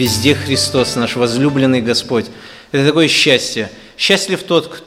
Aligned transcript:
Везде 0.00 0.34
Христос, 0.34 0.96
наш 0.96 1.16
возлюбленный 1.16 1.82
Господь. 1.82 2.24
Это 2.72 2.86
такое 2.86 3.06
счастье. 3.06 3.70
Счастлив 3.98 4.42
тот, 4.44 4.82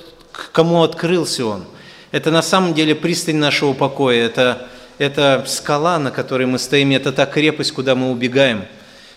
кому 0.51 0.81
открылся 0.81 1.45
Он. 1.45 1.65
Это 2.11 2.31
на 2.31 2.41
самом 2.41 2.73
деле 2.73 2.95
пристань 2.95 3.35
нашего 3.35 3.73
покоя. 3.73 4.25
Это, 4.25 4.67
это 4.97 5.43
скала, 5.47 5.99
на 5.99 6.09
которой 6.09 6.47
мы 6.47 6.57
стоим. 6.57 6.91
Это 6.91 7.11
та 7.11 7.27
крепость, 7.27 7.73
куда 7.73 7.93
мы 7.93 8.09
убегаем. 8.09 8.65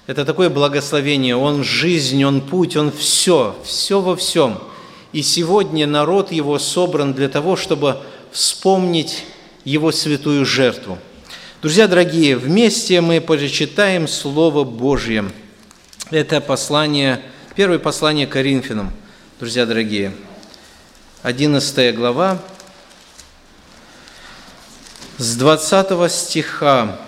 Это 0.07 0.27
такое 0.27 0.50
благословение. 0.50 1.34
Он 1.34 1.64
жизнь, 1.64 2.23
Он 2.25 2.43
путь, 2.43 2.77
Он 2.77 2.93
все, 2.93 3.57
все 3.64 4.00
во 4.00 4.16
всем. 4.16 4.59
И 5.17 5.23
сегодня 5.23 5.87
народ 5.87 6.30
Его 6.30 6.59
собран 6.59 7.14
для 7.14 7.31
того, 7.31 7.57
чтобы 7.57 8.03
вспомнить 8.32 9.25
Его 9.64 9.90
святую 9.90 10.45
жертву. 10.45 10.99
Друзья 11.63 11.89
дорогие, 11.89 12.36
вместе 12.36 13.00
мы 13.00 13.23
прочитаем 13.23 14.09
Слово 14.09 14.63
Божье– 14.64 15.25
это 16.11 16.43
послание, 16.43 17.23
первое 17.54 17.79
послание 17.79 18.26
Коринфянам, 18.26 18.93
друзья 19.40 19.64
дорогие. 19.64 20.14
11 21.23 21.96
глава, 21.96 22.37
с 25.17 25.35
20 25.35 26.12
стиха, 26.12 27.01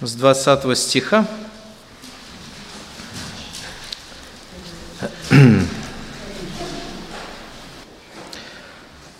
с 0.00 0.14
20 0.14 0.78
стиха, 0.78 1.26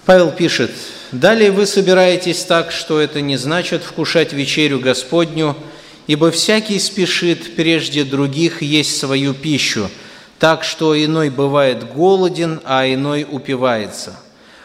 Павел 0.05 0.31
пишет, 0.31 0.71
«Далее 1.13 1.51
вы 1.51 1.67
собираетесь 1.67 2.45
так, 2.45 2.73
что 2.73 3.01
это 3.01 3.21
не 3.21 3.37
значит 3.37 3.83
вкушать 3.83 4.33
вечерю 4.33 4.81
Господню– 4.81 5.57
Ибо 6.07 6.31
всякий 6.31 6.79
спешит 6.79 7.55
прежде 7.55 8.05
других 8.05 8.63
есть 8.63 8.99
свою 8.99 9.35
пищу, 9.35 9.89
так 10.39 10.65
что 10.65 11.01
иной 11.03 11.31
бывает 11.31 11.93
голоден, 11.95 12.61
а 12.65 12.87
иной 12.87 13.27
упивается. 13.29 14.19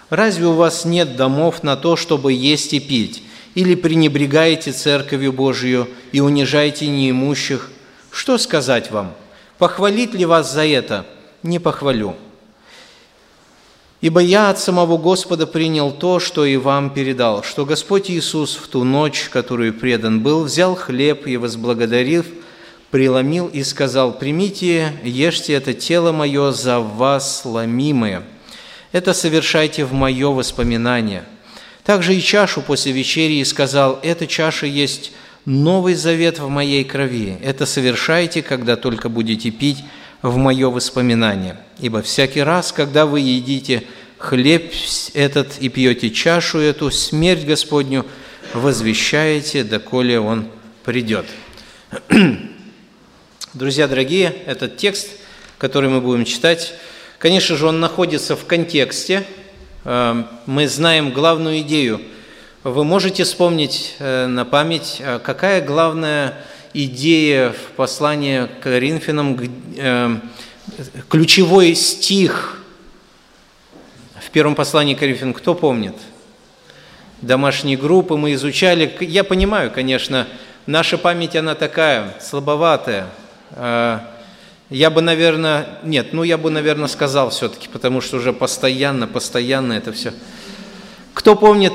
Разве 0.09 0.47
у 0.47 0.53
вас 0.53 0.85
нет 0.85 1.15
домов 1.15 1.63
на 1.63 1.75
то, 1.75 1.95
чтобы 1.95 2.33
есть 2.33 2.73
и 2.73 2.79
пить? 2.79 3.23
Или 3.53 3.75
пренебрегаете 3.75 4.71
Церковью 4.71 5.33
Божию 5.33 5.87
и 6.11 6.19
унижаете 6.19 6.87
неимущих? 6.87 7.69
Что 8.11 8.37
сказать 8.37 8.89
вам? 8.89 9.13
Похвалить 9.57 10.13
ли 10.13 10.25
вас 10.25 10.51
за 10.51 10.65
это? 10.65 11.05
Не 11.43 11.59
похвалю. 11.59 12.15
Ибо 13.99 14.19
я 14.19 14.51
от 14.51 14.59
самого 14.59 14.97
Господа 14.97 15.47
принял 15.47 15.91
то, 15.91 16.19
что 16.19 16.45
и 16.45 16.55
вам 16.55 16.91
передал, 16.91 17.41
что 17.41 17.65
Господь 17.65 18.11
Иисус 18.11 18.55
в 18.55 18.67
ту 18.67 18.83
ночь, 18.83 19.27
которую 19.31 19.73
предан 19.73 20.21
был, 20.21 20.43
взял 20.43 20.75
хлеб 20.75 21.25
и, 21.25 21.35
возблагодарив, 21.35 22.27
преломил 22.91 23.47
и 23.47 23.63
сказал, 23.63 24.13
«Примите, 24.13 24.93
ешьте 25.03 25.53
это 25.53 25.73
тело 25.73 26.11
мое 26.11 26.51
за 26.51 26.79
вас 26.79 27.41
ломимое. 27.43 28.21
Это 28.91 29.13
совершайте 29.13 29.83
в 29.83 29.93
мое 29.93 30.29
воспоминание». 30.29 31.23
Также 31.83 32.15
и 32.15 32.21
чашу 32.21 32.61
после 32.61 32.91
вечери 32.91 33.39
и 33.39 33.45
сказал, 33.45 33.99
«Эта 34.03 34.27
чаша 34.27 34.67
есть 34.67 35.11
новый 35.45 35.95
завет 35.95 36.37
в 36.37 36.49
моей 36.49 36.83
крови. 36.83 37.37
Это 37.41 37.65
совершайте, 37.65 38.43
когда 38.43 38.75
только 38.75 39.09
будете 39.09 39.49
пить 39.49 39.83
в 40.21 40.37
мое 40.37 40.69
воспоминание. 40.69 41.57
Ибо 41.79 42.01
всякий 42.01 42.41
раз, 42.41 42.71
когда 42.71 43.05
вы 43.05 43.19
едите 43.19 43.83
хлеб 44.17 44.73
этот 45.13 45.59
и 45.59 45.69
пьете 45.69 46.09
чашу 46.09 46.59
эту, 46.59 46.91
смерть 46.91 47.45
Господню 47.45 48.05
возвещаете, 48.53 49.63
доколе 49.63 50.19
Он 50.19 50.47
придет». 50.83 51.25
Друзья 53.53 53.87
дорогие, 53.87 54.35
этот 54.45 54.77
текст, 54.77 55.09
который 55.57 55.89
мы 55.89 56.01
будем 56.01 56.25
читать, 56.25 56.73
конечно 57.17 57.55
же, 57.55 57.65
он 57.65 57.79
находится 57.79 58.35
в 58.35 58.45
контексте. 58.45 59.23
Э, 59.83 60.23
мы 60.45 60.67
знаем 60.67 61.11
главную 61.11 61.61
идею. 61.61 62.01
Вы 62.63 62.83
можете 62.83 63.23
вспомнить 63.23 63.95
э, 63.99 64.27
на 64.27 64.43
память, 64.43 64.97
э, 64.99 65.19
какая 65.23 65.61
главная 65.61 66.43
идея 66.73 67.51
в 67.51 67.75
послании 67.75 68.45
к 68.45 68.63
Коринфянам, 68.63 69.39
э, 69.77 70.17
ключевой 71.09 71.75
стих 71.75 72.61
в 74.19 74.29
первом 74.31 74.55
послании 74.55 74.95
к 74.95 74.99
Коринфянам, 74.99 75.33
кто 75.33 75.55
помнит? 75.55 75.95
Домашние 77.21 77.77
группы 77.77 78.15
мы 78.15 78.33
изучали. 78.33 78.95
Я 79.01 79.23
понимаю, 79.23 79.71
конечно, 79.71 80.27
наша 80.65 80.97
память, 80.97 81.35
она 81.35 81.55
такая, 81.55 82.15
слабоватая. 82.21 83.07
Э, 83.51 83.99
я 84.69 84.89
бы, 84.89 85.01
наверное, 85.01 85.79
нет, 85.83 86.11
ну 86.11 86.23
я 86.23 86.37
бы, 86.37 86.49
наверное, 86.49 86.89
сказал 86.89 87.29
все-таки, 87.29 87.69
потому 87.69 88.01
что 88.01 88.17
уже 88.17 88.33
постоянно, 88.33 89.07
постоянно 89.07 89.73
это 89.73 89.93
все. 89.93 90.13
Кто 91.13 91.35
помнит 91.35 91.73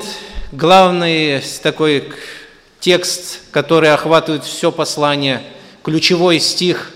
главный 0.51 1.41
такой 1.63 2.13
текст, 2.83 3.39
который 3.51 3.93
охватывает 3.93 4.43
все 4.43 4.69
послание, 4.69 5.41
ключевой 5.83 6.41
стих, 6.41 6.91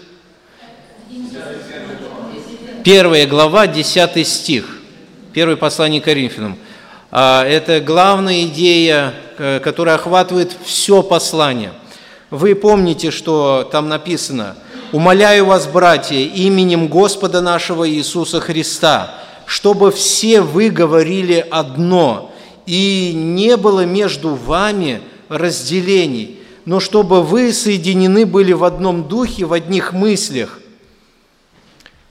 первая 2.84 3.26
глава, 3.26 3.68
десятый 3.68 4.26
стих, 4.26 4.80
первое 5.32 5.56
послание 5.56 6.02
Коринфянам. 6.02 6.58
А, 7.10 7.46
это 7.46 7.80
главная 7.80 8.44
идея, 8.44 9.14
э, 9.38 9.62
которая 9.64 9.96
охватывает 9.96 10.52
все 10.66 11.02
послание. 11.02 11.72
Вы 12.32 12.54
помните, 12.56 13.10
что 13.10 13.66
там 13.72 13.88
написано 13.88 14.58
«Умоляю 14.92 15.46
вас, 15.46 15.68
братья, 15.68 16.18
именем 16.18 16.90
Господа 16.90 17.40
нашего 17.40 17.90
Иисуса 17.90 18.42
Христа, 18.42 19.16
чтобы 19.46 19.94
все 19.94 20.42
вы 20.42 20.70
говорили 20.70 21.46
одно, 21.50 22.34
и 22.66 23.14
не 23.16 23.56
было 23.56 23.86
между 23.86 24.36
вами 24.36 25.02
разделений, 25.30 26.40
но 26.66 26.80
чтобы 26.80 27.24
вы 27.24 27.54
соединены 27.54 28.26
были 28.26 28.54
в 28.54 28.64
одном 28.64 29.08
духе, 29.08 29.46
в 29.46 29.54
одних 29.54 29.94
мыслях. 29.94 30.60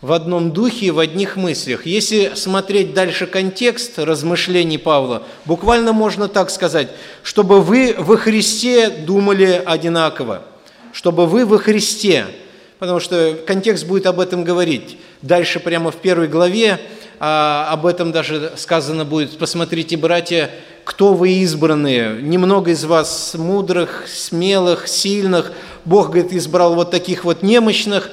В 0.00 0.12
одном 0.12 0.52
духе 0.52 0.86
и 0.86 0.90
в 0.90 0.98
одних 0.98 1.36
мыслях. 1.36 1.86
Если 1.86 2.32
смотреть 2.34 2.94
дальше 2.94 3.26
контекст 3.26 3.98
размышлений 3.98 4.78
Павла, 4.78 5.22
буквально 5.46 5.92
можно 5.92 6.28
так 6.28 6.50
сказать, 6.50 6.88
чтобы 7.22 7.60
вы 7.60 7.94
во 7.98 8.16
Христе 8.16 8.88
думали 8.88 9.62
одинаково, 9.64 10.42
чтобы 10.92 11.26
вы 11.26 11.44
во 11.44 11.58
Христе, 11.58 12.26
потому 12.78 13.00
что 13.00 13.36
контекст 13.46 13.86
будет 13.86 14.06
об 14.06 14.20
этом 14.20 14.44
говорить. 14.44 14.98
Дальше 15.22 15.60
прямо 15.60 15.90
в 15.90 15.96
первой 15.96 16.28
главе 16.28 16.78
а, 17.18 17.68
об 17.70 17.86
этом 17.86 18.12
даже 18.12 18.52
сказано 18.56 19.04
будет. 19.04 19.38
Посмотрите, 19.38 19.96
братья, 19.96 20.50
кто 20.84 21.14
вы 21.14 21.30
избранные. 21.32 22.20
Немного 22.20 22.72
из 22.72 22.84
вас 22.84 23.34
мудрых, 23.34 24.04
смелых, 24.06 24.86
сильных. 24.86 25.52
Бог, 25.84 26.08
говорит, 26.08 26.32
избрал 26.32 26.74
вот 26.74 26.90
таких 26.90 27.24
вот 27.24 27.42
немощных, 27.42 28.10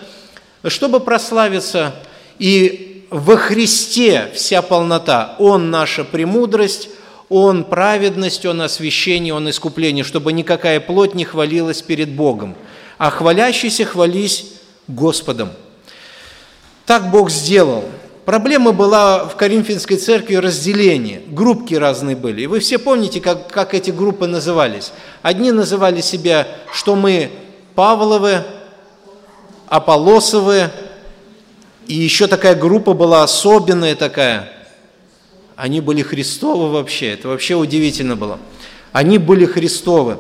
чтобы 0.66 1.00
прославиться. 1.00 1.96
И 2.40 3.06
во 3.10 3.36
Христе 3.36 4.32
вся 4.34 4.62
полнота. 4.62 5.36
Он 5.38 5.70
наша 5.70 6.06
премудрость, 6.06 6.90
Он 7.30 7.66
праведность, 7.66 8.46
Он 8.46 8.62
освящение, 8.62 9.34
Он 9.34 9.50
искупление, 9.50 10.06
чтобы 10.06 10.32
никакая 10.32 10.80
плоть 10.80 11.14
не 11.14 11.26
хвалилась 11.26 11.82
перед 11.82 12.10
Богом, 12.10 12.56
а 12.98 13.10
хвалящийся 13.10 13.86
хвались 13.86 14.54
Господом. 14.88 15.52
Так 16.86 17.12
Бог 17.12 17.30
сделал– 17.30 17.84
Проблема 18.26 18.72
была 18.72 19.26
в 19.26 19.36
Коринфянской 19.36 19.98
церкви 19.98 20.36
разделение, 20.36 21.22
группки 21.28 21.74
разные 21.74 22.16
были. 22.16 22.44
И 22.44 22.48
вы 22.48 22.60
все 22.60 22.78
помните, 22.78 23.20
как, 23.20 23.52
как 23.52 23.74
эти 23.74 23.92
группы 23.92 24.28
назывались. 24.28 24.94
Одни 25.22 25.52
называли 25.52 26.00
себя, 26.00 26.48
что 26.72 26.96
мы 26.96 27.32
Павловы, 27.76 28.44
Аполосовы, 29.68 30.70
и 31.88 31.96
еще 31.96 32.28
такая 32.28 32.56
группа 32.56 32.94
была 32.94 33.24
особенная 33.24 33.96
такая. 33.96 34.50
Они 35.58 35.82
были 35.82 36.02
Христовы 36.02 36.72
вообще, 36.72 37.12
это 37.12 37.28
вообще 37.28 37.56
удивительно 37.56 38.16
было. 38.16 38.40
Они 38.94 39.18
были 39.18 39.46
Христовы. 39.46 40.18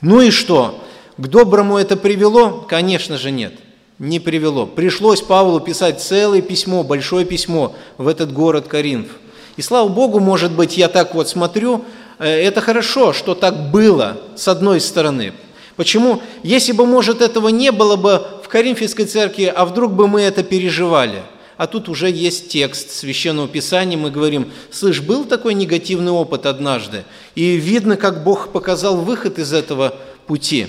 Ну 0.00 0.22
и 0.22 0.30
что? 0.30 0.82
К 1.18 1.26
доброму 1.26 1.76
это 1.76 1.96
привело? 1.96 2.64
Конечно 2.66 3.18
же 3.18 3.30
нет– 3.30 3.52
не 3.98 4.20
привело. 4.20 4.66
Пришлось 4.66 5.22
Павлу 5.22 5.60
писать 5.60 6.00
целое 6.00 6.40
письмо, 6.40 6.82
большое 6.82 7.24
письмо 7.24 7.74
в 7.96 8.06
этот 8.08 8.32
город 8.32 8.68
Коринф. 8.68 9.08
И 9.56 9.62
слава 9.62 9.88
Богу, 9.88 10.20
может 10.20 10.52
быть, 10.52 10.76
я 10.76 10.88
так 10.88 11.14
вот 11.14 11.28
смотрю, 11.28 11.84
э, 12.18 12.28
это 12.28 12.60
хорошо, 12.60 13.12
что 13.12 13.34
так 13.34 13.70
было, 13.70 14.20
с 14.36 14.46
одной 14.48 14.80
стороны. 14.80 15.32
Почему? 15.76 16.22
Если 16.42 16.72
бы, 16.72 16.86
может, 16.86 17.20
этого 17.22 17.48
не 17.48 17.72
было 17.72 17.96
бы 17.96 18.24
в 18.44 18.48
Коринфянской 18.48 19.04
церкви, 19.04 19.52
а 19.54 19.64
вдруг 19.64 19.92
бы 19.92 20.06
мы 20.06 20.20
это 20.20 20.42
переживали? 20.42 21.22
а 21.58 21.66
тут 21.66 21.88
уже 21.88 22.08
есть 22.08 22.48
текст 22.48 22.92
Священного 22.92 23.48
Писания, 23.48 23.98
мы 23.98 24.12
говорим, 24.12 24.52
слышь, 24.70 25.00
был 25.00 25.24
такой 25.24 25.54
негативный 25.54 26.12
опыт 26.12 26.46
однажды, 26.46 27.04
и 27.34 27.56
видно, 27.56 27.96
как 27.96 28.22
Бог 28.22 28.52
показал 28.52 28.96
выход 28.98 29.40
из 29.40 29.52
этого 29.52 29.96
пути. 30.28 30.68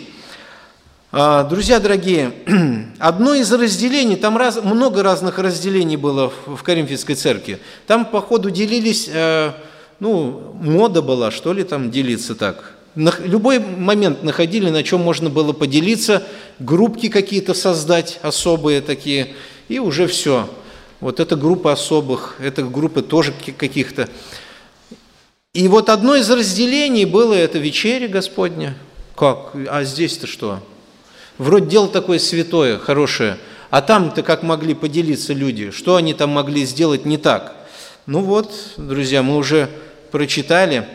А, 1.12 1.44
друзья 1.44 1.80
дорогие, 1.80 2.34
одно 3.00 3.34
из 3.34 3.52
разделений, 3.52 4.16
там 4.16 4.38
раз, 4.38 4.64
много 4.64 5.02
разных 5.02 5.40
разделений 5.40 5.96
было 5.96 6.32
в 6.46 6.62
Коринфянской 6.62 7.16
церкви. 7.16 7.58
Там, 7.88 8.06
по 8.06 8.22
ходу, 8.22 8.52
делились, 8.52 9.10
э, 9.12 9.54
ну, 10.00 10.56
мода 10.62 11.02
была, 11.02 11.32
что 11.32 11.52
ли, 11.52 11.64
там 11.64 11.90
делиться 11.90 12.36
так. 12.36 12.76
На 12.94 13.12
любой 13.24 13.58
момент 13.58 14.22
находили, 14.22 14.70
на 14.70 14.84
чем 14.84 15.02
можно 15.02 15.32
было 15.32 15.52
поделиться, 15.52 16.22
группки 16.60 17.10
какие-то 17.10 17.56
создать, 17.56 18.20
особые 18.22 18.82
такие, 18.82 19.34
и 19.68 19.80
уже 19.80 20.06
все. 20.06 20.48
Вот 21.00 21.20
эта 21.20 21.36
группа 21.36 21.72
особых, 21.72 22.36
это 22.40 22.62
группы 22.62 23.02
тоже 23.02 23.34
каких-то. 23.58 24.08
И 25.56 25.68
вот 25.70 25.90
одно 25.90 26.16
из 26.16 26.30
разделений 26.30 27.06
было 27.06 27.34
это 27.34 27.58
вечеря 27.58 28.08
Господня. 28.08 28.78
Как? 29.16 29.56
А 29.70 29.84
здесь-то 29.84 30.28
что? 30.28 30.60
Вроде 31.40 31.68
дело 31.68 31.88
такое 31.88 32.20
святое, 32.20 32.78
хорошее. 32.78 33.38
А 33.70 33.82
там-то 33.82 34.24
как 34.24 34.44
могли 34.44 34.74
поделиться 34.74 35.32
люди? 35.32 35.72
Что 35.72 35.96
они 35.96 36.14
там 36.14 36.32
могли 36.32 36.66
сделать 36.66 37.06
не 37.06 37.18
так? 37.18 37.56
Ну 38.06 38.20
вот, 38.20 38.54
друзья, 38.76 39.24
мы 39.24 39.38
уже 39.38 39.70
прочитали. 40.12 40.86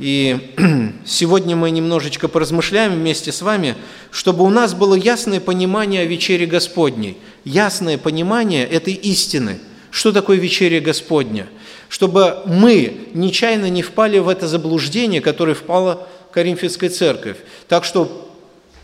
И 0.00 0.52
сегодня 1.06 1.54
мы 1.54 1.70
немножечко 1.70 2.26
поразмышляем 2.26 2.94
вместе 2.94 3.30
с 3.30 3.40
вами, 3.40 3.76
чтобы 4.10 4.42
у 4.42 4.50
нас 4.50 4.74
было 4.74 4.96
ясное 4.96 5.38
понимание 5.38 6.02
о 6.02 6.06
вечере 6.06 6.46
Господней, 6.46 7.16
ясное 7.44 7.96
понимание 7.96 8.66
этой 8.66 8.94
истины, 8.94 9.60
что 9.92 10.10
такое 10.10 10.38
вечеря 10.38 10.80
Господня, 10.80 11.46
чтобы 11.88 12.38
мы 12.46 13.10
нечаянно 13.14 13.70
не 13.70 13.82
впали 13.82 14.18
в 14.18 14.28
это 14.28 14.48
заблуждение, 14.48 15.20
которое 15.20 15.54
впала 15.54 16.08
Коринфянская 16.32 16.90
церковь. 16.90 17.36
Так 17.68 17.84
что 17.84 18.33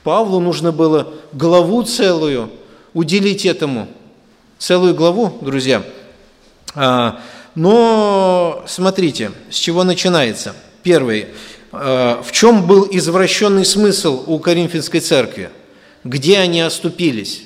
Павлу 0.03 0.41
нужно 0.41 0.73
было 0.73 1.13
главу 1.33 1.83
целую 1.83 2.51
уделить 2.95 3.47
этому, 3.47 3.89
целую 4.59 4.95
главу, 4.95 5.39
друзья. 5.41 5.83
А, 6.75 7.21
но 7.55 8.65
смотрите, 8.67 9.33
с 9.51 9.57
чего 9.57 9.85
начинается– 9.85 10.55
Первый. 10.83 11.29
Э, 11.73 12.23
в 12.25 12.33
чем 12.33 12.67
был 12.67 12.89
извращенный 12.91 13.65
смысл 13.65 14.25
у 14.27 14.39
Коринфянской 14.39 15.01
церкви? 15.01 15.51
Где 16.05 16.39
они 16.39 16.63
оступились? 16.63 17.43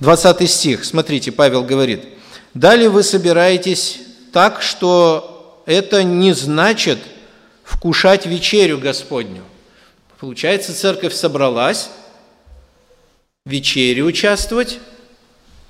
20 0.00 0.50
стих, 0.50 0.84
смотрите, 0.84 1.32
Павел 1.32 1.64
говорит. 1.64 2.04
«Далее 2.54 2.90
вы 2.90 3.02
собираетесь 3.02 4.00
так, 4.32 4.60
что 4.60 5.62
это 5.64 6.02
не 6.02 6.34
значит 6.34 6.98
вкушать 7.64 8.26
вечерю 8.26 8.78
Господню». 8.78 9.42
Получается, 10.22 10.72
церковь 10.72 11.14
собралась 11.14 11.90
в 13.44 13.50
вечере 13.50 14.04
участвовать, 14.04 14.78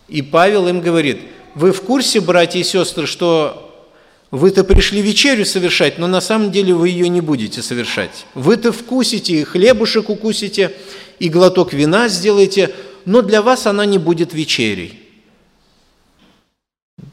и 0.08 0.20
Павел 0.20 0.68
им 0.68 0.82
говорит, 0.82 1.22
вы 1.54 1.72
в 1.72 1.80
курсе, 1.80 2.20
братья 2.20 2.58
и 2.58 2.62
сестры, 2.62 3.06
что 3.06 3.90
вы-то 4.30 4.62
пришли 4.62 5.00
вечерю 5.00 5.46
совершать, 5.46 5.96
но 5.96 6.06
на 6.06 6.20
самом 6.20 6.50
деле 6.52 6.74
вы 6.74 6.90
ее 6.90 7.08
не 7.08 7.22
будете 7.22 7.62
совершать. 7.62 8.26
Вы-то 8.34 8.72
вкусите, 8.72 9.40
и 9.40 9.44
хлебушек 9.44 10.10
укусите, 10.10 10.76
и 11.18 11.30
глоток 11.30 11.72
вина 11.72 12.08
сделаете, 12.08 12.74
но 13.06 13.22
для 13.22 13.40
вас 13.40 13.66
она 13.66 13.86
не 13.86 13.96
будет 13.96 14.34
вечерей. 14.34 15.00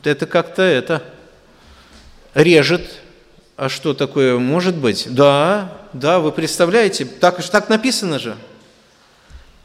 Это 0.03 0.25
как-то 0.25 0.61
это 0.61 1.05
режет. 2.33 2.99
А 3.59 3.67
что 3.67 3.93
такое 3.93 4.37
может 4.39 4.77
быть? 4.77 5.07
Да, 5.09 5.73
да, 5.91 6.19
вы 6.19 6.31
представляете, 6.31 7.03
так, 7.03 7.43
так 7.43 7.67
написано 7.67 8.17
же. 8.17 8.37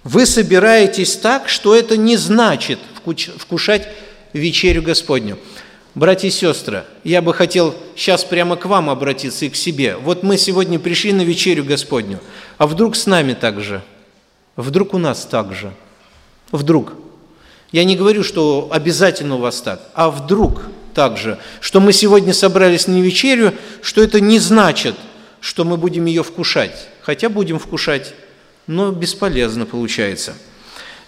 Вы 0.02 0.26
собираетесь 0.26 1.14
так, 1.14 1.48
что 1.48 1.76
это 1.76 1.96
не 1.96 2.16
значит 2.16 2.80
вкушать 3.38 3.86
вечерю 4.32 4.82
Господню. 4.82 5.38
Братья 5.94 6.26
и 6.26 6.32
сестры, 6.32 6.82
я 7.04 7.22
бы 7.22 7.32
хотел 7.32 7.72
сейчас 7.94 8.24
прямо 8.24 8.56
к 8.56 8.66
вам 8.66 8.90
обратиться 8.90 9.44
и 9.44 9.48
к 9.48 9.54
себе. 9.54 9.94
Вот 9.94 10.24
мы 10.24 10.38
сегодня 10.38 10.80
пришли 10.80 11.12
на 11.12 11.22
вечерю 11.22 11.62
Господню, 11.62 12.18
а 12.58 12.66
вдруг 12.66 12.96
с 12.96 13.06
нами 13.06 13.34
так 13.34 13.60
же? 13.60 13.80
Вдруг 14.56 14.94
у 14.94 14.98
нас 14.98 15.24
так 15.24 15.54
же? 15.54 15.72
Вдруг? 16.50 16.94
Я 17.70 17.84
не 17.84 17.94
говорю, 17.94 18.24
что 18.24 18.66
обязательно 18.72 19.36
у 19.36 19.38
вас 19.38 19.60
так, 19.60 19.82
а 19.94 20.10
вдруг 20.10 20.62
так 20.94 21.18
же, 21.18 21.38
что 21.60 21.80
мы 21.80 21.92
сегодня 21.92 22.32
собрались 22.32 22.86
на 22.86 23.00
вечерю, 23.00 23.52
что 23.82 24.02
это 24.02 24.20
не 24.20 24.38
значит, 24.38 24.94
что 25.40 25.64
мы 25.64 25.76
будем 25.76 26.06
ее 26.06 26.22
вкушать. 26.22 26.88
Хотя 27.02 27.28
будем 27.28 27.58
вкушать, 27.58 28.14
но 28.66 28.92
бесполезно 28.92 29.66
получается. 29.66 30.34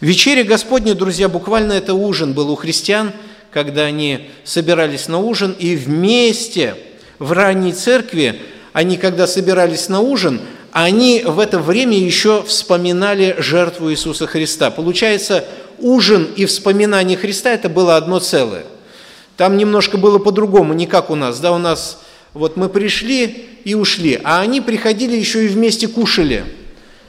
Вечеря 0.00 0.44
Господня, 0.44 0.94
друзья, 0.94 1.28
буквально 1.28 1.72
это 1.72 1.94
ужин 1.94 2.34
был 2.34 2.50
у 2.50 2.56
христиан– 2.56 3.12
когда 3.56 3.84
они 3.84 4.28
собирались 4.44 5.08
на 5.08 5.18
ужин, 5.18 5.56
и 5.58 5.76
вместе 5.76 6.74
в 7.18 7.32
ранней 7.32 7.72
церкви, 7.72 8.42
они 8.74 8.98
когда 8.98 9.26
собирались 9.26 9.88
на 9.88 10.00
ужин, 10.00 10.42
они 10.72 11.22
в 11.24 11.38
это 11.38 11.58
время 11.58 11.96
еще 11.98 12.42
вспоминали 12.42 13.34
жертву 13.38 13.90
Иисуса 13.90 14.26
Христа. 14.26 14.70
Получается, 14.70 15.46
ужин 15.78 16.28
и 16.36 16.44
вспоминание 16.44 17.16
Христа– 17.16 17.50
это 17.54 17.70
было 17.70 17.96
одно 17.96 18.18
целое. 18.18 18.64
Там 19.36 19.56
немножко 19.56 19.98
было 19.98 20.18
по-другому, 20.18 20.72
не 20.72 20.86
как 20.86 21.10
у 21.10 21.14
нас. 21.14 21.40
Да, 21.40 21.52
у 21.52 21.58
нас 21.58 22.02
вот 22.32 22.56
мы 22.56 22.68
пришли 22.68 23.48
и 23.64 23.74
ушли, 23.74 24.20
а 24.22 24.40
они 24.40 24.60
приходили 24.60 25.16
еще 25.16 25.44
и 25.44 25.48
вместе 25.48 25.88
кушали. 25.88 26.44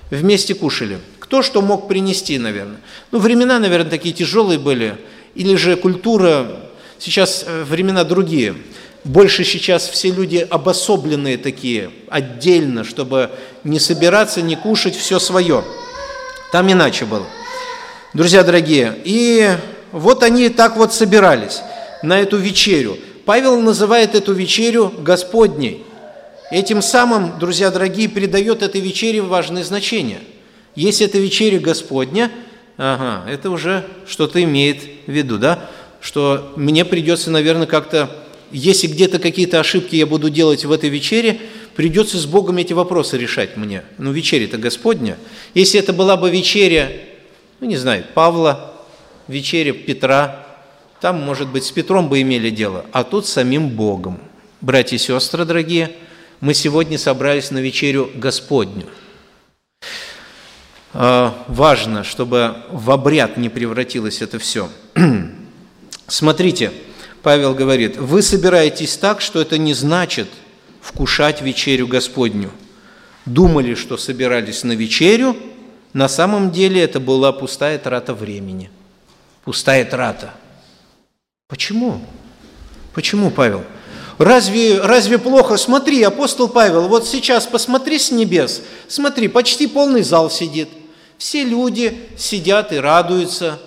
Вместе 0.09 0.53
кушали. 0.55 0.99
Кто 1.19 1.41
что 1.41 1.61
мог 1.61 1.87
принести, 1.87 2.37
наверное. 2.37 2.79
Ну, 3.11 3.19
времена, 3.19 3.59
наверное, 3.59 3.89
такие 3.89 4.13
тяжелые 4.13 4.59
были– 4.59 4.97
или 5.37 5.55
же 5.55 5.75
культура, 5.75 6.47
сейчас 6.97 7.45
э, 7.45 7.63
времена 7.63 8.03
другие, 8.03 8.55
больше 9.03 9.43
сейчас 9.43 9.87
все 9.87 10.09
люди 10.09 10.45
обособленные 10.49 11.37
такие, 11.37 11.91
отдельно, 12.09 12.83
чтобы 12.83 13.29
не 13.63 13.79
собираться, 13.79 14.41
не 14.41 14.55
кушать 14.55 14.95
все 14.95 15.19
свое. 15.19 15.63
Там 16.51 16.71
иначе 16.71 17.05
было. 17.05 17.27
Друзья 18.13 18.43
дорогие, 18.43 18.97
и 19.03 19.47
вот 19.91 20.23
они 20.23 20.49
так 20.49 20.75
вот 20.75 20.91
собирались 20.91 21.61
на 22.03 22.19
эту 22.19 22.37
вечерю. 22.37 22.97
Павел 23.25 23.59
называет 23.59 24.15
эту 24.15 24.33
вечерю 24.33 24.93
Господней. 24.99 25.83
Этим 26.51 26.81
самым, 26.81 27.37
друзья 27.39 27.71
дорогие, 27.71 28.07
придает 28.07 28.63
этой 28.63 28.81
вечере 28.81 29.21
важное 29.21 29.63
значение. 29.63 30.19
Если 30.75 31.05
это 31.05 31.17
вечеря 31.17 31.59
Господня– 31.59 32.31
Ага, 32.77 33.29
это 33.29 33.49
уже 33.49 33.87
что-то 34.07 34.41
имеет 34.43 34.83
в 35.07 35.11
виду, 35.11 35.39
да? 35.39 35.67
Что 35.99 36.53
мне 36.55 36.85
придется, 36.85 37.31
наверное, 37.31 37.65
как-то, 37.65 38.15
если 38.51 38.85
где-то 38.85 39.17
какие-то 39.17 39.59
ошибки 39.59 39.95
я 39.95 40.05
буду 40.05 40.29
делать 40.29 40.63
в 40.63 40.71
этой 40.71 40.89
вечере, 40.89 41.39
придется 41.75 42.19
с 42.19 42.27
Богом 42.27 42.57
эти 42.57 42.73
вопросы 42.73 43.17
решать 43.17 43.57
мне. 43.57 43.83
Ну, 43.97 44.11
вечеря-то 44.11 44.59
Господня. 44.59 45.17
Если 45.55 45.79
это 45.79 45.91
была 45.91 46.17
бы 46.17 46.29
вечеря, 46.29 46.91
ну, 47.59 47.67
не 47.67 47.77
знаю, 47.77 48.05
Павла, 48.13 48.75
вечеря 49.27 49.73
Петра, 49.73 50.46
там, 51.01 51.21
может 51.21 51.47
быть, 51.49 51.63
с 51.63 51.71
Петром 51.71 52.09
бы 52.09 52.21
имели 52.21 52.49
дело, 52.49 52.85
а 52.91 53.03
тут 53.03 53.25
с 53.25 53.33
самим 53.33 53.69
Богом. 53.69 54.19
Братья 54.61 54.95
и 54.95 54.99
сестры, 54.99 55.45
дорогие, 55.45 55.91
мы 56.39 56.53
сегодня 56.53 56.97
собрались 56.97 57.51
на 57.51 57.59
вечерю 57.59 58.09
Господню– 58.15 58.85
а, 60.99 61.45
важно, 61.47 62.03
чтобы 62.03 62.55
в 62.71 62.89
обряд 62.89 63.37
не 63.37 63.49
превратилось 63.49 64.23
это 64.23 64.39
все. 64.39 64.67
Смотрите, 66.07 66.71
Павел 67.21 67.53
говорит, 67.53 67.97
вы 67.97 68.23
собираетесь 68.23 68.97
так, 68.97 69.21
что 69.21 69.39
это 69.39 69.59
не 69.59 69.75
значит 69.75 70.27
вкушать 70.81 71.43
вечерю 71.43 71.85
Господню. 71.87 72.49
Думали, 73.27 73.75
что 73.75 73.97
собирались 73.97 74.63
на 74.63 74.71
вечерю, 74.71 75.37
на 75.93 76.07
самом 76.07 76.49
деле 76.49 76.81
это 76.81 76.99
была 76.99 77.31
пустая 77.31 77.77
трата 77.77 78.15
времени. 78.15 78.71
Пустая 79.43 79.85
трата. 79.85 80.33
Почему? 81.47 82.01
Почему, 82.93 83.31
Павел? 83.31 83.63
Разве, 84.17 84.81
разве 84.81 85.17
плохо? 85.17 85.57
Смотри, 85.57 86.01
апостол 86.03 86.49
Павел, 86.49 86.87
вот 86.87 87.07
сейчас 87.07 87.45
посмотри 87.45 87.99
с 87.99 88.11
небес, 88.11 88.61
смотри, 88.87 89.27
почти 89.27 89.67
полный 89.67 90.01
зал 90.01 90.29
сидит– 90.29 90.69
все 91.17 91.43
люди 91.43 92.07
сидят 92.15 92.71
и 92.71 92.77
радуются, 92.77 93.59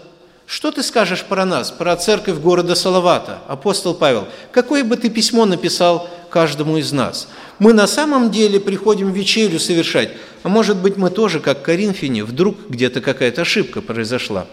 Что 0.50 0.73
ты 0.73 0.83
скажешь 0.83 1.23
про 1.23 1.45
нас, 1.45 1.71
про 1.71 1.95
церковь 1.95 2.38
города 2.38 2.75
Салавата, 2.75 3.38
апостол 3.47 3.95
Павел? 3.95 4.26
Какое 4.50 4.83
бы 4.83 4.97
ты 4.97 5.09
письмо 5.09 5.47
написал 5.47 6.11
каждому 6.28 6.76
из 6.76 6.90
нас? 6.90 7.28
Мы 7.61 7.73
на 7.73 7.87
самом 7.87 8.33
деле 8.33 8.59
приходим 8.59 9.12
вечерю 9.12 9.61
совершать, 9.61 10.11
а 10.42 10.49
может 10.49 10.78
быть 10.78 10.97
мы 10.97 11.11
тоже, 11.11 11.38
как 11.38 11.62
коринфяне, 11.62 12.25
вдруг 12.25 12.69
где-то 12.69 13.00
какая-то 13.00 13.42
ошибка 13.42 13.80
произошла. 13.80 14.45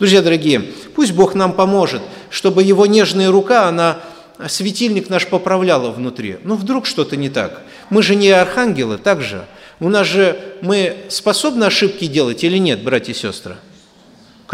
Друзья 0.00 0.22
дорогие, 0.22 0.60
пусть 0.96 1.12
Бог 1.12 1.36
нам 1.36 1.52
поможет, 1.52 2.02
чтобы 2.30 2.64
Его 2.64 2.86
нежная 2.86 3.30
рука, 3.30 3.68
она 3.68 4.00
светильник 4.48 5.08
наш 5.08 5.28
поправляла 5.28 5.92
внутри. 5.92 6.38
Ну, 6.42 6.56
вдруг 6.56 6.84
что-то 6.84 7.16
не 7.16 7.30
так. 7.30 7.62
Мы 7.90 8.02
же 8.02 8.16
не 8.16 8.28
архангелы, 8.30 8.98
так 8.98 9.22
же. 9.22 9.44
У 9.78 9.88
нас 9.88 10.08
же 10.08 10.36
мы 10.62 10.96
способны 11.10 11.62
ошибки 11.62 12.08
делать 12.08 12.42
или 12.42 12.58
нет, 12.58 12.82
братья 12.82 13.12
и 13.12 13.14
сестры? 13.14 13.54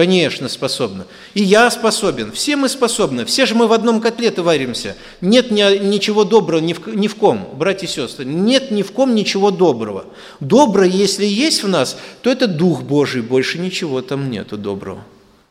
Конечно, 0.01 0.49
способна. 0.49 1.07
И 1.35 1.43
я 1.43 1.71
способен. 1.71 2.33
Все 2.33 2.57
мы 2.57 2.71
способны. 2.71 3.27
Все 3.27 3.45
же 3.45 3.55
мы 3.55 3.67
в 3.67 3.73
одном 3.75 4.01
котле-то 4.01 4.43
варимся. 4.43 4.97
Нет 5.21 5.51
ни, 5.51 5.61
ничего 5.77 6.25
доброго 6.25 6.63
ни 6.63 6.73
в, 6.73 6.89
ни 6.97 7.07
в 7.07 7.17
ком, 7.17 7.51
братья 7.53 7.87
и 7.87 7.91
сестры. 7.91 8.25
Нет 8.25 8.71
ни 8.71 8.81
в 8.81 8.93
ком 8.93 9.15
ничего 9.15 9.51
доброго. 9.51 10.07
Доброе, 10.41 10.89
если 10.89 11.27
есть 11.27 11.63
в 11.63 11.69
нас, 11.69 11.99
то 12.23 12.31
это 12.31 12.47
Дух 12.47 12.81
Божий. 12.81 13.21
Больше 13.21 13.59
ничего 13.59 14.01
там 14.01 14.31
нету 14.31 14.57
доброго. 14.57 15.05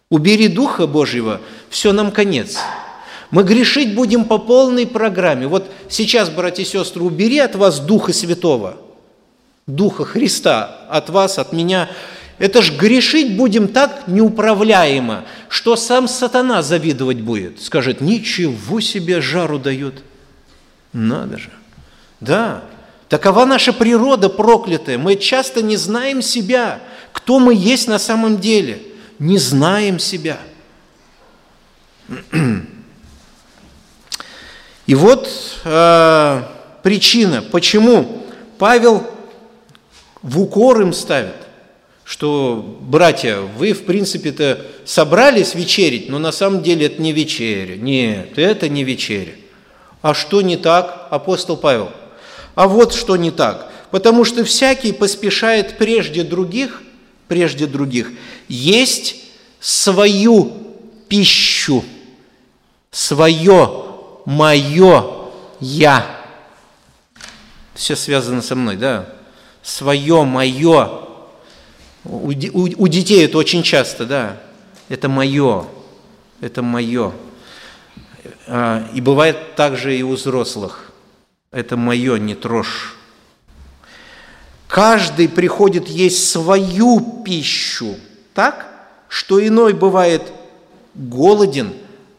Убери 0.10 0.48
Духа 0.48 0.88
Божьего, 0.88 1.41
все, 1.70 1.94
нам 1.94 2.10
конец. 2.10 2.58
Мы 3.29 3.44
грешить 3.44 3.94
будем 3.94 4.25
по 4.25 4.39
полной 4.39 4.88
программе. 4.88 5.46
Вот 5.46 5.70
сейчас, 5.89 6.27
братья 6.32 6.63
и 6.63 6.65
сестры, 6.65 7.03
убери 7.03 7.38
от 7.38 7.53
вас 7.53 7.79
Духа 7.79 8.13
Святого, 8.13 8.77
Духа 9.68 10.06
Христа, 10.06 10.88
от 10.89 11.12
вас, 11.12 11.38
от 11.38 11.53
меня– 11.53 11.88
это 12.39 12.62
ж 12.62 12.72
грешить 12.72 13.36
будем 13.36 13.67
так 13.67 14.08
неуправляемо, 14.08 15.25
что 15.50 15.75
сам 15.75 16.08
сатана 16.08 16.63
завидовать 16.63 17.19
будет. 17.19 17.62
Скажет, 17.62 18.00
ничего 18.00 18.79
себе 18.79 19.19
жару 19.19 19.60
дает. 19.60 20.01
Надо 20.93 21.38
же. 21.38 21.50
Да, 22.22 22.63
такова 23.10 23.46
наша 23.46 23.74
природа 23.74 24.29
проклятая. 24.29 24.98
Мы 24.98 25.17
часто 25.17 25.62
не 25.62 25.75
знаем 25.75 26.22
себя, 26.22 26.79
кто 27.12 27.39
мы 27.39 27.53
есть 27.53 27.89
на 27.89 28.00
самом 28.00 28.39
деле. 28.39 28.81
Не 29.19 29.38
знаем 29.38 30.00
себя. 30.00 30.39
И 34.86 34.96
вот 34.96 35.29
э, 35.65 36.43
причина, 36.84 37.43
почему 37.51 38.25
Павел 38.58 39.05
в 40.22 40.41
укор 40.41 40.81
им 40.81 40.93
ставит 40.93 41.49
что, 42.10 42.80
братья, 42.82 43.38
вы, 43.38 43.74
в 43.74 43.86
принципе-то, 43.86 44.66
собрались 44.84 45.54
вечерить, 45.54 46.10
но 46.10 46.18
на 46.18 46.32
самом 46.32 46.63
деле 46.63 46.88
это 46.88 47.00
не 47.00 47.12
вечеря. 47.12 47.75
Нет, 47.75 48.39
это 48.39 48.68
не 48.68 48.84
вечеря. 48.84 49.34
А 50.01 50.16
что 50.16 50.42
не 50.42 50.58
так, 50.58 51.08
апостол 51.12 51.56
Павел? 51.56 51.92
А 52.56 52.68
вот 52.68 52.96
что 52.96 53.16
не 53.16 53.30
так. 53.30 53.72
Потому 53.92 54.25
что 54.25 54.44
всякий 54.44 54.92
поспешает 54.92 55.78
прежде 55.78 56.24
других, 56.24 56.82
прежде 57.28 57.68
других, 57.68 58.12
есть 58.48 59.18
свою 59.60 60.51
пищу, 61.10 61.86
свое, 62.89 63.86
мое 64.25 65.06
я. 65.60 66.08
Все 67.75 67.96
связано 67.96 68.42
со 68.42 68.56
мной, 68.56 68.78
да? 68.78 69.08
Свое, 69.62 70.24
мое, 70.24 71.09
у, 72.06 72.32
у, 72.32 72.84
у 72.84 72.88
детей 72.88 73.25
это 73.25 73.38
очень 73.38 73.63
часто, 73.63 74.06
да. 74.06 74.41
Это 74.88 75.10
мое, 75.10 75.65
это 76.41 76.62
мое. 76.62 77.13
А, 78.48 78.88
и 78.94 79.01
бывает 79.01 79.56
также 79.56 79.98
и 79.98 80.03
у 80.03 80.13
взрослых. 80.13 80.91
Это 81.51 81.77
мое, 81.77 82.18
не 82.18 82.36
трожь. 82.36 82.96
Каждый 84.68 85.27
приходит 85.27 85.88
есть 85.88 86.29
свою 86.29 87.24
пищу, 87.25 87.96
так, 88.36 88.68
что 89.08 89.46
иной 89.46 89.74
бывает 89.74 90.32
голоден, 90.94 91.74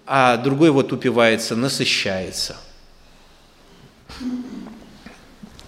а 0.04 0.36
другой 0.36 0.70
вот 0.70 0.92
упивается, 0.92 1.54
насыщается. 1.54 2.56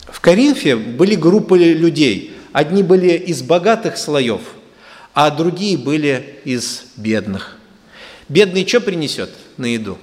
В 0.08 0.20
Коринфе 0.20 0.76
были 0.76 1.14
группы 1.14 1.56
людей– 1.56 2.31
Одни 2.52 2.82
были 2.82 3.12
из 3.12 3.42
богатых 3.42 3.96
слоев, 3.96 4.42
а 5.14 5.30
другие 5.30 5.78
были 5.78 6.40
из 6.44 6.84
бедных. 6.96 7.56
Бедный 8.28 8.66
что 8.66 8.80
принесет 8.80 9.30
на 9.56 9.66
еду? 9.66 9.98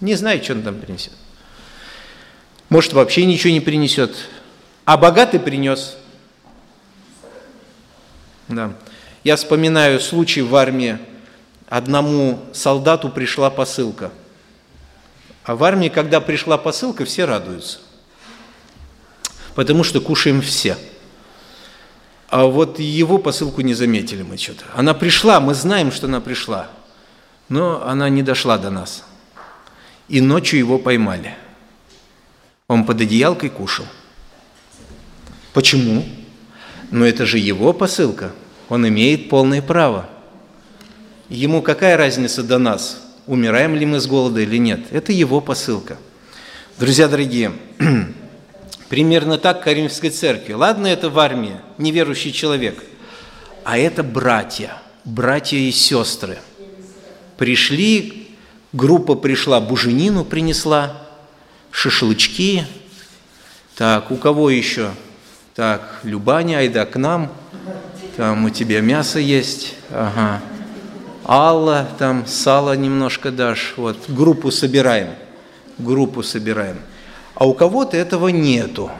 Не 0.00 0.16
знаю, 0.16 0.42
что 0.42 0.54
он 0.54 0.62
там 0.62 0.80
принесет. 0.80 1.12
Может, 2.68 2.92
вообще 2.92 3.24
ничего 3.24 3.52
не 3.52 3.60
принесет. 3.60 4.16
А 4.84 4.96
богатый 4.96 5.38
принес. 5.38 5.96
Да. 8.48 8.74
Я 9.22 9.36
вспоминаю 9.36 10.00
случай 10.00 10.42
в 10.42 10.56
армии. 10.56 10.98
Одному 11.68 12.40
солдату 12.52 13.10
пришла 13.10 13.48
посылка. 13.48 14.10
А 15.44 15.54
в 15.54 15.62
армии, 15.62 15.88
когда 15.88 16.20
пришла 16.20 16.58
посылка, 16.58 17.04
все 17.04 17.24
радуются. 17.26 17.78
Потому 19.54 19.84
что 19.84 20.00
кушаем 20.00 20.40
все– 20.40 20.76
а 22.32 22.46
вот 22.46 22.78
его 22.78 23.18
посылку 23.18 23.60
не 23.60 23.74
заметили 23.74 24.22
мы 24.22 24.38
что-то. 24.38 24.64
Она 24.74 24.94
пришла, 24.94 25.38
мы 25.38 25.52
знаем, 25.52 25.92
что 25.92 26.06
она 26.06 26.18
пришла, 26.18 26.70
но 27.50 27.86
она 27.86 28.08
не 28.08 28.22
дошла 28.22 28.56
до 28.56 28.70
нас. 28.70 29.04
И 30.08 30.22
ночью 30.22 30.58
его 30.58 30.78
поймали. 30.78 31.36
Он 32.68 32.86
под 32.86 33.02
одеялкой 33.02 33.50
кушал. 33.50 33.84
Почему? 35.52 36.06
Но 36.90 37.04
это 37.04 37.26
же 37.26 37.36
его 37.36 37.74
посылка. 37.74 38.32
Он 38.70 38.88
имеет 38.88 39.28
полное 39.28 39.60
право. 39.60 40.08
Ему 41.28 41.60
какая 41.60 41.98
разница 41.98 42.42
до 42.42 42.56
нас, 42.56 43.02
умираем 43.26 43.74
ли 43.74 43.84
мы 43.84 44.00
с 44.00 44.06
голода 44.06 44.40
или 44.40 44.56
нет? 44.56 44.86
Это 44.90 45.12
его 45.12 45.42
посылка. 45.42 45.98
Друзья 46.78 47.08
дорогие, 47.08 47.52
Примерно 48.92 49.38
так 49.38 49.62
Каримской 49.62 50.10
церкви. 50.10 50.52
Ладно, 50.52 50.86
это 50.86 51.08
в 51.08 51.18
армии, 51.18 51.56
неверующий 51.78 52.30
человек. 52.30 52.84
А 53.64 53.78
это 53.78 54.02
братья, 54.02 54.82
братья 55.06 55.56
и 55.56 55.70
сестры. 55.70 56.36
Пришли, 57.38 58.36
группа 58.74 59.14
пришла, 59.14 59.60
буженину 59.62 60.26
принесла, 60.26 61.04
шашлычки. 61.70 62.66
Так, 63.76 64.10
у 64.10 64.16
кого 64.16 64.50
еще? 64.50 64.90
Так, 65.54 66.00
Любаня, 66.02 66.58
айда 66.58 66.84
к 66.84 66.96
нам. 66.96 67.32
Там 68.18 68.44
у 68.44 68.50
тебя 68.50 68.82
мясо 68.82 69.18
есть. 69.18 69.74
Ага. 69.88 70.42
Алла, 71.24 71.88
там 71.98 72.26
сало 72.26 72.76
немножко 72.76 73.30
дашь. 73.30 73.72
Вот, 73.78 73.96
группу 74.08 74.50
собираем. 74.50 75.08
Группу 75.78 76.22
собираем 76.22 76.76
а 77.34 77.46
у 77.46 77.54
кого-то 77.54 77.96
этого 77.96 78.28
нету. 78.28 78.90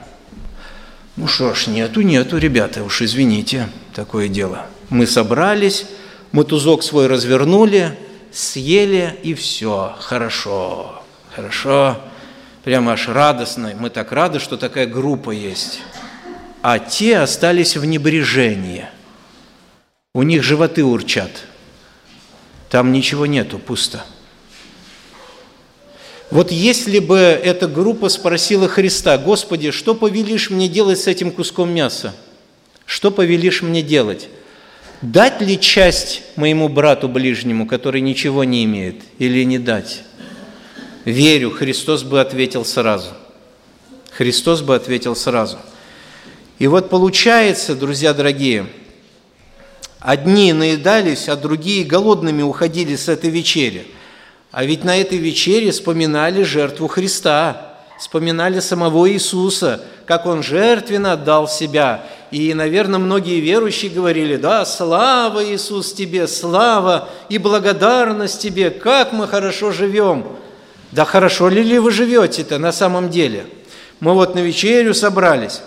Ну 1.16 1.26
что 1.26 1.54
ж, 1.54 1.66
нету, 1.66 2.00
нету, 2.00 2.38
ребята, 2.38 2.82
уж 2.82 3.02
извините, 3.02 3.68
такое 3.94 4.28
дело. 4.28 4.66
Мы 4.88 5.06
собрались, 5.06 5.86
мы 6.32 6.44
тузок 6.44 6.82
свой 6.82 7.06
развернули, 7.06 7.98
съели, 8.32 9.18
и 9.22 9.34
все, 9.34 9.94
хорошо, 10.00 11.02
хорошо, 11.34 12.00
прямо 12.64 12.92
аж 12.92 13.08
радостно. 13.08 13.72
Мы 13.78 13.90
так 13.90 14.12
рады, 14.12 14.38
что 14.38 14.56
такая 14.56 14.86
группа 14.86 15.30
есть. 15.30 15.80
А 16.62 16.78
те 16.78 17.18
остались 17.18 17.76
в 17.76 17.84
небрежении. 17.84 18.86
У 20.14 20.22
них 20.22 20.42
животы 20.42 20.84
урчат. 20.84 21.30
Там 22.70 22.92
ничего 22.92 23.26
нету, 23.26 23.58
пусто. 23.58 24.04
Вот 26.32 26.50
если 26.50 26.98
бы 26.98 27.18
эта 27.18 27.68
группа 27.68 28.08
спросила 28.08 28.66
Христа, 28.66 29.18
«Господи, 29.18 29.70
что 29.70 29.94
повелишь 29.94 30.48
мне 30.48 30.66
делать 30.66 30.98
с 30.98 31.06
этим 31.06 31.30
куском 31.30 31.68
мяса? 31.68 32.14
Что 32.86 33.10
повелишь 33.10 33.60
мне 33.60 33.82
делать? 33.82 34.30
Дать 35.02 35.42
ли 35.42 35.60
часть 35.60 36.22
моему 36.36 36.70
брату 36.70 37.06
ближнему, 37.06 37.66
который 37.66 38.00
ничего 38.00 38.44
не 38.44 38.64
имеет, 38.64 39.02
или 39.18 39.44
не 39.44 39.58
дать?» 39.58 40.04
Верю, 41.04 41.50
Христос 41.50 42.02
бы 42.02 42.18
ответил 42.18 42.64
сразу. 42.64 43.10
Христос 44.12 44.62
бы 44.62 44.74
ответил 44.74 45.14
сразу. 45.14 45.58
И 46.58 46.66
вот 46.66 46.88
получается, 46.88 47.74
друзья 47.74 48.14
дорогие, 48.14 48.68
одни 50.00 50.54
наедались, 50.54 51.28
а 51.28 51.36
другие 51.36 51.84
голодными 51.84 52.40
уходили 52.40 52.96
с 52.96 53.10
этой 53.10 53.28
вечери– 53.28 53.86
а 54.52 54.64
ведь 54.64 54.84
на 54.84 55.00
этой 55.00 55.16
вечере 55.16 55.70
вспоминали 55.70 56.42
жертву 56.42 56.86
Христа, 56.86 57.74
вспоминали 57.98 58.60
самого 58.60 59.10
Иисуса, 59.10 59.82
как 60.04 60.26
Он 60.26 60.42
жертвенно 60.42 61.12
отдал 61.12 61.48
себя. 61.48 62.04
И, 62.30 62.52
наверное, 62.52 62.98
многие 62.98 63.40
верующие 63.40 63.90
говорили, 63.90 64.36
да, 64.36 64.66
слава 64.66 65.42
Иисус 65.42 65.94
тебе, 65.94 66.28
слава 66.28 67.08
и 67.30 67.38
благодарность 67.38 68.42
тебе, 68.42 68.70
как 68.70 69.12
мы 69.12 69.26
хорошо 69.26 69.72
живем. 69.72 70.26
Да 70.90 71.06
хорошо 71.06 71.48
ли 71.48 71.62
ли 71.62 71.78
вы 71.78 71.90
живете-то 71.90 72.58
на 72.58 72.72
самом 72.72 73.08
деле? 73.08 73.46
Мы 74.00 74.12
вот 74.12 74.34
на 74.34 74.40
вечерю 74.40 74.92
собрались. 74.92 75.62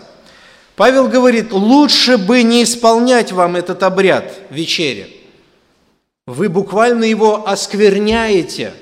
Павел 0.76 1.08
говорит, 1.08 1.52
лучше 1.52 2.18
бы 2.18 2.44
не 2.44 2.64
исполнять 2.64 3.32
вам 3.32 3.56
этот 3.56 3.82
обряд 3.82 4.32
вечери. 4.52 5.25
Вы 6.28 6.50
буквально 6.50 7.04
его 7.04 7.48
оскверняете. 7.48 8.74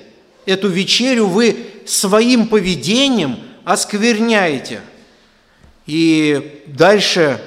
Эту 0.46 0.70
вечерю 0.70 1.28
вы 1.28 1.58
своим 1.86 2.48
поведением 2.48 3.38
оскверняете. 3.66 4.80
И 5.86 6.64
дальше 6.68 7.42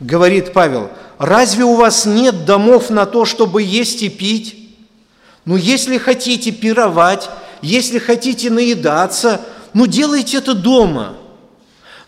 говорит 0.00 0.54
Павел, 0.54 0.90
разве 1.18 1.64
у 1.64 1.74
вас 1.74 2.06
нет 2.06 2.46
домов 2.46 2.88
на 2.88 3.04
то, 3.04 3.26
чтобы 3.26 3.62
есть 3.62 4.02
и 4.02 4.08
пить? 4.08 4.56
Ну, 5.44 5.56
если 5.56 5.98
хотите 5.98 6.50
пировать, 6.50 7.28
если 7.60 7.98
хотите 7.98 8.48
наедаться, 8.48 9.42
ну, 9.74 9.86
делайте 9.86 10.38
это 10.38 10.54
дома. 10.54 11.18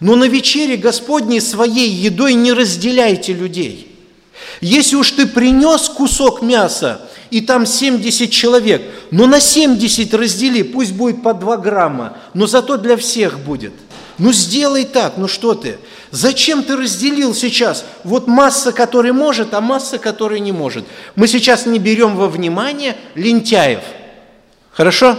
Но 0.00 0.16
на 0.16 0.25
вечере 0.25 0.78
Господней 0.78 1.42
своей 1.42 1.90
едой 1.90 2.32
не 2.32 2.54
разделяйте 2.54 3.34
людей. 3.34 3.89
Если 4.61 4.97
уж 4.97 5.11
ты 5.12 5.26
принес 5.26 5.88
кусок 5.88 6.42
мяса, 6.42 7.00
и 7.30 7.40
там 7.40 7.64
70 7.64 8.30
человек, 8.30 8.82
но 9.11 9.26
на 9.26 9.40
70 9.40 10.12
раздели, 10.14 10.62
пусть 10.62 10.92
будет 10.92 11.23
по 11.23 11.32
2 11.32 11.56
грамма, 11.59 12.16
но 12.35 12.47
зато 12.47 12.76
для 12.76 12.97
всех 12.97 13.38
будет. 13.38 13.73
Ну 14.18 14.32
сделай 14.32 14.85
так, 14.85 15.16
ну 15.16 15.28
что 15.28 15.54
ты? 15.54 15.78
Зачем 16.11 16.62
ты 16.62 16.76
разделил 16.76 17.35
сейчас? 17.35 17.85
Вот 18.04 18.26
масса, 18.26 18.73
которая 18.73 19.12
может, 19.12 19.54
а 19.54 19.61
масса, 19.61 19.99
которая 19.99 20.40
не 20.40 20.52
может. 20.52 20.85
Мы 21.14 21.28
сейчас 21.28 21.66
не 21.66 21.78
берем 21.78 22.16
во 22.16 22.28
внимание 22.28 22.97
лентяев. 23.14 23.80
Хорошо? 24.73 25.16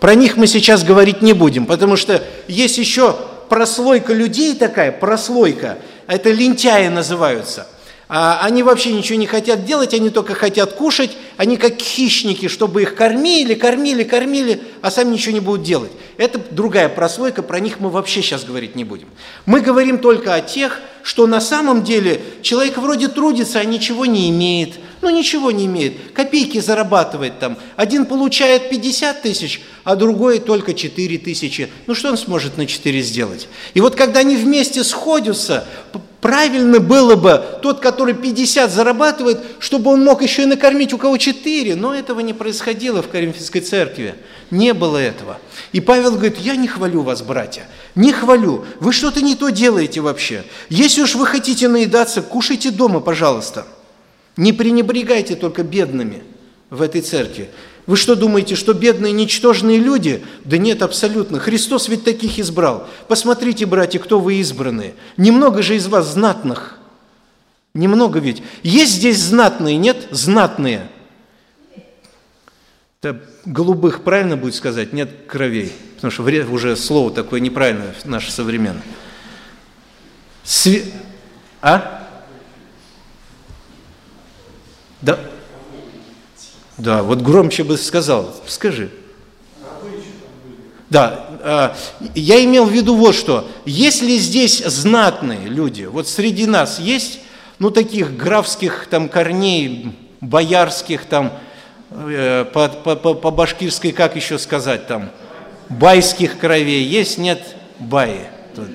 Про 0.00 0.14
них 0.14 0.36
мы 0.36 0.46
сейчас 0.46 0.84
говорить 0.84 1.22
не 1.22 1.32
будем, 1.32 1.66
потому 1.66 1.96
что 1.96 2.22
есть 2.46 2.76
еще 2.78 3.16
прослойка 3.48 4.12
людей 4.12 4.54
такая, 4.54 4.92
прослойка, 4.92 5.78
это 6.06 6.30
лентяи 6.30 6.88
называются– 6.88 7.66
они 8.16 8.62
вообще 8.62 8.92
ничего 8.92 9.18
не 9.18 9.26
хотят 9.26 9.64
делать, 9.64 9.92
они 9.92 10.08
только 10.08 10.34
хотят 10.34 10.74
кушать, 10.74 11.16
они 11.36 11.56
как 11.56 11.80
хищники, 11.80 12.46
чтобы 12.46 12.82
их 12.82 12.94
кормили, 12.94 13.54
кормили, 13.54 14.04
кормили, 14.04 14.62
а 14.82 14.92
сами 14.92 15.14
ничего 15.14 15.34
не 15.34 15.40
будут 15.40 15.64
делать. 15.64 15.90
Это 16.16 16.40
другая 16.52 16.88
прослойка, 16.88 17.42
про 17.42 17.58
них 17.58 17.80
мы 17.80 17.90
вообще 17.90 18.22
сейчас 18.22 18.44
говорить 18.44 18.76
не 18.76 18.84
будем. 18.84 19.08
Мы 19.46 19.60
говорим 19.60 19.98
только 19.98 20.32
о 20.32 20.40
тех, 20.40 20.80
что 21.02 21.26
на 21.26 21.40
самом 21.40 21.82
деле 21.82 22.20
человек 22.42 22.78
вроде 22.78 23.08
трудится, 23.08 23.58
а 23.58 23.64
ничего 23.64 24.06
не 24.06 24.30
имеет. 24.30 24.74
Ну, 25.00 25.10
ничего 25.10 25.50
не 25.50 25.66
имеет. 25.66 26.12
Копейки 26.12 26.60
зарабатывает 26.60 27.38
там. 27.38 27.58
Один 27.76 28.06
получает 28.06 28.70
50 28.70 29.22
тысяч, 29.22 29.60
а 29.82 29.96
другой 29.96 30.38
только 30.38 30.74
4 30.74 31.18
тысячи. 31.18 31.68
Ну, 31.86 31.94
что 31.94 32.10
он 32.10 32.16
сможет 32.16 32.56
на 32.56 32.66
4 32.66 33.02
сделать? 33.02 33.48
И 33.74 33.80
вот 33.80 33.96
когда 33.96 34.20
они 34.20 34.36
вместе 34.36 34.82
сходятся, 34.84 35.66
правильно 36.20 36.80
было 36.80 37.16
бы 37.16 37.42
тот, 37.62 37.80
который 37.80 38.14
50 38.14 38.70
зарабатывает, 38.70 39.40
чтобы 39.58 39.90
он 39.90 40.02
мог 40.02 40.22
еще 40.22 40.44
и 40.44 40.46
накормить 40.46 40.94
у 40.94 40.98
кого 40.98 41.18
4. 41.18 41.76
Но 41.76 41.94
этого 41.94 42.20
не 42.20 42.32
происходило 42.32 43.02
в 43.02 43.08
Коринфянской 43.08 43.60
церкви. 43.60 44.14
Не 44.50 44.72
было 44.72 44.96
этого. 44.96 45.38
И 45.72 45.80
Павел 45.80 46.12
говорит, 46.12 46.38
я 46.38 46.56
не 46.56 46.68
хвалю 46.68 47.02
вас, 47.02 47.20
братья, 47.22 47.68
не 47.94 48.12
хвалю. 48.12 48.64
Вы 48.80 48.92
что-то 48.92 49.20
не 49.20 49.34
то 49.34 49.50
делаете 49.50 50.00
вообще. 50.00 50.44
Если 50.70 51.02
уж 51.02 51.14
вы 51.14 51.26
хотите 51.26 51.68
наедаться, 51.68 52.22
кушайте 52.22 52.70
дома, 52.70 53.00
пожалуйста. 53.00 53.66
Не 54.36 54.52
пренебрегайте 54.52 55.36
только 55.36 55.62
бедными 55.62 56.22
в 56.70 56.82
этой 56.82 57.00
церкви. 57.00 57.50
Вы 57.86 57.96
что 57.96 58.16
думаете, 58.16 58.56
что 58.56 58.72
бедные, 58.72 59.12
ничтожные 59.12 59.78
люди? 59.78 60.24
Да 60.44 60.56
нет, 60.56 60.82
абсолютно. 60.82 61.38
Христос 61.38 61.88
ведь 61.88 62.04
таких 62.04 62.38
избрал. 62.38 62.88
Посмотрите, 63.08 63.66
братья, 63.66 63.98
кто 63.98 64.18
вы 64.18 64.36
избранные. 64.36 64.94
Немного 65.16 65.62
же 65.62 65.76
из 65.76 65.86
вас 65.86 66.12
знатных. 66.12 66.78
Немного 67.74 68.20
ведь. 68.20 68.42
Есть 68.62 68.94
здесь 68.94 69.20
знатные, 69.20 69.76
нет? 69.76 70.08
Знатные. 70.10 70.88
Это 73.00 73.20
голубых 73.44 74.02
правильно 74.02 74.36
будет 74.36 74.54
сказать? 74.54 74.94
Нет 74.94 75.10
кровей. 75.28 75.72
Потому 75.96 76.10
что 76.10 76.22
уже 76.50 76.76
слово 76.76 77.10
такое 77.10 77.40
неправильное 77.40 77.94
наше 78.04 78.32
современное. 78.32 78.82
Све... 80.42 80.84
А? 81.60 82.03
Да, 85.04 85.18
да, 86.78 87.02
вот 87.02 87.20
громче 87.20 87.62
бы 87.62 87.76
сказал. 87.76 88.34
Скажи. 88.46 88.90
Да, 90.88 91.26
а, 91.42 91.76
я 92.14 92.42
имел 92.42 92.64
в 92.64 92.72
виду 92.72 92.96
вот 92.96 93.14
что. 93.14 93.46
Если 93.66 94.16
здесь 94.16 94.64
знатные 94.64 95.46
люди, 95.46 95.82
вот 95.82 96.08
среди 96.08 96.46
нас 96.46 96.78
есть, 96.78 97.20
ну, 97.58 97.70
таких 97.70 98.16
графских 98.16 98.86
там 98.88 99.10
корней, 99.10 99.94
боярских 100.22 101.04
там, 101.04 101.32
э, 101.90 102.46
по, 102.50 102.68
по, 102.68 103.14
по, 103.14 103.30
башкирской, 103.30 103.92
как 103.92 104.16
еще 104.16 104.38
сказать 104.38 104.86
там, 104.86 105.10
байских 105.68 106.38
кровей 106.38 106.82
есть, 106.82 107.18
нет, 107.18 107.42
баи 107.78 108.28
тут, 108.56 108.68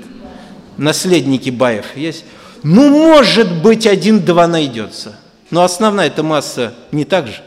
наследники 0.78 1.50
баев 1.50 1.96
есть. 1.96 2.24
Ну, 2.62 2.90
может 2.90 3.52
быть, 3.64 3.88
один-два 3.88 4.48
найдется– 4.48 5.18
но 5.52 5.64
основная 5.64 6.08
эта 6.08 6.24
масса 6.24 6.74
не 6.92 7.06
так 7.06 7.28
же. 7.28 7.42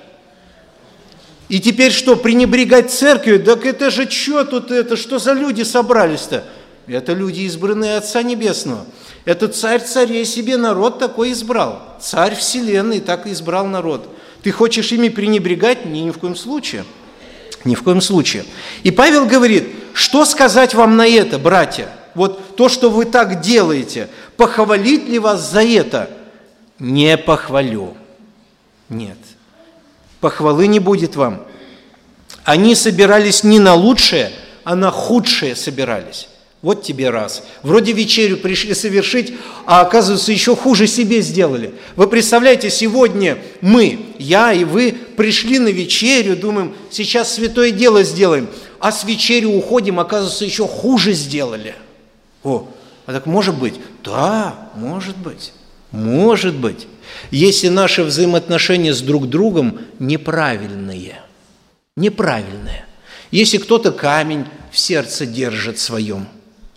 И 1.48 1.60
теперь 1.60 1.92
что, 1.92 2.16
пренебрегать 2.16 2.90
церковью? 2.90 3.42
Так 3.42 3.66
это 3.66 3.90
же 3.90 4.10
что 4.10 4.44
тут 4.44 4.70
это, 4.70 4.96
что 4.96 5.18
за 5.18 5.32
люди 5.32 5.62
собрались-то? 5.62 6.44
Это 6.86 7.12
люди, 7.12 7.40
избранные 7.42 7.96
Отца 7.96 8.22
Небесного. 8.22 8.86
Это 9.24 9.48
царь 9.48 9.82
царей 9.82 10.24
себе 10.24 10.56
народ 10.56 10.98
такой 10.98 11.32
избрал. 11.32 11.80
Царь 12.00 12.34
вселенной 12.34 13.00
так 13.00 13.26
избрал 13.26 13.66
народ. 13.66 14.08
Ты 14.42 14.50
хочешь 14.50 14.90
ими 14.90 15.08
пренебрегать? 15.08 15.84
Ни, 15.84 16.00
ни 16.00 16.10
в 16.10 16.18
коем 16.18 16.34
случае. 16.34 16.84
Ни 17.64 17.76
в 17.76 17.82
коем 17.84 18.00
случае. 18.00 18.44
И 18.82 18.90
Павел 18.90 19.26
говорит, 19.26 19.68
что 19.92 20.24
сказать 20.24 20.74
вам 20.74 20.96
на 20.96 21.06
это, 21.06 21.38
братья? 21.38 21.88
Вот 22.14 22.56
то, 22.56 22.68
что 22.68 22.90
вы 22.90 23.04
так 23.04 23.40
делаете, 23.40 24.08
похвалить 24.36 25.08
ли 25.08 25.18
вас 25.20 25.52
за 25.52 25.62
это– 25.62 26.10
не 26.82 27.16
похвалю. 27.16 27.96
Нет. 28.88 29.18
Похвалы 30.20 30.66
не 30.66 30.80
будет 30.80 31.16
вам. 31.16 31.44
Они 32.44 32.74
собирались 32.74 33.44
не 33.44 33.60
на 33.60 33.74
лучшее, 33.74 34.32
а 34.64 34.74
на 34.74 34.90
худшее 34.90 35.54
собирались. 35.54 36.28
Вот 36.60 36.82
тебе 36.82 37.10
раз. 37.10 37.44
Вроде 37.62 37.92
вечерю 37.92 38.36
пришли 38.36 38.74
совершить, 38.74 39.34
а 39.64 39.80
оказывается 39.80 40.32
еще 40.32 40.56
хуже 40.56 40.86
себе 40.86 41.20
сделали. 41.20 41.74
Вы 41.94 42.08
представляете, 42.08 42.68
сегодня 42.68 43.38
мы, 43.60 44.14
я 44.18 44.52
и 44.52 44.64
вы, 44.64 44.92
пришли 45.16 45.58
на 45.58 45.68
вечерю, 45.68 46.36
думаем, 46.36 46.74
сейчас 46.90 47.34
святое 47.34 47.70
дело 47.70 48.02
сделаем, 48.02 48.48
а 48.80 48.90
с 48.90 49.04
вечерю 49.04 49.50
уходим, 49.50 50.00
оказывается, 50.00 50.44
еще 50.44 50.66
хуже 50.66 51.12
сделали. 51.12 51.74
О, 52.42 52.68
а 53.06 53.12
так 53.12 53.26
может 53.26 53.56
быть? 53.56 53.74
Да, 54.04 54.70
может 54.74 55.16
быть. 55.16 55.52
Может 55.92 56.54
быть, 56.54 56.88
если 57.30 57.68
наши 57.68 58.02
взаимоотношения 58.02 58.94
с 58.94 59.02
друг 59.02 59.28
другом 59.28 59.80
неправильные. 59.98 61.20
Неправильные. 61.96 62.86
Если 63.30 63.58
кто-то 63.58 63.92
камень 63.92 64.46
в 64.70 64.78
сердце 64.78 65.26
держит 65.26 65.78
своем 65.78 66.26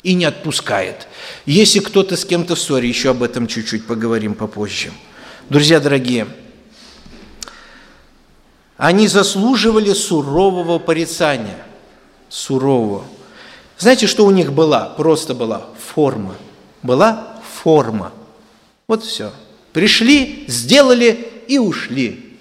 и 0.03 0.13
не 0.13 0.25
отпускает. 0.25 1.07
Если 1.45 1.79
кто-то 1.79 2.17
с 2.17 2.25
кем-то 2.25 2.55
в 2.55 2.83
еще 2.83 3.11
об 3.11 3.23
этом 3.23 3.47
чуть-чуть 3.47 3.87
поговорим 3.87 4.35
попозже. 4.35 4.91
Друзья 5.49 5.79
дорогие, 5.79 6.27
они 8.77 9.07
заслуживали 9.07 9.93
сурового 9.93 10.79
порицания. 10.79 11.65
Сурового. 12.27 13.05
Знаете, 13.77 14.07
что 14.07 14.25
у 14.25 14.31
них 14.31 14.51
была? 14.51 14.89
Просто 14.89 15.33
была 15.33 15.67
форма. 15.79 16.35
Была 16.83 17.41
форма. 17.63 18.11
Вот 18.87 19.03
все. 19.03 19.31
Пришли, 19.73 20.45
сделали 20.47 21.27
и 21.47 21.57
ушли. 21.57 22.37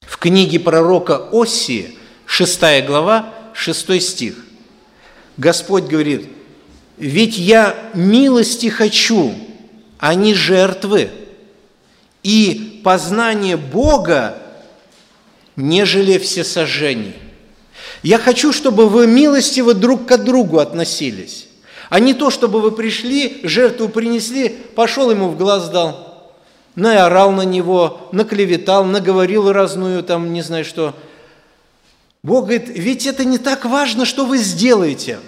В 0.00 0.18
книге 0.18 0.58
пророка 0.58 1.28
Осии, 1.32 1.96
6 2.26 2.60
глава, 2.86 3.34
6 3.54 4.02
стих, 4.02 4.34
Господь 5.36 5.84
говорит, 5.84 6.28
«Ведь 6.96 7.36
я 7.36 7.90
милости 7.94 8.68
хочу, 8.68 9.34
а 9.98 10.14
не 10.14 10.34
жертвы, 10.34 11.10
и 12.22 12.80
познание 12.82 13.56
Бога, 13.56 14.38
нежели 15.56 16.18
всесожжений». 16.18 17.14
Я 18.02 18.18
хочу, 18.18 18.52
чтобы 18.52 18.88
вы 18.88 19.06
милостиво 19.06 19.74
друг 19.74 20.06
к 20.06 20.16
другу 20.18 20.58
относились. 20.58 21.45
А 21.88 22.00
не 22.00 22.14
то, 22.14 22.30
чтобы 22.30 22.60
вы 22.60 22.72
пришли, 22.72 23.40
жертву 23.42 23.88
принесли, 23.88 24.48
пошел 24.48 25.10
ему 25.10 25.28
в 25.28 25.36
глаз 25.36 25.68
дал, 25.68 26.32
наорал 26.74 27.32
на 27.32 27.42
него, 27.42 28.08
наклеветал, 28.12 28.84
наговорил 28.84 29.52
разную, 29.52 30.02
там, 30.02 30.32
не 30.32 30.42
знаю 30.42 30.64
что. 30.64 30.94
Бог 32.22 32.46
говорит, 32.46 32.68
ведь 32.68 33.06
это 33.06 33.24
не 33.24 33.38
так 33.38 33.64
важно, 33.64 34.04
что 34.04 34.26
вы 34.26 34.38
сделаете. 34.38 35.20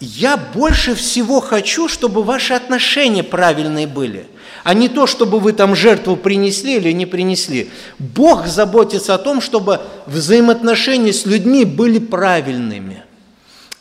Я 0.00 0.36
больше 0.36 0.94
всего 0.94 1.40
хочу, 1.40 1.88
чтобы 1.88 2.22
ваши 2.22 2.54
отношения 2.54 3.22
правильные 3.22 3.86
были– 3.86 4.26
а 4.64 4.74
не 4.74 4.88
то, 4.88 5.06
чтобы 5.06 5.40
вы 5.40 5.52
там 5.52 5.74
жертву 5.74 6.16
принесли 6.16 6.76
или 6.76 6.92
не 6.92 7.06
принесли. 7.06 7.70
Бог 7.98 8.46
заботится 8.46 9.14
о 9.14 9.18
том, 9.18 9.40
чтобы 9.40 9.80
взаимоотношения 10.06 11.12
с 11.12 11.26
людьми 11.26 11.64
были 11.64 11.98
правильными. 11.98 13.04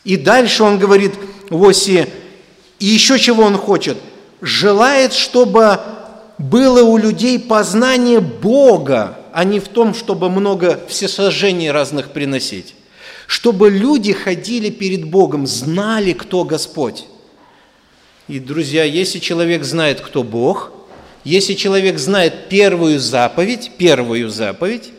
И 0.08 0.16
дальше 0.16 0.64
он 0.64 0.80
говорит 0.80 1.12
в 1.50 1.62
оси, 1.68 2.08
и 2.80 2.86
еще 2.86 3.20
чего 3.20 3.44
он 3.44 3.58
хочет? 3.58 3.98
Желает, 4.40 5.12
чтобы 5.12 5.82
было 6.38 6.82
у 6.82 6.96
людей 6.96 7.38
познание 7.38 8.22
Бога, 8.22 9.20
а 9.34 9.44
не 9.44 9.60
в 9.60 9.68
том, 9.68 9.94
чтобы 9.94 10.30
много 10.30 10.80
всесожжений 10.88 11.70
разных 11.72 12.14
приносить. 12.14 12.74
Чтобы 13.28 13.70
люди 13.70 14.14
ходили 14.14 14.70
перед 14.70 15.04
Богом, 15.04 15.46
знали, 15.46 16.14
кто 16.14 16.46
Господь. 16.46 17.04
И, 18.30 18.40
друзья, 18.40 18.86
если 18.86 19.20
человек 19.20 19.66
знает, 19.66 20.00
кто 20.00 20.24
Бог, 20.24 20.72
если 21.26 21.54
человек 21.54 22.00
знает 22.00 22.48
первую 22.48 23.02
заповедь, 23.02 23.72
первую 23.78 24.30
заповедь, 24.30 24.92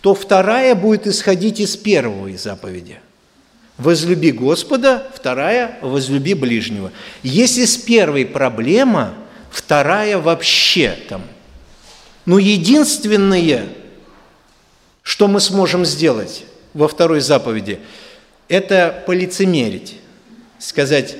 то 0.00 0.16
вторая 0.16 0.74
будет 0.74 1.06
исходить 1.06 1.60
из 1.60 1.76
первой 1.76 2.36
заповеди. 2.36 2.98
Возлюби 3.78 4.32
Господа, 4.32 5.08
вторая– 5.14 5.78
возлюби 5.82 6.34
ближнего. 6.34 6.92
Если 7.22 7.64
с 7.64 7.76
первой 7.76 8.26
проблема, 8.26 9.14
вторая 9.50 10.18
вообще 10.18 10.98
там. 11.08 11.22
Но 12.26 12.38
единственное, 12.38 13.68
что 15.02 15.28
мы 15.28 15.40
сможем 15.40 15.86
сделать 15.86 16.44
во 16.74 16.88
второй 16.88 17.20
заповеди, 17.20 17.78
это 18.48 19.02
полицемерить, 19.06 19.96
сказать, 20.58 21.16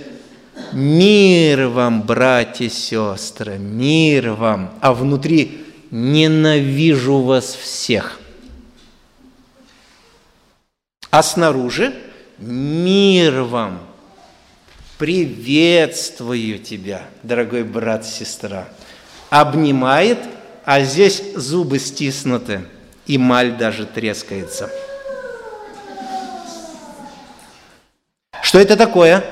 Мир 0.73 1.69
вам, 1.69 2.03
братья 2.03 2.69
сестры, 2.69 3.59
мир 3.59 4.33
вам, 4.33 4.75
а 4.81 4.93
внутри 4.93 5.65
ненавижу 5.91 7.21
вас 7.21 7.55
всех. 7.55 8.21
А 11.11 11.23
снаружи 11.23 11.95
мир 12.39 13.43
вам, 13.43 13.81
приветствую 14.97 16.59
тебя, 16.59 17.03
дорогой 17.23 17.65
брат, 17.65 18.07
сестра. 18.07 18.69
Обнимает, 19.31 20.19
а 20.65 20.81
здесь 20.83 21.23
зубы 21.35 21.79
стиснуты, 21.79 22.63
и 23.07 23.19
маль 23.19 23.57
даже 23.57 23.87
трескается. 23.87 24.71
Что 28.43 28.59
это 28.59 28.77
такое? 28.77 29.25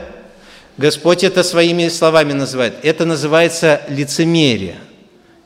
Господь 0.77 1.25
это 1.25 1.43
своими 1.43 1.89
словами 1.89 2.35
называет. 2.35 2.75
Это 2.83 3.07
называется 3.07 3.81
лицемерие. 3.89 4.77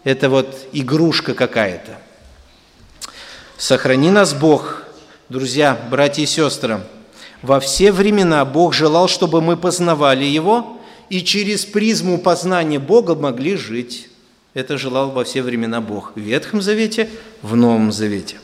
Это 0.03 0.29
вот 0.29 0.67
игрушка 0.73 1.35
какая-то. 1.35 1.99
Сохрани 3.57 4.11
нас 4.11 4.33
Бог, 4.35 4.85
друзья, 5.29 5.79
братья 5.89 6.23
и 6.23 6.27
сестры. 6.27 6.81
Во 7.43 7.59
все 7.59 7.91
времена 7.91 8.45
Бог 8.45 8.75
желал, 8.75 9.09
чтобы 9.09 9.41
мы 9.41 9.57
познавали 9.57 10.25
Его 10.25 10.79
и 11.09 11.23
через 11.23 11.65
призму 11.65 12.19
познания 12.19 12.79
Бога 12.79 13.15
могли 13.15 13.57
жить. 13.57 14.09
Это 14.53 14.77
желал 14.77 15.11
во 15.11 15.25
все 15.25 15.43
времена 15.43 15.81
Бог 15.81 16.13
в 16.15 16.21
Ветхом 16.21 16.61
Завете, 16.61 17.09
в 17.41 17.57
Новом 17.57 17.93
Завете. 17.93 18.37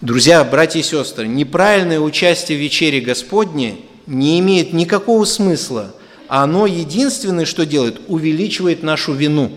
Друзья, 0.00 0.44
братья 0.44 0.78
и 0.78 0.82
сестры, 0.82 1.26
неправильное 1.26 1.98
участие 1.98 2.58
в 2.58 2.60
вечере 2.60 3.00
Господней 3.00 3.86
не 4.06 4.38
имеет 4.38 4.72
никакого 4.72 5.24
смысла. 5.24 5.94
Оно 6.28 6.66
единственное, 6.66 7.46
что 7.46 7.64
делает, 7.64 8.02
увеличивает 8.06 8.82
нашу 8.82 9.14
вину. 9.14 9.50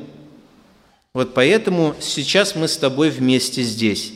Вот 1.14 1.34
поэтому 1.34 1.94
сейчас 2.00 2.56
мы 2.56 2.70
с 2.70 2.78
тобой 2.78 3.10
вместе 3.10 3.62
здесь. 3.64 4.14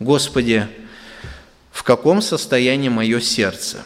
Господи, 0.00 0.66
в 1.74 1.82
каком 1.82 2.22
состоянии 2.22 2.88
мое 2.88 3.20
сердце? 3.20 3.78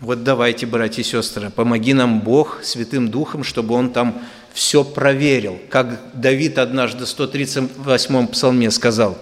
Вот 0.00 0.24
давайте, 0.24 0.66
братья 0.66 1.02
и 1.02 1.04
сестры, 1.04 1.50
помоги 1.50 1.94
нам 1.94 2.20
Бог 2.20 2.58
Святым 2.64 3.10
Духом, 3.10 3.44
чтобы 3.44 3.76
Он 3.76 3.90
там 3.90 4.20
все 4.52 4.82
проверил. 4.82 5.60
Как 5.70 6.00
Давид 6.14 6.58
однажды 6.58 7.06
в 7.06 7.08
138-м 7.08 8.26
псалме 8.26 8.72
сказал, 8.72 9.18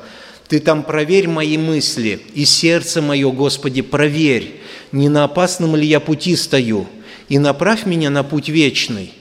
«Ты 0.49 0.61
там 0.61 0.83
проверь 0.83 1.29
мои 1.29 1.59
мысли, 1.59 2.19
и 2.33 2.47
сердце 2.47 3.03
мое, 3.03 3.31
Господи, 3.31 3.83
проверь, 3.83 4.63
не 4.91 5.11
на 5.11 5.25
опасном 5.25 5.77
ли 5.77 5.87
я 5.87 6.01
пути 6.01 6.37
стою, 6.37 6.87
и 7.29 7.39
направь 7.39 7.85
меня 7.85 8.09
на 8.09 8.25
путь 8.25 8.49
вечный. 8.49 9.13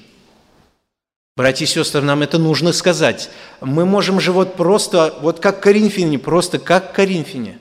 Братья 1.35 1.65
и 1.65 1.67
сестры, 1.67 2.01
нам 2.01 2.21
это 2.21 2.37
нужно 2.37 2.71
сказать. 2.71 3.29
Мы 3.59 3.85
можем 3.85 4.21
же 4.21 4.31
вот 4.31 4.55
просто, 4.55 5.13
вот 5.19 5.41
как 5.41 5.61
Коринфяне, 5.61 6.17
просто 6.17 6.59
как 6.59 6.93
Коринфяне. 6.93 7.59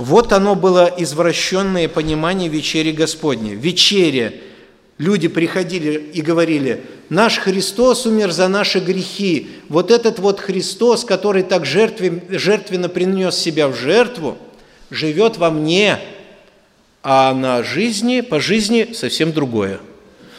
Вот 0.00 0.32
оно 0.32 0.54
было 0.54 0.90
извращенное 0.96 1.86
понимание 1.86 2.48
вечери 2.48 2.90
Господней. 2.90 3.54
Вечере 3.54 4.40
люди 4.96 5.28
приходили 5.28 5.98
и 6.14 6.22
говорили, 6.22 6.84
наш 7.10 7.36
Христос 7.36 8.06
умер 8.06 8.30
за 8.30 8.48
наши 8.48 8.80
грехи. 8.80 9.50
Вот 9.68 9.90
этот 9.90 10.18
вот 10.18 10.40
Христос, 10.40 11.04
который 11.04 11.42
так 11.42 11.66
жертвенно 11.66 12.88
принес 12.88 13.36
себя 13.36 13.68
в 13.68 13.76
жертву, 13.76 14.38
живет 14.88 15.36
во 15.36 15.50
мне, 15.50 15.98
а 17.02 17.34
на 17.34 17.62
жизни, 17.62 18.22
по 18.22 18.40
жизни 18.40 18.92
совсем 18.94 19.34
другое. 19.34 19.80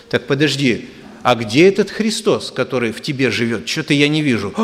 Так 0.10 0.26
подожди, 0.26 0.90
а 1.22 1.36
где 1.36 1.68
этот 1.68 1.92
Христос, 1.92 2.50
который 2.50 2.92
в 2.92 3.02
тебе 3.02 3.30
живет? 3.30 3.70
Что-то 3.70 3.94
я 3.94 4.08
не 4.08 4.24
вижу. 4.24 4.56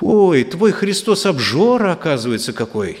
Ой, 0.00 0.42
твой 0.42 0.72
Христос 0.72 1.26
обжора, 1.26 1.92
оказывается, 1.92 2.52
какой. 2.52 2.98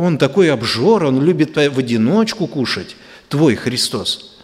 Он 0.00 0.18
такой 0.18 0.50
обжор, 0.50 1.04
он 1.04 1.22
любит 1.22 1.56
в 1.56 1.78
одиночку 1.78 2.46
кушать. 2.46 2.96
Твой 3.28 3.54
Христос– 3.54 4.26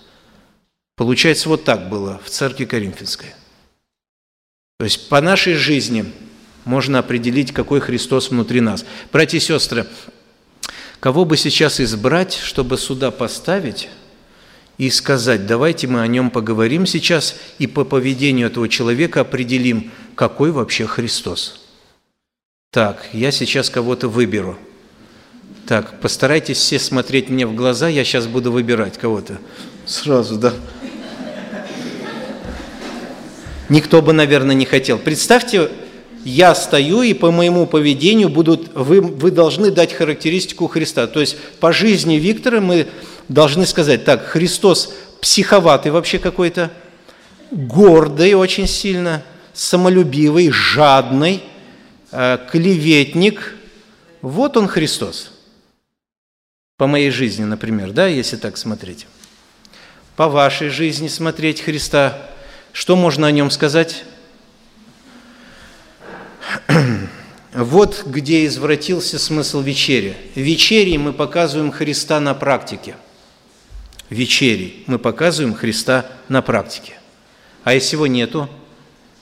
Получается, 0.96 1.50
вот 1.50 1.64
так 1.64 1.90
было 1.90 2.20
в 2.24 2.30
церкви 2.30 2.64
Коринфянской. 2.64 3.28
То 4.78 4.84
есть 4.84 5.10
по 5.10 5.20
нашей 5.20 5.54
жизни 5.54 6.06
можно 6.64 6.98
определить, 6.98 7.52
какой 7.52 7.80
Христос 7.80 8.30
внутри 8.30 8.60
нас. 8.62 8.84
Братья 9.12 9.36
и 9.36 9.40
сестры, 9.40 9.86
кого 10.98 11.26
бы 11.26 11.36
сейчас 11.36 11.80
избрать, 11.80 12.34
чтобы 12.34 12.78
сюда 12.78 13.10
поставить 13.10 13.90
и 14.78 14.88
сказать, 14.88 15.46
давайте 15.46 15.86
мы 15.86 16.00
о 16.00 16.06
нем 16.06 16.30
поговорим 16.30 16.86
сейчас 16.86 17.36
и 17.58 17.66
по 17.66 17.84
поведению 17.84 18.46
этого 18.46 18.68
человека 18.68 19.20
определим, 19.20 19.90
какой 20.14 20.50
вообще 20.50 20.86
Христос. 20.86 21.66
Так, 22.70 23.06
я 23.12 23.30
сейчас 23.30 23.68
кого-то 23.68 24.08
выберу. 24.08 24.58
Так, 25.66 26.00
постарайтесь 26.00 26.58
все 26.58 26.78
смотреть 26.78 27.28
мне 27.28 27.44
в 27.44 27.54
глаза, 27.54 27.88
я 27.88 28.04
сейчас 28.04 28.28
буду 28.28 28.52
выбирать 28.52 28.98
кого-то. 28.98 29.38
Сразу, 29.84 30.36
да. 30.36 30.54
Никто 33.68 34.00
бы, 34.00 34.12
наверное, 34.12 34.54
не 34.54 34.64
хотел. 34.64 34.96
Представьте, 34.96 35.70
я 36.24 36.54
стою, 36.54 37.02
и 37.02 37.14
по 37.14 37.32
моему 37.32 37.66
поведению 37.66 38.28
будут, 38.28 38.76
вы, 38.76 39.00
вы 39.00 39.32
должны 39.32 39.72
дать 39.72 39.92
характеристику 39.92 40.68
Христа. 40.68 41.08
То 41.08 41.20
есть 41.20 41.36
по 41.58 41.72
жизни 41.72 42.14
Виктора 42.14 42.60
мы 42.60 42.86
должны 43.28 43.66
сказать, 43.66 44.04
так, 44.04 44.24
Христос 44.24 44.94
психоватый 45.20 45.90
вообще 45.90 46.20
какой-то, 46.20 46.70
гордый 47.50 48.34
очень 48.34 48.68
сильно, 48.68 49.24
самолюбивый, 49.52 50.50
жадный, 50.50 51.42
э, 52.12 52.38
клеветник. 52.52 53.54
Вот 54.22 54.56
он 54.56 54.68
Христос. 54.68 55.32
По 56.76 56.86
моей 56.86 57.10
жизни, 57.10 57.44
например, 57.44 57.92
да, 57.92 58.06
если 58.06 58.36
так 58.36 58.56
смотреть. 58.56 59.06
По 60.14 60.28
вашей 60.28 60.68
жизни 60.68 61.08
смотреть 61.08 61.60
Христа– 61.60 62.30
что 62.76 62.94
можно 62.94 63.26
о 63.26 63.30
нем 63.32 63.50
сказать? 63.50 64.04
Вот 67.54 68.02
где 68.04 68.44
извратился 68.44 69.18
смысл 69.18 69.62
вечери. 69.62 70.14
Вечери 70.34 70.98
мы 70.98 71.14
показываем 71.14 71.72
Христа 71.72 72.20
на 72.20 72.34
практике. 72.34 72.96
Вечери 74.10 74.84
мы 74.86 74.98
показываем 74.98 75.54
Христа 75.54 76.04
на 76.28 76.42
практике. 76.42 76.98
А 77.64 77.72
если 77.72 77.96
его 77.96 78.06
нету, 78.06 78.50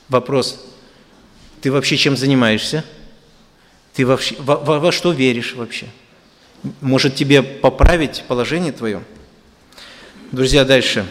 вопрос, 0.08 0.66
ты 1.60 1.70
вообще 1.70 1.96
чем 1.96 2.16
занимаешься? 2.16 2.84
Ты 3.92 4.04
вообще, 4.04 4.34
во, 4.40 4.56
во, 4.56 4.80
во 4.80 4.90
что 4.90 5.12
веришь 5.12 5.54
вообще? 5.54 5.86
Может 6.80 7.14
тебе 7.14 7.42
поправить 7.42 8.24
положение 8.26 8.72
твое? 8.72 9.02
Друзья, 10.32 10.64
дальше. 10.64 11.06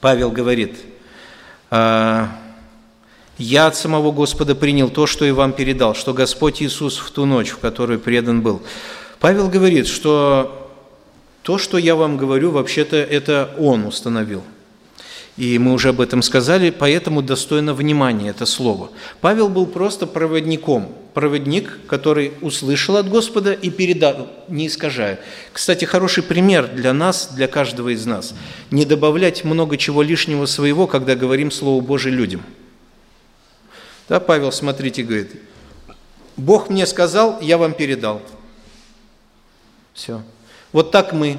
Павел 0.00 0.30
говорит, 0.30 0.76
«А, 1.70 2.28
«Я 3.36 3.66
от 3.66 3.76
самого 3.76 4.12
Господа 4.12 4.54
принял 4.54 4.90
то, 4.90 5.06
что 5.06 5.24
и 5.24 5.30
вам 5.30 5.52
передал, 5.52 5.94
что 5.94 6.12
Господь 6.12 6.62
Иисус 6.62 6.98
в 6.98 7.10
ту 7.10 7.24
ночь, 7.24 7.50
в 7.50 7.58
которую 7.58 8.00
предан 8.00 8.42
был». 8.42 8.62
Павел 9.20 9.48
говорит, 9.48 9.86
что 9.86 10.70
то, 11.42 11.58
что 11.58 11.78
я 11.78 11.94
вам 11.96 12.16
говорю, 12.16 12.50
вообще-то 12.50 12.96
это 12.96 13.54
Он 13.58 13.86
установил– 13.86 14.42
и 15.38 15.56
мы 15.58 15.72
уже 15.72 15.90
об 15.90 16.00
этом 16.00 16.20
сказали, 16.20 16.70
поэтому 16.70 17.22
достойно 17.22 17.72
внимания 17.72 18.30
это 18.30 18.44
слово. 18.44 18.90
Павел 19.20 19.48
был 19.48 19.66
просто 19.66 20.08
проводником, 20.08 20.92
проводник, 21.18 21.80
который 21.88 22.32
услышал 22.42 22.96
от 22.96 23.08
Господа 23.08 23.52
и 23.52 23.70
передал, 23.70 24.28
не 24.46 24.68
искажая. 24.68 25.18
Кстати, 25.52 25.84
хороший 25.84 26.22
пример 26.22 26.68
для 26.68 26.92
нас, 26.92 27.30
для 27.34 27.48
каждого 27.48 27.88
из 27.88 28.06
нас. 28.06 28.34
Не 28.70 28.84
добавлять 28.84 29.42
много 29.42 29.76
чего 29.76 30.02
лишнего 30.02 30.46
своего, 30.46 30.86
когда 30.86 31.16
говорим 31.16 31.50
Слово 31.50 31.80
Божие 31.80 32.14
людям. 32.14 32.44
Да, 34.08 34.20
Павел, 34.20 34.52
смотрите, 34.52 35.02
говорит, 35.02 35.32
Бог 36.36 36.70
мне 36.70 36.86
сказал, 36.86 37.40
я 37.40 37.58
вам 37.58 37.72
передал. 37.72 38.22
Все. 39.94 40.22
Вот 40.70 40.92
так 40.92 41.12
мы 41.12 41.36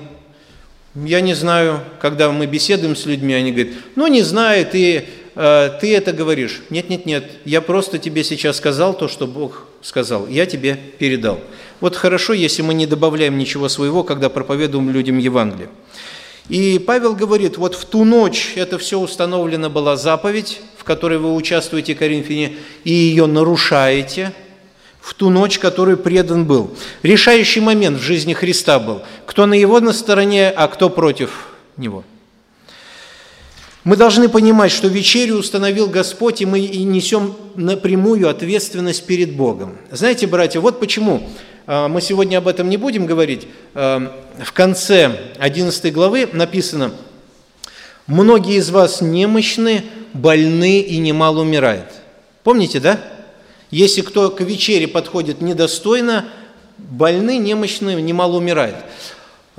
я 0.95 1.21
не 1.21 1.35
знаю, 1.35 1.81
когда 2.01 2.31
мы 2.31 2.47
беседуем 2.47 2.97
с 2.97 3.05
людьми, 3.05 3.33
они 3.33 3.53
говорят, 3.53 3.75
ну 3.95 4.07
не 4.07 4.23
знаю, 4.23 4.65
ты, 4.65 5.05
э, 5.39 5.71
ты 5.81 5.95
это 5.95 6.13
говоришь. 6.13 6.61
Нет, 6.69 6.89
нет, 6.89 7.05
нет, 7.05 7.31
я 7.45 7.61
просто 7.61 7.97
тебе 7.97 8.23
сейчас 8.23 8.57
сказал 8.57 8.93
то, 8.93 9.07
что 9.07 9.25
Бог 9.25 9.65
сказал, 9.81 10.27
я 10.27 10.45
тебе 10.45 10.77
передал. 10.99 11.39
Вот 11.79 11.95
хорошо, 11.95 12.33
если 12.33 12.61
мы 12.61 12.73
не 12.73 12.85
добавляем 12.85 13.37
ничего 13.37 13.69
своего, 13.69 14.03
когда 14.03 14.29
проповедуем 14.29 14.91
людям 14.91 15.17
Евангелие. 15.17 15.69
И 16.49 16.79
Павел 16.79 17.15
говорит, 17.15 17.57
вот 17.57 17.75
в 17.75 17.85
ту 17.85 18.03
ночь 18.03 18.53
это 18.55 18.77
все 18.77 18.99
установлено 18.99 19.69
была 19.69 19.95
заповедь, 19.95 20.61
в 20.77 20.83
которой 20.83 21.17
вы 21.17 21.33
участвуете, 21.33 21.95
Коринфяне, 21.95 22.57
и 22.83 22.91
ее 22.91 23.25
нарушаете– 23.25 24.33
в 25.09 25.13
ту 25.13 25.29
ночь, 25.29 25.59
которую 25.59 25.97
предан 25.97 26.45
был. 26.45 26.71
Решающий 27.03 27.61
момент 27.61 27.97
в 27.97 28.01
жизни 28.01 28.33
Христа 28.33 28.79
был. 28.79 29.01
Кто 29.25 29.45
на 29.45 29.53
его 29.53 29.79
на 29.79 29.93
стороне, 29.93 30.49
а 30.49 30.67
кто 30.67 30.89
против 30.89 31.47
него. 31.77 32.03
Мы 33.85 33.95
должны 33.95 34.27
понимать, 34.27 34.71
что 34.71 34.89
вечерю 34.89 35.35
установил 35.35 35.87
Господь, 35.87 36.41
и 36.41 36.45
мы 36.45 36.59
и 36.59 36.83
несем 36.83 37.35
напрямую 37.55 38.27
ответственность 38.27 39.05
перед 39.05 39.35
Богом. 39.35 39.77
Знаете, 39.89 40.27
братья, 40.27 40.59
вот 40.59 40.81
почему 40.81 41.23
а, 41.65 41.87
мы 41.87 42.01
сегодня 42.01 42.39
об 42.39 42.49
этом 42.49 42.69
не 42.69 42.75
будем 42.75 43.05
говорить. 43.05 43.47
А, 43.73 44.11
в 44.43 44.51
конце 44.51 45.17
11 45.37 45.93
главы 45.93 46.27
написано, 46.33 46.91
«Многие 48.05 48.57
из 48.57 48.69
вас 48.69 48.99
немощны, 48.99 49.85
больны 50.13 50.81
и 50.81 50.97
немало 50.97 51.41
умирают». 51.41 51.87
Помните, 52.43 52.81
да? 52.81 52.99
Если 53.71 54.01
кто 54.01 54.29
к 54.29 54.41
вечере 54.41 54.89
подходит 54.89 55.39
недостойно, 55.39 56.27
больны, 56.77 57.37
немощные, 57.37 58.01
немало 58.01 58.37
умирает. 58.37 58.75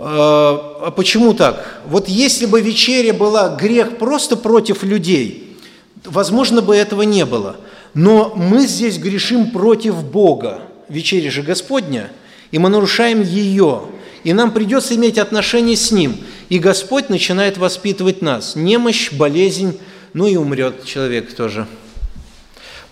А, 0.02 0.82
а 0.86 0.90
почему 0.90 1.34
так? 1.34 1.80
Вот 1.86 2.08
если 2.08 2.46
бы 2.46 2.60
вечеря 2.60 3.12
была 3.12 3.54
грех 3.56 3.98
просто 3.98 4.36
против 4.36 4.82
людей, 4.82 5.56
возможно 6.04 6.62
бы 6.62 6.74
этого 6.74 7.02
не 7.02 7.26
было. 7.26 7.56
Но 7.92 8.32
мы 8.34 8.66
здесь 8.66 8.98
грешим 8.98 9.50
против 9.50 10.02
Бога. 10.04 10.62
Вечеря 10.88 11.30
же 11.30 11.42
Господня, 11.42 12.10
и 12.50 12.58
мы 12.58 12.68
нарушаем 12.68 13.22
ее. 13.22 13.82
И 14.24 14.32
нам 14.32 14.52
придется 14.52 14.94
иметь 14.96 15.18
отношение 15.18 15.76
с 15.76 15.90
Ним. 15.92 16.16
И 16.48 16.58
Господь 16.58 17.08
начинает 17.08 17.58
воспитывать 17.58 18.22
нас. 18.22 18.56
Немощь, 18.56 19.12
болезнь, 19.12 19.78
ну 20.14 20.26
и 20.26 20.36
умрет 20.36 20.84
человек 20.84 21.34
тоже. 21.34 21.66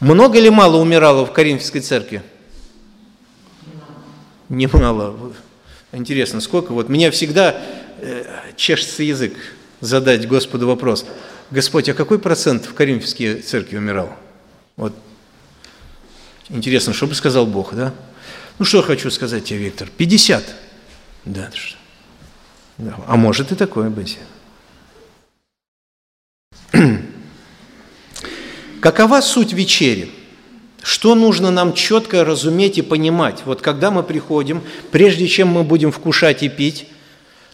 Много 0.01 0.39
ли 0.39 0.49
мало 0.49 0.77
умирало 0.77 1.27
в 1.27 1.33
Коринфской 1.33 1.81
церкви? 1.81 2.23
Немало. 4.49 5.33
Интересно, 5.93 6.41
сколько? 6.41 6.73
Вот 6.73 6.89
меня 6.89 7.11
всегда 7.11 7.61
э, 8.01 8.25
чешется 8.57 9.03
язык 9.03 9.35
задать 9.81 10.29
Господу 10.29 10.67
вопрос. 10.67 11.07
Господь, 11.51 11.89
а 11.89 11.95
какой 11.95 12.19
процент 12.19 12.67
в 12.67 12.75
Коринфской 12.75 13.41
церкви 13.41 13.79
умирал? 13.79 14.15
Вот. 14.77 14.95
Интересно, 16.51 16.93
что 16.93 17.07
бы 17.07 17.15
сказал 17.15 17.47
Бог, 17.47 17.75
да? 17.75 17.95
Ну, 18.59 18.65
что 18.65 18.83
хочу 18.83 19.11
сказать 19.11 19.45
тебе, 19.45 19.61
Виктор? 19.61 19.89
50. 19.97 20.45
Да, 21.25 21.51
да. 22.77 22.95
А 23.07 23.17
может 23.17 23.53
и 23.53 23.55
такое 23.55 23.89
быть. 23.89 24.19
Какова 28.81 29.21
суть 29.21 29.53
вечери? 29.53 30.11
Что 30.89 31.15
нужно 31.15 31.51
нам 31.51 31.75
четко 31.75 32.25
разуметь 32.25 32.79
и 32.79 32.83
понимать? 32.83 33.43
Вот 33.45 33.61
когда 33.61 33.91
мы 33.91 34.03
приходим, 34.03 34.63
прежде 34.91 35.29
чем 35.29 35.49
мы 35.49 35.63
будем 35.63 35.93
вкушать 35.93 36.43
и 36.43 36.49
пить, 36.49 36.87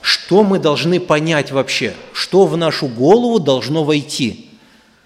что 0.01 0.45
мы 0.45 0.61
должны 0.61 1.01
понять 1.01 1.51
вообще? 1.51 1.95
Что 2.13 2.47
в 2.47 2.57
нашу 2.57 2.87
голову 2.87 3.41
должно 3.41 3.83
войти? 3.83 4.51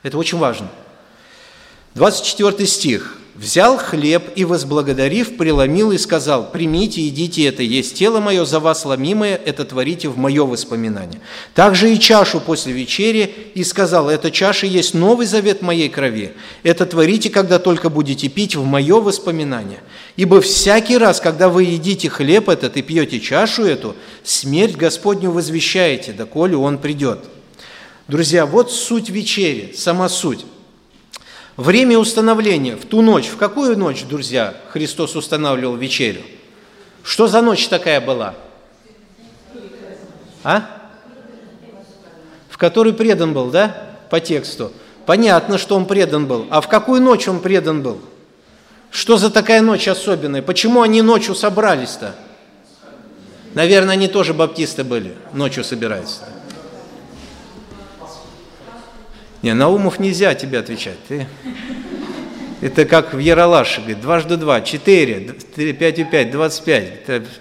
Это 0.03 0.19
очень 0.19 0.37
важно. 0.37 0.69
24 1.95 2.67
стих 2.67 3.18
взял 3.39 3.79
хлеб 3.79 4.33
и, 4.35 4.45
возблагодарив, 4.45 5.37
преломил 5.37 5.93
и 5.93 5.99
сказал, 5.99 6.51
«Примите, 6.51 7.01
едите 7.03 7.45
это, 7.47 7.63
есть 7.63 7.95
тело 7.95 8.19
мое 8.19 8.45
за 8.45 8.59
вас 8.59 8.85
ломимое, 8.85 9.37
это 9.37 9.65
творите 9.65 10.09
в 10.09 10.19
мое 10.19 10.45
воспоминание». 10.45 11.21
Также 11.55 11.93
и 11.93 12.01
чашу 12.01 12.41
после 12.41 12.73
вечери 12.73 13.33
и 13.55 13.63
сказал, 13.63 14.11
«Эта 14.11 14.33
чаша 14.33 14.67
есть 14.67 14.93
новый 14.93 15.27
завет 15.27 15.63
моей 15.63 15.89
крови, 15.89 16.33
это 16.65 16.85
творите, 16.85 17.31
когда 17.31 17.61
только 17.61 17.91
будете 17.91 18.29
пить 18.29 18.57
в 18.57 18.65
мое 18.65 19.01
воспоминание. 19.01 19.81
Ибо 20.17 20.41
всякий 20.41 20.99
раз, 20.99 21.21
когда 21.21 21.49
вы 21.49 21.63
едите 21.63 22.11
хлеб 22.11 22.49
этот 22.49 22.77
и 22.77 22.83
пьете 22.83 23.21
чашу 23.21 23.63
эту, 23.63 23.95
смерть 24.25 24.75
Господню 24.75 25.31
возвещаете, 25.31 26.13
доколе 26.13 26.57
Он 26.57 26.79
придет». 26.79 27.21
Друзья, 28.09 28.47
вот 28.47 28.73
суть 28.73 29.11
вечери, 29.11 29.75
сама 29.77 30.09
суть. 30.09 30.45
Время 31.59 31.99
установления 31.99 32.77
в 32.77 32.85
ту 32.85 33.03
ночь. 33.03 33.27
В 33.27 33.37
какую 33.37 33.77
ночь, 33.77 34.05
друзья, 34.05 34.55
Христос 34.69 35.17
устанавливал 35.17 35.75
вечерю? 35.75 36.23
Что 37.03 37.27
за 37.27 37.43
ночь 37.43 37.67
такая 37.67 38.01
была? 38.01 38.37
А? 40.45 40.71
В 42.49 42.57
которую 42.59 42.95
предан 42.95 43.33
был, 43.33 43.51
да? 43.51 43.77
По 44.09 44.21
тексту. 44.21 44.73
Понятно, 45.05 45.59
что 45.59 45.75
он 45.75 45.87
предан 45.87 46.27
был. 46.27 46.47
А 46.49 46.61
в 46.61 46.69
какую 46.69 47.03
ночь 47.03 47.27
он 47.27 47.41
предан 47.41 47.83
был? 47.83 48.01
Что 48.93 49.17
за 49.17 49.29
такая 49.29 49.61
ночь 49.61 49.89
особенная? 49.89 50.43
Почему 50.43 50.83
они 50.83 51.03
ночью 51.03 51.35
собрались-то? 51.35 52.15
Наверное, 53.55 53.95
они 53.95 54.07
тоже 54.07 54.33
баптисты 54.33 54.85
были, 54.85 55.17
ночью 55.33 55.65
собираются. 55.65 56.23
Не, 59.43 59.55
Наумов 59.55 59.99
нельзя 59.99 60.35
тебе 60.35 60.59
отвечать. 60.59 60.99
Ты... 61.07 61.27
Это 62.61 62.85
как 62.87 63.15
в 63.15 63.19
Яралаше, 63.19 63.81
говорит, 63.81 64.01
дважды 64.01 64.37
два, 64.37 64.61
четыре, 64.63 65.33
пять 65.75 65.99
и 66.01 66.05
пять, 66.05 66.33
двадцать 66.33 66.65
пять. 66.65 66.87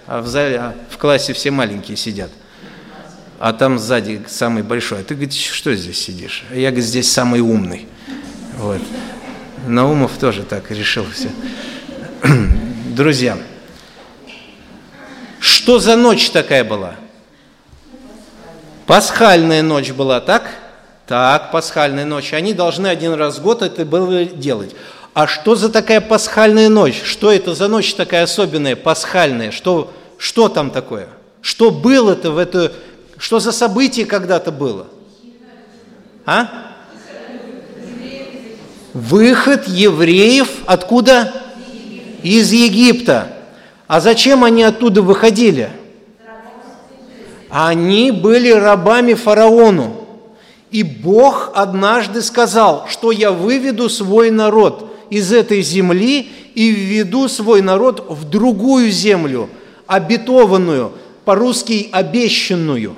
А 0.05 0.21
в, 0.21 0.27
зале, 0.27 0.57
а 0.57 0.75
в 0.91 0.97
классе 0.97 1.33
все 1.33 1.49
маленькие 1.49 1.97
сидят. 1.97 2.29
А 3.39 3.53
там 3.53 3.79
сзади 3.79 4.21
самый 4.27 4.61
большой. 4.61 5.01
А 5.01 5.03
ты, 5.03 5.15
говорит, 5.15 5.33
что 5.33 5.73
здесь 5.75 5.99
сидишь? 5.99 6.43
А 6.51 6.55
я, 6.55 6.69
говорит, 6.69 6.87
здесь 6.87 7.11
самый 7.11 7.39
умный. 7.39 7.87
Вот. 8.57 8.81
Наумов 9.67 10.17
тоже 10.19 10.43
так 10.43 10.69
решил 10.69 11.05
все. 11.11 11.29
Друзья, 12.95 13.37
что 15.39 15.79
за 15.79 15.95
ночь 15.95 16.29
такая 16.29 16.63
была? 16.63 16.95
Пасхальная 18.85 19.63
ночь 19.63 19.91
была, 19.91 20.19
так? 20.19 20.43
Так, 20.43 20.66
пасхальная 21.07 22.05
ночь. 22.05 22.33
Они 22.33 22.53
должны 22.53 22.87
один 22.87 23.13
раз 23.13 23.39
в 23.39 23.41
год 23.41 23.61
это 23.61 23.85
было 23.85 24.25
делать. 24.25 24.75
А 25.13 25.25
что 25.25 25.55
за 25.55 25.69
такая 25.69 26.01
пасхальная 26.01 26.69
ночь? 26.69 27.01
Что 27.03 27.31
это 27.31 27.55
за 27.55 27.67
ночь 27.67 27.93
такая 27.95 28.23
особенная, 28.23 28.75
пасхальная? 28.75 29.51
Что, 29.51 29.91
что 30.17 30.47
там 30.47 30.69
такое? 30.69 31.07
Что 31.41 31.71
было-то 31.71 32.31
в 32.31 32.37
это? 32.37 32.73
Что 33.17 33.39
за 33.39 33.51
событие 33.51 34.05
когда-то 34.05 34.51
было? 34.51 34.87
А? 36.25 36.75
Выход 38.93 39.67
евреев 39.67 40.49
откуда? 40.65 41.33
Из 42.21 42.51
Египта. 42.51 43.29
А 43.87 44.01
зачем 44.01 44.43
они 44.43 44.63
оттуда 44.63 45.01
выходили? 45.01 45.69
Они 47.49 48.11
были 48.11 48.51
рабами 48.51 49.13
фараону. 49.13 49.96
И 50.71 50.83
Бог 50.83 51.51
однажды 51.55 52.21
сказал, 52.21 52.85
что 52.89 53.11
я 53.11 53.31
выведу 53.31 53.89
свой 53.89 54.31
народ 54.31 54.93
из 55.09 55.31
этой 55.31 55.61
земли 55.61 56.29
и 56.55 56.71
введу 56.71 57.27
свой 57.29 57.61
народ 57.61 58.05
в 58.09 58.25
другую 58.25 58.91
землю, 58.91 59.49
обетованную, 59.85 60.91
по-русски 61.23 61.89
обещанную. 61.91 62.95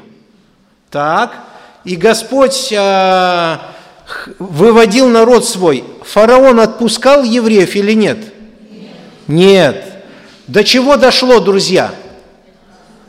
Так, 0.90 1.44
и 1.84 1.96
Господь 1.96 2.74
а, 2.76 3.62
выводил 4.40 5.08
народ 5.08 5.46
свой. 5.46 5.84
Фараон 6.04 6.60
отпускал 6.60 7.24
евреев 7.24 7.76
или 7.76 7.94
нет? 7.94 8.18
Нет. 9.28 9.84
До 10.48 10.64
чего 10.64 10.98
дошло, 10.98 11.40
друзья? 11.40 11.94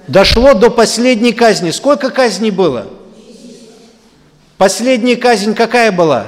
Дошло 0.07 0.53
до 0.53 0.71
последней 0.71 1.33
казни. 1.33 1.71
Сколько 1.71 2.11
казней 2.11 2.51
было? 2.51 2.87
Последняя 4.61 5.17
казнь 5.17 5.55
какая 5.55 5.91
была? 5.91 6.27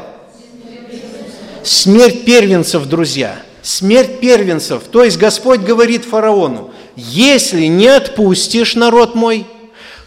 Смерть 1.62 2.24
первенцев, 2.24 2.86
друзья. 2.86 3.36
Смерть 3.60 4.20
первенцев. 4.20 4.84
То 4.90 5.04
есть 5.04 5.18
Господь 5.18 5.60
говорит 5.60 6.06
фараону, 6.06 6.70
если 6.96 7.66
не 7.66 7.88
отпустишь 7.88 8.74
народ 8.74 9.14
мой, 9.14 9.46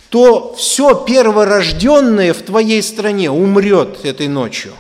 то 0.10 0.56
все 0.58 0.96
перворожденное 1.06 2.34
в 2.34 2.42
твоей 2.42 2.82
стране 2.82 3.30
умрет 3.30 4.04
этой 4.04 4.28
ночью. 4.28 4.74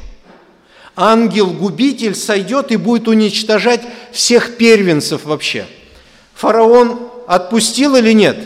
Ангел-губитель 0.95 2.15
сойдет 2.15 2.71
и 2.71 2.77
будет 2.77 3.07
уничтожать 3.07 3.81
всех 4.11 4.57
первенцев 4.57 5.23
вообще. 5.23 5.67
Фараон 6.33 6.97
отпустил 7.27 7.95
или 7.95 8.11
нет? 8.11 8.37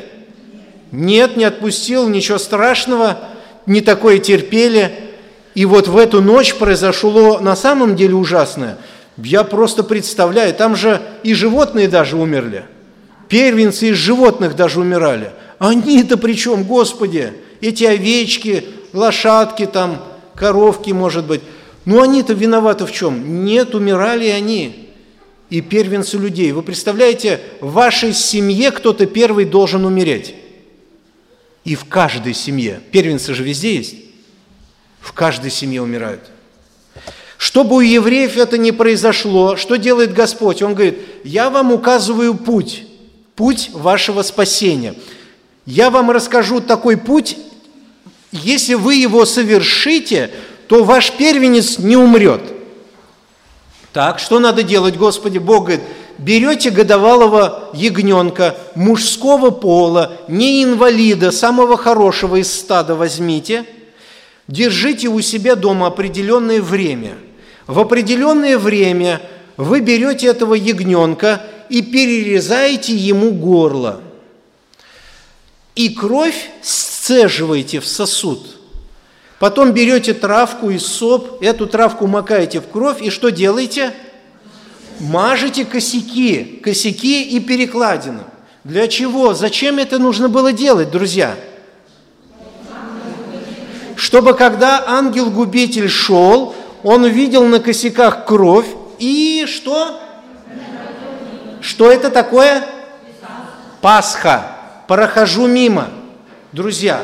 Нет, 0.92 1.38
не 1.38 1.46
отпустил, 1.46 2.10
ничего 2.10 2.38
страшного– 2.38 3.18
не 3.70 3.82
такое 3.82 4.18
терпели. 4.18 4.92
И 5.54 5.64
вот 5.66 5.88
в 5.88 5.96
эту 5.98 6.22
ночь 6.22 6.56
произошло 6.56 7.40
на 7.40 7.56
самом 7.56 7.96
деле 7.96 8.16
ужасное. 8.16 8.78
Я 9.18 9.44
просто 9.44 9.84
представляю, 9.84 10.54
там 10.54 10.76
же 10.76 11.02
и 11.24 11.34
животные 11.34 11.88
даже 11.88 12.18
умерли. 12.18 12.66
Первенцы 13.28 13.90
из 13.90 13.96
животных 13.96 14.56
даже 14.56 14.80
умирали. 14.80 15.32
Они-то 15.60 16.18
при 16.18 16.34
чем, 16.34 16.64
Господи? 16.64 17.34
Эти 17.62 17.84
овечки, 17.84 18.66
лошадки 18.92 19.68
там, 19.68 20.04
коровки, 20.36 20.92
может 20.92 21.26
быть. 21.26 21.42
Ну 21.86 22.02
они-то 22.02 22.34
виноваты 22.34 22.86
в 22.86 22.92
чем? 22.92 23.44
Нет, 23.46 23.76
умирали 23.76 24.28
они. 24.28 24.90
И 25.52 25.62
первенцы 25.62 26.18
людей. 26.18 26.52
Вы 26.54 26.64
представляете, 26.64 27.40
в 27.62 27.74
вашей 27.74 28.14
семье 28.14 28.72
кто-то 28.72 29.06
первый 29.06 29.46
должен 29.46 29.86
умереть. 29.86 30.34
И 31.64 31.76
в 31.76 31.86
каждой 31.86 32.34
семье. 32.34 32.82
Первенцы 32.92 33.34
же 33.34 33.44
везде 33.44 33.76
есть. 33.76 33.96
В 35.00 35.14
каждой 35.14 35.52
семье 35.52 35.82
умирают. 35.82 36.22
Чтобы 37.38 37.78
у 37.78 37.80
евреев 37.80 38.36
это 38.36 38.58
не 38.58 38.72
произошло, 38.72 39.56
что 39.56 39.78
делает 39.78 40.14
Господь? 40.14 40.62
Он 40.62 40.74
говорит, 40.74 41.00
я 41.24 41.50
вам 41.50 41.72
указываю 41.72 42.36
путь, 42.36 42.86
путь 43.36 43.70
вашего 43.72 44.24
спасения. 44.24 44.96
Я 45.66 45.90
вам 45.90 46.12
расскажу 46.12 46.60
такой 46.60 46.98
путь, 46.98 47.38
если 48.32 48.74
вы 48.74 48.96
его 48.96 49.26
совершите, 49.26 50.32
то 50.68 50.84
ваш 50.84 51.12
первенец 51.14 51.80
не 51.80 51.96
умрет. 51.96 52.42
Так, 53.94 54.20
что 54.20 54.40
надо 54.40 54.64
делать, 54.64 54.98
Господи? 54.98 55.40
Бог 55.40 55.66
говорит, 55.66 55.82
берете 56.20 56.70
годовалого 56.70 57.70
ягненка 57.74 58.56
мужского 58.76 59.50
пола, 59.50 60.18
не 60.28 60.64
инвалида, 60.64 61.32
самого 61.32 61.78
хорошего 61.78 62.36
из 62.36 62.54
стада 62.54 62.96
возьмите, 62.96 63.66
держите 64.48 65.08
у 65.08 65.22
себя 65.22 65.56
дома 65.56 65.88
определенное 65.88 66.62
время. 66.62 67.18
В 67.66 67.80
определенное 67.80 68.58
время 68.58 69.22
вы 69.58 69.80
берете 69.80 70.28
этого 70.28 70.54
ягненка 70.54 71.42
и 71.70 71.82
перерезаете 71.82 72.96
ему 72.96 73.32
горло. 73.32 74.02
И 75.76 75.90
кровь 75.90 76.50
сцеживаете 76.62 77.80
в 77.80 77.88
сосуд. 77.88 78.59
Потом 79.40 79.72
берете 79.72 80.14
травку 80.14 80.70
и 80.70 80.78
соп, 80.78 81.42
эту 81.42 81.66
травку 81.66 82.08
макаете 82.08 82.60
в 82.60 82.68
кровь, 82.68 83.02
и 83.02 83.10
что 83.10 83.30
делаете– 83.30 83.94
мажете 85.00 85.66
косяки, 85.66 86.60
косяки 86.64 87.24
и 87.24 87.40
перекладину. 87.40 88.24
Для 88.64 88.88
чего? 88.88 89.34
Зачем 89.34 89.80
это 89.80 89.98
нужно 89.98 90.30
было 90.30 90.52
делать, 90.52 90.92
друзья? 90.92 91.36
Чтобы 93.96 94.34
когда 94.34 94.84
ангел-губитель 94.88 95.90
шел, 95.90 96.56
он 96.84 97.06
видел 97.06 97.46
на 97.46 97.60
косяках 97.60 98.26
кровь 98.26 98.68
и 98.98 99.46
что? 99.48 100.00
Что 101.62 101.92
это 101.92 102.10
такое? 102.10 102.64
Пасха. 103.82 104.56
Прохожу 104.88 105.48
мимо. 105.48 105.90
Друзья, 106.52 107.04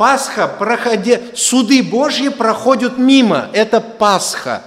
Пасха, 0.00 0.48
проходя, 0.48 1.20
суды 1.34 1.82
Божьи 1.82 2.30
проходят 2.30 2.96
мимо. 2.96 3.50
Это 3.52 3.82
Пасха. 3.82 4.62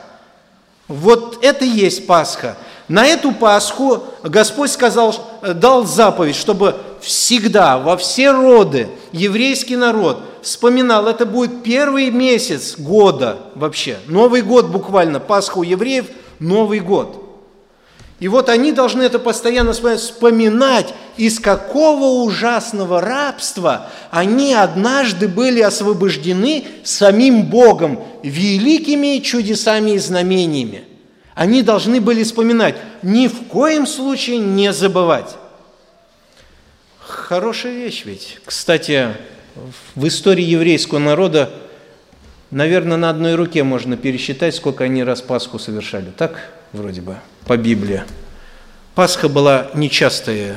Вот 0.87 1.43
это 1.43 1.65
и 1.65 1.69
есть 1.69 2.05
Пасха. 2.05 2.55
На 2.87 3.07
эту 3.07 3.31
Пасху 3.31 4.03
Господь 4.21 4.69
сказал, 4.69 5.39
дал 5.41 5.87
заповедь, 5.87 6.35
чтобы 6.35 6.75
всегда, 7.01 7.79
во 7.79 7.97
все 7.97 8.29
роды, 8.29 8.89
еврейский 9.11 9.75
народ 9.75 10.21
вспоминал, 10.43 11.07
это 11.07 11.25
будет 11.25 11.63
первый 11.63 12.11
месяц 12.11 12.75
года 12.77 13.39
вообще, 13.55 13.97
Новый 14.05 14.43
год 14.43 14.67
буквально, 14.67 15.19
Пасха 15.19 15.57
у 15.57 15.63
евреев, 15.63 16.05
Новый 16.37 16.79
год. 16.79 17.22
И 18.23 18.29
вот 18.29 18.47
они 18.47 18.71
должны 18.71 19.01
это 19.01 19.19
постоянно 19.19 19.73
вспоминать, 19.73 20.93
из 21.17 21.41
какого 21.41 22.23
ужасного 22.23 23.01
рабства 23.01 23.89
они 24.11 24.53
однажды 24.53 25.27
были 25.27 25.59
освобождены 25.59 26.63
самим 26.85 27.47
Богом 27.47 28.01
великими 28.23 29.19
чудесами 29.19 29.95
и 29.95 29.97
знамениями. 29.97 30.85
Они 31.35 31.63
должны 31.63 31.99
были 31.99 32.23
вспоминать, 32.23 32.77
ни 33.01 33.27
в 33.27 33.47
коем 33.49 33.85
случае 33.85 34.37
не 34.37 34.71
забывать. 34.71 35.35
Хорошая 36.99 37.73
вещь 37.73 38.03
ведь. 38.05 38.39
Кстати, 38.45 39.09
в 39.95 40.07
истории 40.07 40.45
еврейского 40.45 40.99
народа, 40.99 41.49
наверное, 42.51 42.95
на 42.95 43.09
одной 43.09 43.35
руке 43.35 43.63
можно 43.63 43.97
пересчитать, 43.97 44.55
сколько 44.55 44.85
они 44.85 45.03
раз 45.03 45.21
Пасху 45.21 45.59
совершали. 45.59 46.09
Так, 46.17 46.62
вроде 46.73 47.01
бы, 47.01 47.17
по 47.45 47.55
Библии. 47.55 48.03
Пасха 48.95 49.29
была 49.29 49.69
нечастый 49.73 50.53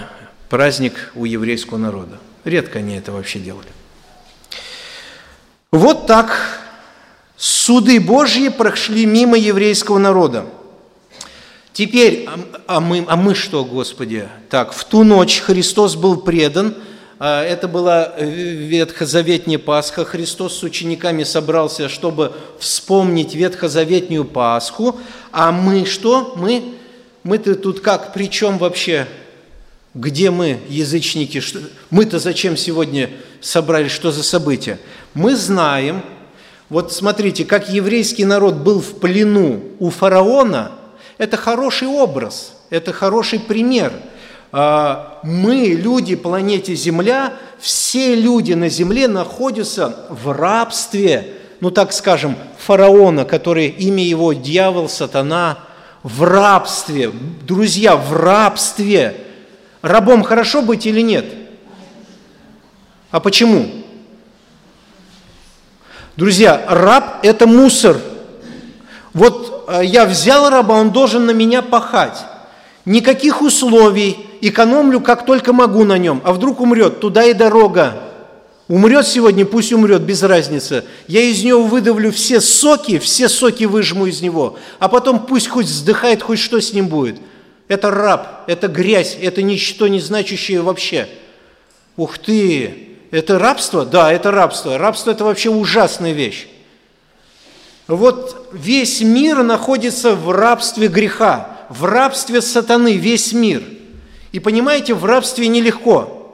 праздник 0.48 1.12
у 1.14 1.24
еврейского 1.24 1.78
народа. 1.78 2.18
Редко 2.44 2.78
они 2.80 2.96
это 2.96 3.12
вообще 3.12 3.38
делали. 3.38 3.68
Вот 5.70 6.06
так 6.06 6.60
суды 7.36 8.00
Божьи 8.00 8.48
прошли 8.48 9.04
мимо 9.04 9.36
еврейского 9.36 9.98
народа. 9.98 10.46
Теперь, 11.72 12.26
а, 12.26 12.38
а 12.66 12.80
мы, 12.80 13.04
а 13.06 13.16
мы 13.16 13.34
что, 13.34 13.64
Господи? 13.64 14.28
Так, 14.48 14.72
в 14.72 14.84
ту 14.84 15.04
ночь 15.04 15.40
Христос 15.40 15.94
был 15.94 16.16
предан, 16.16 16.74
это 17.24 17.68
была 17.68 18.12
э, 18.16 18.28
ветхозаветняя 18.28 19.58
Пасха. 19.58 20.04
Христос 20.04 20.58
с 20.58 20.62
учениками 20.62 21.24
собрался, 21.24 21.88
чтобы 21.88 22.32
вспомнить 22.58 23.34
ветхозаветнюю 23.34 24.24
Пасху. 24.24 24.98
А 25.32 25.52
мы 25.52 25.86
что? 25.86 26.34
Мы, 26.36 26.74
мы-то 27.22 27.54
тут 27.54 27.80
как? 27.80 28.12
При 28.12 28.28
чем 28.28 28.58
вообще? 28.58 29.06
Где 29.94 30.30
мы, 30.30 30.60
язычники? 30.68 31.42
Мы-то 31.90 32.18
зачем 32.18 32.56
сегодня 32.56 33.10
собрались? 33.40 33.92
Что 33.92 34.10
за 34.10 34.22
события? 34.22 34.78
Мы 35.14 35.36
знаем, 35.36 36.02
вот 36.68 36.92
смотрите, 36.92 37.44
как 37.44 37.70
еврейский 37.70 38.26
народ 38.26 38.56
был 38.56 38.80
в 38.80 38.98
плену 39.00 39.62
у 39.78 39.90
фараона– 39.90 40.72
это 41.18 41.36
хороший 41.36 41.88
образ, 41.88 42.52
это 42.70 42.92
хороший 42.92 43.40
пример. 43.40 43.92
А, 44.58 45.18
мы, 45.22 45.66
люди 45.66 46.16
планете 46.16 46.74
Земля, 46.74 47.34
все 47.58 48.14
люди 48.14 48.54
на 48.54 48.70
Земле 48.70 49.08
находятся 49.08 50.06
в 50.08 50.32
рабстве, 50.32 51.34
ну 51.60 51.70
так 51.70 51.92
скажем, 51.92 52.36
фараона, 52.58 53.24
который 53.24 53.66
имя 53.66 54.02
его 54.02 54.32
дьявол, 54.32 54.88
сатана, 54.88 55.58
в 56.02 56.22
рабстве. 56.22 57.10
Друзья, 57.42 57.96
в 57.96 58.14
рабстве. 58.14 59.26
Рабом 59.82 60.22
хорошо 60.22 60.62
быть 60.62 60.86
или 60.86 61.00
нет? 61.00 61.26
А 63.10 63.20
почему? 63.20 63.68
Друзья, 66.16 66.64
раб– 66.68 67.18
это 67.22 67.46
мусор. 67.46 67.98
Вот 69.12 69.56
Э, 69.66 69.84
я 69.84 70.06
взял 70.06 70.48
раба, 70.48 70.74
он 70.74 70.90
должен 70.90 71.26
на 71.26 71.32
меня 71.32 71.62
пахать. 71.62 72.24
Никаких 72.84 73.42
условий, 73.42 74.25
экономлю 74.40 75.00
как 75.00 75.26
только 75.26 75.52
могу 75.52 75.84
на 75.84 75.98
нем. 75.98 76.20
А 76.24 76.32
вдруг 76.32 76.60
умрет, 76.60 77.00
туда 77.00 77.24
и 77.24 77.32
дорога. 77.32 78.02
Умрет 78.68 79.06
сегодня, 79.06 79.46
пусть 79.46 79.72
умрет, 79.72 80.02
без 80.02 80.22
разницы. 80.22 80.84
Я 81.06 81.20
из 81.22 81.44
него 81.44 81.62
выдавлю 81.62 82.10
все 82.10 82.40
соки, 82.40 82.98
все 82.98 83.28
соки 83.28 83.64
выжму 83.64 84.06
из 84.06 84.20
него. 84.22 84.58
А 84.80 84.88
потом 84.88 85.24
пусть 85.24 85.48
хоть 85.48 85.66
вздыхает, 85.66 86.22
хоть 86.22 86.40
что 86.40 86.60
с 86.60 86.72
ним 86.72 86.88
будет. 86.88 87.16
Это 87.68 87.90
раб, 87.90 88.44
это 88.48 88.68
грязь, 88.68 89.16
это 89.20 89.42
ничто 89.42 89.86
не 89.88 90.00
значащее 90.00 90.62
вообще. 90.62 91.08
Ух 91.96 92.18
ты, 92.18 92.96
это 93.10 93.38
рабство? 93.38 93.84
Да, 93.84 94.12
это 94.12 94.30
рабство. 94.30 94.78
Рабство– 94.78 95.10
это 95.12 95.24
вообще 95.24 95.48
ужасная 95.50 96.12
вещь. 96.12 96.48
Вот 97.86 98.50
весь 98.52 99.00
мир 99.00 99.42
находится 99.44 100.14
в 100.14 100.30
рабстве 100.32 100.88
греха, 100.88 101.56
в 101.68 101.84
рабстве 101.84 102.40
сатаны, 102.40 102.96
весь 102.96 103.32
мир. 103.32 103.62
И 104.36 104.38
понимаете, 104.38 104.92
в 104.92 105.02
рабстве 105.06 105.48
нелегко. 105.48 106.30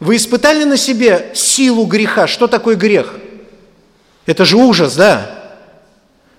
Вы 0.00 0.16
испытали 0.16 0.64
на 0.64 0.76
себе 0.76 1.30
силу 1.32 1.84
греха? 1.84 2.26
Что 2.26 2.48
такое 2.48 2.74
грех? 2.74 3.14
Это 4.26 4.44
же 4.44 4.56
ужас, 4.56 4.96
да? 4.96 5.60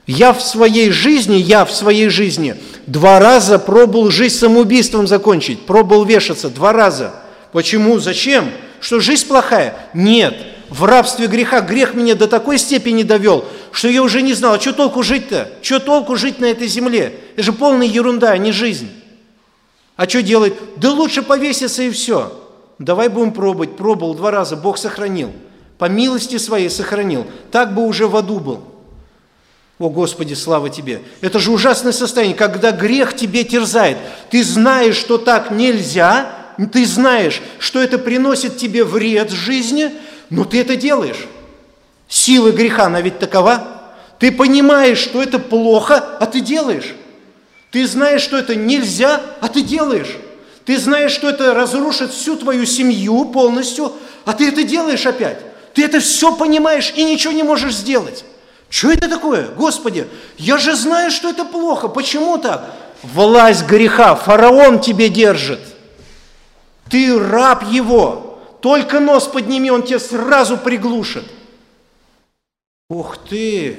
Я 0.05 0.33
в 0.33 0.41
своей 0.41 0.91
жизни, 0.91 1.35
я 1.35 1.63
в 1.63 1.71
своей 1.71 2.09
жизни 2.09 2.57
два 2.87 3.19
раза 3.19 3.57
пробовал 3.57 4.11
жизнь 4.11 4.35
самоубийством 4.35 5.07
закончить, 5.07 5.65
пробовал 5.65 6.03
вешаться 6.03 6.49
два 6.49 6.73
раза. 6.73 7.13
Почему? 7.53 7.99
Зачем? 7.99 8.51
Что 8.81 8.99
жизнь 8.99 9.27
плохая? 9.27 9.77
Нет. 9.93 10.35
В 10.67 10.83
рабстве 10.83 11.27
греха 11.27 11.61
грех 11.61 11.93
меня 11.93 12.15
до 12.15 12.27
такой 12.27 12.57
степени 12.57 13.03
довел, 13.03 13.45
что 13.71 13.87
я 13.87 14.03
уже 14.03 14.21
не 14.21 14.33
знал, 14.33 14.55
а 14.55 14.59
что 14.59 14.73
толку 14.73 15.03
жить-то? 15.03 15.49
Что 15.61 15.79
толку 15.79 16.17
жить 16.17 16.41
на 16.41 16.47
этой 16.47 16.67
земле? 16.67 17.13
Это 17.35 17.43
же 17.43 17.53
полная 17.53 17.87
ерунда, 17.87 18.31
а 18.31 18.37
не 18.37 18.51
жизнь. 18.51 18.89
А 19.97 20.07
что 20.07 20.21
делать? 20.21 20.53
Да 20.77 20.91
лучше 20.91 21.23
повеситься 21.23 21.83
и 21.83 21.89
все. 21.89 22.31
Давай 22.79 23.09
будем 23.09 23.33
пробовать. 23.33 23.75
Пробовал 23.75 24.13
два 24.13 24.31
раза, 24.31 24.55
Бог 24.55 24.77
сохранил. 24.77 25.33
По 25.79 25.85
милости 25.89 26.37
своей 26.37 26.69
сохранил. 26.69 27.25
Так 27.51 27.73
бы 27.73 27.85
уже 27.85 28.07
в 28.07 28.15
аду 28.15 28.39
был. 28.39 28.61
О, 29.79 29.89
Господи, 29.89 30.33
слава 30.33 30.69
Тебе! 30.69 31.01
Это 31.21 31.39
же 31.39 31.51
ужасное 31.51 31.91
состояние, 31.91 32.35
когда 32.35 32.71
грех 32.71 33.15
тебе 33.15 33.43
терзает. 33.43 33.97
Ты 34.29 34.43
знаешь, 34.43 34.95
что 34.95 35.17
так 35.17 35.51
нельзя, 35.51 36.31
ты 36.71 36.85
знаешь, 36.85 37.41
что 37.59 37.81
это 37.81 37.99
приносит 37.99 38.57
тебе 38.57 38.83
вред 38.83 39.29
жизни, 39.31 39.91
но 40.31 40.45
ты 40.45 40.61
это 40.61 40.75
делаешь. 40.75 41.27
Сила 42.07 42.51
греха, 42.51 42.85
она 42.85 43.01
ведь 43.01 43.19
такова. 43.19 43.67
Ты 44.17 44.31
понимаешь, 44.31 44.97
что 44.97 45.21
это 45.21 45.37
плохо, 45.37 45.97
а 46.19 46.25
ты 46.25 46.41
делаешь. 46.41 46.95
Ты 47.71 47.85
знаешь, 47.87 48.21
что 48.21 48.37
это 48.37 48.55
нельзя, 48.55 49.21
а 49.41 49.47
ты 49.49 49.61
делаешь. 49.61 50.15
Ты 50.65 50.77
знаешь, 50.77 51.11
что 51.11 51.29
это 51.29 51.53
разрушит 51.53 52.11
всю 52.11 52.35
твою 52.35 52.65
семью 52.65 53.25
полностью, 53.25 53.93
а 54.25 54.33
ты 54.33 54.49
это 54.49 54.63
делаешь 54.63 55.05
опять. 55.05 55.39
Ты 55.73 55.83
это 55.85 55.99
все 55.99 56.35
понимаешь 56.35 56.93
и 56.95 57.03
ничего 57.03 57.33
не 57.33 57.43
можешь 57.43 57.75
сделать. 57.75 58.25
Что 58.69 58.91
это 58.91 59.07
такое? 59.07 59.47
Господи, 59.49 60.07
я 60.37 60.57
же 60.57 60.75
знаю, 60.75 61.11
что 61.11 61.29
это 61.29 61.45
плохо. 61.45 61.87
Почему 61.87 62.37
так? 62.37 62.73
Власть 63.03 63.65
греха, 63.65 64.15
фараон 64.15 64.81
тебе 64.81 65.09
держит. 65.09 65.59
Ты 66.89 67.17
раб 67.17 67.63
его. 67.71 68.39
Только 68.61 68.99
нос 68.99 69.27
подними, 69.27 69.69
он 69.71 69.83
тебя 69.83 69.99
сразу 69.99 70.57
приглушит. 70.57 71.23
Ух 72.89 73.17
ты! 73.29 73.77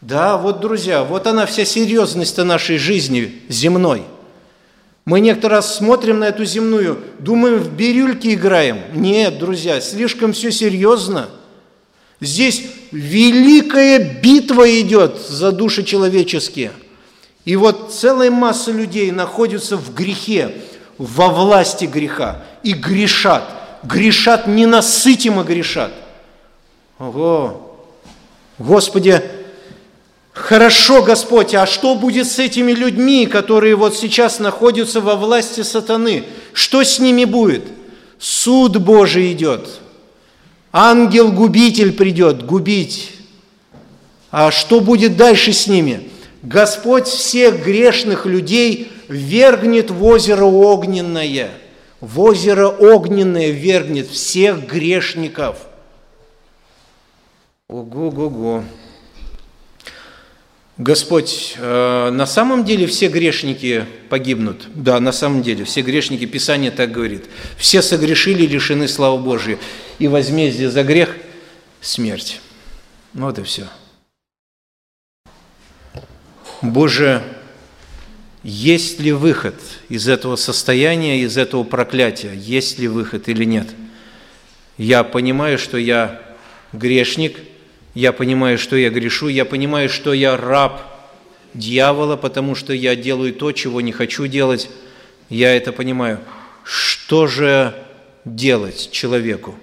Да, 0.00 0.36
вот, 0.36 0.60
друзья, 0.60 1.04
вот 1.04 1.26
она 1.26 1.46
вся 1.46 1.64
серьезность 1.64 2.36
нашей 2.38 2.78
жизни 2.78 3.42
земной– 3.48 4.02
мы 5.08 5.20
некоторый 5.20 5.52
раз 5.52 5.78
смотрим 5.78 6.18
на 6.18 6.24
эту 6.24 6.44
земную, 6.44 6.98
думаем, 7.18 7.60
в 7.60 7.72
бирюльки 7.72 8.34
играем. 8.34 8.78
Нет, 8.92 9.38
друзья, 9.38 9.80
слишком 9.80 10.34
все 10.34 10.52
серьезно. 10.52 11.30
Здесь 12.20 12.64
великая 12.92 14.20
битва 14.20 14.70
идет 14.82 15.18
за 15.18 15.50
души 15.50 15.82
человеческие. 15.82 16.72
И 17.46 17.56
вот 17.56 17.94
целая 17.94 18.30
масса 18.30 18.70
людей 18.70 19.10
находится 19.10 19.78
в 19.78 19.94
грехе, 19.94 20.54
во 20.98 21.28
власти 21.28 21.86
греха 21.86 22.42
и 22.62 22.74
грешат. 22.74 23.48
Грешат, 23.84 24.46
ненасытимо 24.46 25.42
грешат. 25.42 25.92
Ого! 26.98 27.86
Господи, 28.58 29.22
Хорошо, 30.38 31.02
Господь, 31.02 31.54
а 31.54 31.66
что 31.66 31.96
будет 31.96 32.28
с 32.28 32.38
этими 32.38 32.70
людьми, 32.70 33.26
которые 33.26 33.74
вот 33.74 33.96
сейчас 33.96 34.38
находятся 34.38 35.00
во 35.00 35.16
власти 35.16 35.62
сатаны? 35.62 36.24
Что 36.52 36.84
с 36.84 37.00
ними 37.00 37.24
будет? 37.24 37.64
Суд 38.20 38.76
Божий 38.80 39.32
идет. 39.32 39.68
Ангел-губитель 40.72 41.92
придет 41.92 42.46
губить. 42.46 43.10
А 44.30 44.52
что 44.52 44.80
будет 44.80 45.16
дальше 45.16 45.52
с 45.52 45.66
ними? 45.66 46.08
Господь 46.42 47.08
всех 47.08 47.64
грешных 47.64 48.24
людей 48.24 48.92
вергнет 49.08 49.90
в 49.90 50.04
озеро 50.04 50.44
огненное. 50.44 51.50
В 52.00 52.20
озеро 52.20 52.68
огненное 52.68 53.50
вергнет 53.50 54.08
всех 54.08 54.66
грешников. 54.68 55.56
Ого-го-го. 57.68 58.62
Господь, 60.78 61.56
э, 61.58 62.10
на 62.10 62.24
самом 62.24 62.64
деле 62.64 62.86
все 62.86 63.08
грешники 63.08 63.84
погибнут. 64.08 64.68
Да, 64.76 65.00
на 65.00 65.10
самом 65.10 65.42
деле, 65.42 65.64
все 65.64 65.82
грешники, 65.82 66.24
Писание 66.24 66.70
так 66.70 66.92
говорит. 66.92 67.24
Все 67.56 67.82
согрешили, 67.82 68.46
лишены 68.46 68.86
славы 68.86 69.20
Божьей. 69.20 69.58
И 69.98 70.06
возмездие 70.06 70.70
за 70.70 70.84
грех– 70.84 71.16
смерть. 71.80 72.40
Вот 73.12 73.40
и 73.40 73.42
все. 73.42 73.66
Боже, 76.62 77.24
есть 78.44 79.00
ли 79.00 79.10
выход 79.10 79.56
из 79.88 80.06
этого 80.06 80.36
состояния, 80.36 81.22
из 81.22 81.36
этого 81.36 81.64
проклятия? 81.64 82.32
Есть 82.36 82.78
ли 82.78 82.86
выход 82.86 83.28
или 83.28 83.42
нет? 83.44 83.66
Я 84.76 85.02
понимаю, 85.02 85.58
что 85.58 85.76
я 85.76 86.22
грешник– 86.72 87.36
я 87.94 88.12
понимаю, 88.12 88.58
что 88.58 88.76
я 88.76 88.90
грешу, 88.90 89.28
я 89.28 89.44
понимаю, 89.44 89.88
что 89.88 90.12
я 90.12 90.36
раб 90.36 90.82
дьявола, 91.54 92.16
потому 92.16 92.54
что 92.54 92.72
я 92.72 92.94
делаю 92.94 93.32
то, 93.32 93.52
чего 93.52 93.80
не 93.80 93.92
хочу 93.92 94.26
делать. 94.26 94.70
Я 95.28 95.54
это 95.54 95.72
понимаю. 95.72 96.20
Что 96.64 97.26
же 97.26 97.74
делать 98.24 98.90
человеку? 98.90 99.54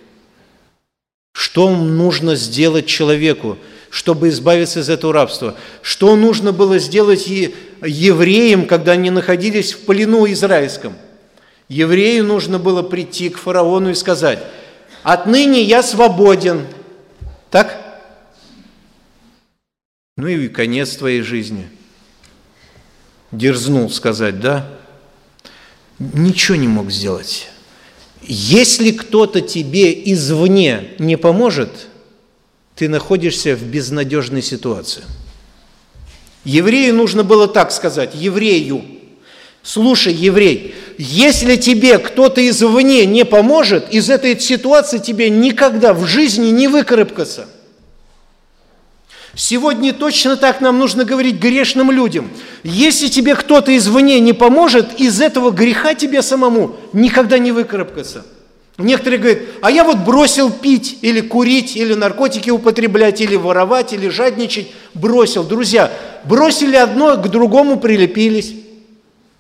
Что 1.32 1.70
нужно 1.70 2.36
сделать 2.36 2.86
человеку, 2.88 3.58
чтобы 3.90 4.30
избавиться 4.30 4.80
из 4.80 4.90
этого 4.90 5.14
рабства? 5.14 5.56
Что 5.82 6.16
нужно 6.16 6.52
было 6.52 6.80
сделать 6.80 7.28
евреям, 7.28 8.66
когда 8.66 8.94
они 8.94 9.10
находились 9.10 9.74
в 9.74 9.86
плену 9.86 10.26
израильском? 10.32 10.96
Еврею 11.68 12.24
нужно 12.24 12.60
было 12.60 12.84
прийти 12.84 13.30
к 13.30 13.38
фараону 13.38 13.90
и 13.90 13.96
сказать, 13.96 14.40
«Отныне 15.04 15.62
я 15.62 15.84
свободен». 15.84 16.68
Так? 17.50 17.85
Ну 20.18 20.30
и 20.30 20.48
конец 20.48 20.96
твоей 20.96 21.22
жизни. 21.22 21.68
Дерзнул 23.34 23.90
сказать, 23.90 24.40
да? 24.40 24.66
Ничего 26.00 26.56
не 26.56 26.70
мог 26.70 26.90
сделать. 26.90 27.50
Если 28.22 28.92
кто-то 28.92 29.42
тебе 29.42 29.92
извне 30.14 30.92
не 31.00 31.18
поможет, 31.18 31.88
ты 32.76 32.88
находишься 32.88 33.58
в 33.58 33.64
безнадежной 33.64 34.42
ситуации. 34.42 35.04
Еврею 36.46 36.96
нужно 36.96 37.26
было 37.26 37.50
так 37.50 37.74
сказать, 37.74 38.16
еврею, 38.16 38.86
слушай, 39.64 40.14
еврей, 40.14 40.76
если 40.98 41.58
тебе 41.58 41.98
кто-то 41.98 42.48
извне 42.48 43.06
не 43.06 43.26
поможет, 43.26 43.94
из 43.94 44.10
этой 44.10 44.40
ситуации 44.40 45.00
тебе 45.00 45.30
никогда 45.30 45.94
в 45.94 46.06
жизни 46.06 46.52
не 46.52 46.70
выкарабкаться– 46.70 47.50
Сегодня 49.36 49.92
точно 49.92 50.38
так 50.38 50.62
нам 50.62 50.80
нужно 50.80 51.04
говорить 51.04 51.36
грешным 51.36 51.92
людям. 51.92 52.30
Если 52.64 53.10
тебе 53.10 53.36
кто-то 53.36 53.76
извне 53.76 54.22
не 54.22 54.32
поможет, 54.32 54.98
из 55.00 55.20
этого 55.20 55.52
греха 55.52 55.94
тебе 55.94 56.22
самому 56.22 56.78
никогда 56.94 57.38
не 57.38 57.52
выкарабкаться. 57.52 58.26
Некоторые 58.78 59.20
говорят, 59.20 59.40
а 59.62 59.72
я 59.72 59.84
вот 59.84 59.98
бросил 60.00 60.52
пить 60.52 61.00
или 61.02 61.22
курить, 61.22 61.76
или 61.76 61.94
наркотики 61.94 62.50
употреблять, 62.50 63.22
или 63.22 63.36
воровать, 63.36 63.94
или 63.94 64.08
жадничать. 64.08 64.72
Бросил. 64.94 65.44
Друзья, 65.44 65.92
бросили 66.24 66.76
одно, 66.76 67.16
к 67.18 67.30
другому 67.30 67.78
прилепились. 67.78 68.54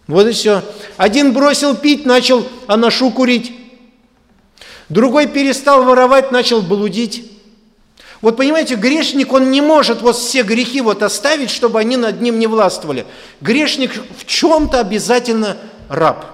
Вот 0.07 0.27
и 0.27 0.31
все. 0.31 0.61
Один 0.97 1.33
бросил 1.33 1.75
пить, 1.75 2.05
начал 2.05 2.45
анашу 2.67 3.11
курить. 3.11 3.53
Другой 4.87 5.27
перестал 5.27 5.83
воровать, 5.83 6.31
начал 6.31 6.61
блудить. 6.61 7.31
Вот 8.25 8.37
понимаете, 8.37 8.73
грешник, 8.73 9.33
он 9.33 9.51
не 9.51 9.61
может 9.61 10.01
вот 10.01 10.15
все 10.15 10.41
грехи 10.41 10.81
вот 10.81 11.03
оставить, 11.03 11.51
чтобы 11.51 11.79
они 11.79 11.95
над 11.95 12.21
ним 12.21 12.39
не 12.39 12.47
властвовали. 12.47 13.05
Грешник 13.39 13.91
в 14.17 14.25
чем-то 14.25 14.79
обязательно 14.79 15.57
раб. 15.89 16.25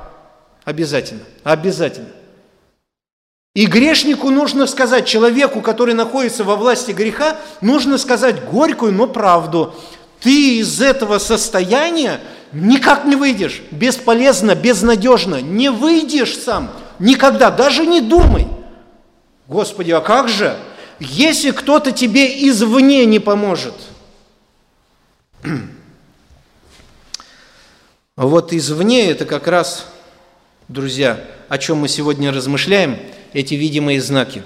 Обязательно. 0.64 1.20
Обязательно. 1.44 2.08
И 3.56 3.66
грешнику 3.66 4.30
нужно 4.30 4.68
сказать, 4.68 5.06
человеку, 5.06 5.60
который 5.60 5.94
находится 5.94 6.46
во 6.46 6.56
власти 6.56 6.92
греха, 6.92 7.36
нужно 7.60 7.98
сказать 7.98 8.42
горькую, 8.46 8.94
но 8.94 9.06
правду. 9.08 9.76
Ты 10.22 10.60
из 10.60 10.82
этого 10.82 11.20
состояния 11.20 12.22
никак 12.54 13.04
не 13.04 13.18
выйдешь. 13.18 13.64
Бесполезно, 13.70 14.56
безнадежно. 14.56 15.42
Не 15.42 15.70
выйдешь 15.70 16.38
сам. 16.38 16.72
Никогда. 17.00 17.52
Даже 17.52 17.86
не 17.86 18.00
думай. 18.00 18.48
Господи, 19.50 19.92
а 19.92 20.00
как 20.00 20.30
же, 20.30 20.56
если 21.02 21.50
кто-то 21.50 21.92
тебе 21.92 22.48
извне 22.48 23.06
не 23.06 23.20
поможет? 23.20 23.74
Вот 28.18 28.54
извне 28.54 29.10
это 29.10 29.26
как 29.26 29.48
раз, 29.48 29.88
друзья, 30.68 31.26
о 31.50 31.58
чем 31.58 31.78
мы 31.78 31.88
сегодня 31.88 32.32
размышляем, 32.32 33.00
эти 33.34 33.56
видимые 33.56 34.00
знаки. 34.00 34.44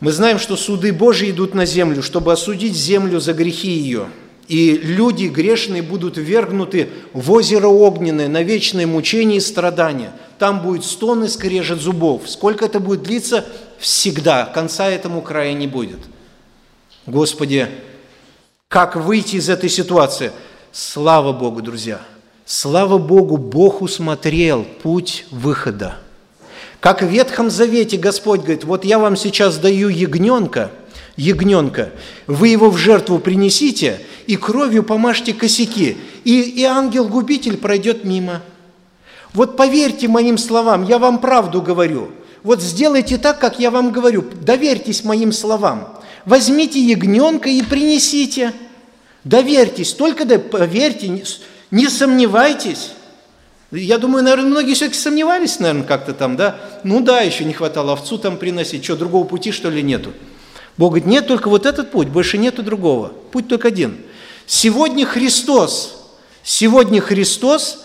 Мы 0.00 0.10
знаем, 0.10 0.40
что 0.40 0.56
суды 0.56 0.92
Божьи 0.92 1.30
идут 1.30 1.54
на 1.54 1.66
землю, 1.66 2.02
чтобы 2.02 2.32
осудить 2.32 2.74
землю 2.74 3.20
за 3.20 3.32
грехи 3.32 3.70
ее– 3.70 4.08
и 4.48 4.72
люди 4.76 5.26
грешные 5.26 5.82
будут 5.82 6.18
вергнуты 6.18 6.90
в 7.12 7.32
озеро 7.32 7.68
огненное 7.68 8.28
на 8.28 8.42
вечное 8.42 8.86
мучение 8.86 9.38
и 9.38 9.40
страдания. 9.40 10.12
Там 10.38 10.62
будет 10.62 10.84
стон 10.84 11.24
и 11.24 11.28
скрежет 11.28 11.80
зубов. 11.80 12.28
Сколько 12.28 12.66
это 12.66 12.78
будет 12.80 13.02
длиться? 13.02 13.46
Всегда. 13.78 14.46
Конца 14.46 14.88
этому 14.88 15.22
края 15.22 15.52
не 15.54 15.66
будет. 15.66 15.98
Господи, 17.06 17.68
как 18.68 18.96
выйти 18.96 19.36
из 19.36 19.48
этой 19.48 19.68
ситуации? 19.68 20.32
Слава 20.72 21.32
Богу, 21.32 21.62
друзья! 21.62 22.00
Слава 22.46 22.98
Богу, 22.98 23.38
Бог 23.38 23.80
усмотрел 23.80 24.64
путь 24.82 25.26
выхода. 25.30 25.96
Как 26.80 27.00
в 27.00 27.06
Ветхом 27.06 27.50
Завете 27.50 27.96
Господь 27.96 28.40
говорит, 28.40 28.64
вот 28.64 28.84
я 28.84 28.98
вам 28.98 29.16
сейчас 29.16 29.56
даю 29.56 29.88
ягненка– 29.88 30.70
ягненка, 31.16 31.90
вы 32.26 32.48
его 32.48 32.70
в 32.70 32.76
жертву 32.76 33.18
принесите 33.18 34.00
и 34.26 34.36
кровью 34.36 34.82
помажьте 34.82 35.32
косяки, 35.32 35.96
и, 36.24 36.40
и 36.40 36.64
ангел-губитель 36.64 37.56
пройдет 37.56 38.04
мимо. 38.04 38.42
Вот 39.32 39.56
поверьте 39.56 40.08
моим 40.08 40.38
словам, 40.38 40.84
я 40.84 40.98
вам 40.98 41.18
правду 41.18 41.60
говорю. 41.60 42.10
Вот 42.44 42.62
сделайте 42.62 43.16
так, 43.16 43.40
как 43.40 43.58
я 43.58 43.70
вам 43.70 43.90
говорю, 43.90 44.22
доверьтесь 44.22 45.02
моим 45.02 45.32
словам. 45.32 45.98
Возьмите 46.26 46.78
ягненка 46.78 47.48
и 47.48 47.62
принесите. 47.62 48.52
Доверьтесь, 49.24 49.94
только 49.94 50.26
да, 50.26 50.38
поверьте, 50.38 51.08
не, 51.08 51.24
не 51.70 51.88
сомневайтесь. 51.88 52.90
Я 53.70 53.96
думаю, 53.96 54.22
наверное, 54.22 54.50
многие 54.50 54.74
все-таки 54.74 54.98
сомневались, 54.98 55.58
наверное, 55.58 55.84
как-то 55.84 56.12
там, 56.12 56.36
да? 56.36 56.56
Ну 56.84 57.00
да, 57.00 57.22
еще 57.22 57.46
не 57.46 57.54
хватало 57.54 57.94
овцу 57.94 58.18
там 58.18 58.36
приносить, 58.36 58.84
что, 58.84 58.94
другого 58.94 59.24
пути, 59.24 59.50
что 59.50 59.70
ли, 59.70 59.82
нету? 59.82 60.12
Бог 60.76 60.90
говорит, 60.90 61.06
нет 61.06 61.26
только 61.26 61.48
вот 61.48 61.64
этот 61.64 61.90
путь, 61.90 62.08
больше 62.08 62.36
нету 62.36 62.62
другого. 62.62 63.12
Путь 63.32 63.48
только 63.48 63.68
один. 63.68 63.96
Сегодня 64.44 65.06
Христос, 65.06 66.12
сегодня 66.42 67.00
Христос, 67.00 67.83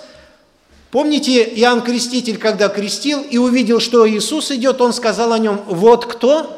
помните, 0.91 1.43
Иоанн 1.43 1.81
Креститель, 1.81 2.37
когда 2.37 2.69
крестил 2.69 3.21
и 3.21 3.37
увидел, 3.37 3.79
что 3.79 4.09
Иисус 4.09 4.51
идет, 4.51 4.81
он 4.81 4.93
сказал 4.93 5.33
о 5.33 5.39
нем, 5.39 5.61
вот 5.67 6.05
кто? 6.05 6.55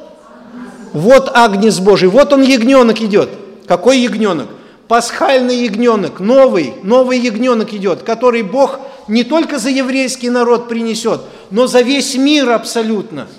Вот 0.93 1.31
Агнец 1.33 1.79
Божий, 1.79 2.09
вот 2.09 2.33
он 2.33 2.41
ягненок 2.41 3.01
идет. 3.01 3.29
Какой 3.67 3.99
ягненок? 3.99 4.47
Пасхальный 4.87 5.63
ягненок, 5.63 6.19
новый, 6.19 6.73
новый 6.83 7.19
ягненок 7.19 7.73
идет, 7.73 8.03
который 8.03 8.43
Бог 8.43 8.79
не 9.07 9.23
только 9.23 9.57
за 9.57 9.69
еврейский 9.69 10.29
народ 10.29 10.67
принесет, 10.67 11.21
но 11.49 11.67
за 11.67 11.81
весь 11.81 12.15
мир 12.15 12.49
абсолютно– 12.49 13.27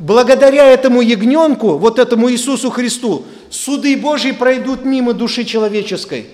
Благодаря 0.00 0.66
этому 0.66 1.02
ягненку, 1.02 1.76
вот 1.76 1.98
этому 1.98 2.30
Иисусу 2.30 2.70
Христу, 2.70 3.24
суды 3.50 3.96
Божьи 3.98 4.30
пройдут 4.30 4.84
мимо 4.84 5.12
души 5.12 5.44
человеческой. 5.44 6.26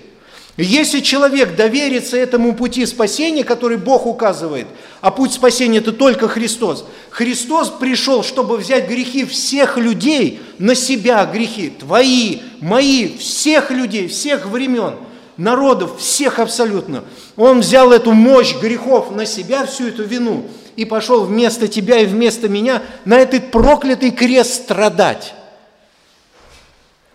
Если 0.57 1.01
человек 1.01 1.55
доверится 1.55 2.17
этому 2.17 2.55
пути 2.55 2.85
спасения, 2.85 3.43
который 3.43 3.77
Бог 3.77 4.07
указывает, 4.07 4.67
а 5.01 5.11
путь 5.11 5.31
спасения– 5.31 5.77
это 5.79 5.91
только 5.91 6.27
Христос, 6.27 6.85
Христос 7.11 7.69
пришел, 7.69 8.23
чтобы 8.23 8.57
взять 8.57 8.89
грехи 8.89 9.23
всех 9.23 9.77
людей 9.77 10.41
на 10.57 10.73
себя, 10.73 11.23
грехи 11.25 11.69
твои, 11.69 12.39
мои, 12.59 13.17
всех 13.17 13.69
людей, 13.69 14.07
всех 14.07 14.47
времен, 14.47 14.95
народов, 15.37 15.99
всех 15.99 16.39
абсолютно. 16.39 17.03
Он 17.35 17.59
взял 17.59 17.91
эту 17.91 18.11
мощь 18.11 18.55
грехов 18.55 19.15
на 19.15 19.25
себя, 19.25 19.65
всю 19.65 19.87
эту 19.87 20.03
вину– 20.03 20.45
и 20.77 20.85
пошел 20.85 21.25
вместо 21.25 21.67
тебя 21.67 21.99
и 21.99 22.05
вместо 22.05 22.47
меня 22.47 22.83
на 23.03 23.17
этот 23.17 23.51
проклятый 23.51 24.11
крест 24.11 24.63
страдать. 24.63 25.33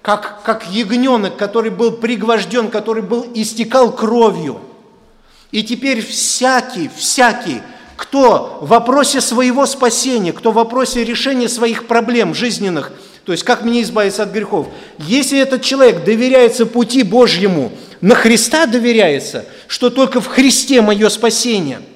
Как, 0.03 0.43
как 0.43 0.69
ягненок, 0.69 1.37
который 1.37 1.71
был 1.71 1.93
пригвожден, 1.93 2.71
который 2.71 3.03
был 3.03 3.27
истекал 3.35 3.93
кровью. 3.93 4.61
И 5.53 5.63
теперь 5.63 6.05
всякий, 6.05 6.91
всякий, 6.97 7.63
кто 7.97 8.59
в 8.61 8.69
вопросе 8.69 9.21
своего 9.21 9.65
спасения, 9.65 10.33
кто 10.33 10.51
в 10.51 10.57
вопросе 10.57 11.05
решения 11.05 11.49
своих 11.49 11.87
проблем 11.87 12.35
жизненных, 12.35 12.91
то 13.25 13.31
есть 13.31 13.45
как 13.45 13.63
мне 13.63 13.83
избавиться 13.83 14.25
от 14.25 14.33
грехов, 14.33 14.67
если 14.99 15.39
этот 15.39 15.63
человек 15.63 16.05
доверяется 16.05 16.67
пути 16.67 17.05
Божьему, 17.05 17.73
на 18.01 18.17
Христа 18.17 18.67
доверяется, 18.67 19.45
что 19.69 19.89
только 19.89 20.21
в 20.21 20.27
Христе 20.27 20.83
мое 20.83 21.09
спасение– 21.09 21.81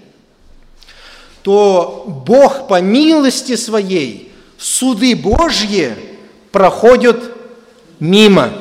то 1.46 2.02
Бог 2.26 2.66
по 2.66 2.80
милости 2.80 3.54
своей 3.54 4.32
суды 4.58 5.14
Божьи 5.14 5.94
проходят 6.50 7.35
мимо. 8.00 8.52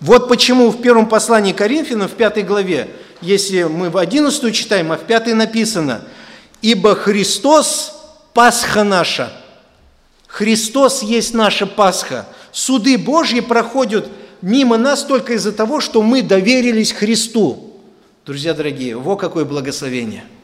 Вот 0.00 0.28
почему 0.28 0.70
в 0.70 0.80
первом 0.82 1.08
послании 1.08 1.52
Коринфянам, 1.52 2.08
в 2.08 2.12
пятой 2.12 2.42
главе, 2.42 2.88
если 3.20 3.64
мы 3.64 3.90
в 3.90 3.96
одиннадцатую 3.96 4.52
читаем, 4.52 4.92
а 4.92 4.96
в 4.96 5.04
пятой 5.04 5.34
написано, 5.34 6.02
«Ибо 6.62 6.94
Христос– 6.94 7.92
Пасха 8.34 8.84
наша». 8.84 9.32
Христос 10.26 11.02
есть 11.02 11.32
наша 11.32 11.66
Пасха. 11.66 12.26
Суды 12.52 12.98
Божьи 12.98 13.40
проходят 13.40 14.08
мимо 14.42 14.76
нас 14.76 15.04
только 15.04 15.34
из-за 15.34 15.52
того, 15.52 15.80
что 15.80 16.02
мы 16.02 16.22
доверились 16.22 16.92
Христу. 16.92 17.78
Друзья 18.26 18.52
дорогие, 18.52 18.96
во 18.96 19.16
какое 19.16 19.44
благословение– 19.44 20.24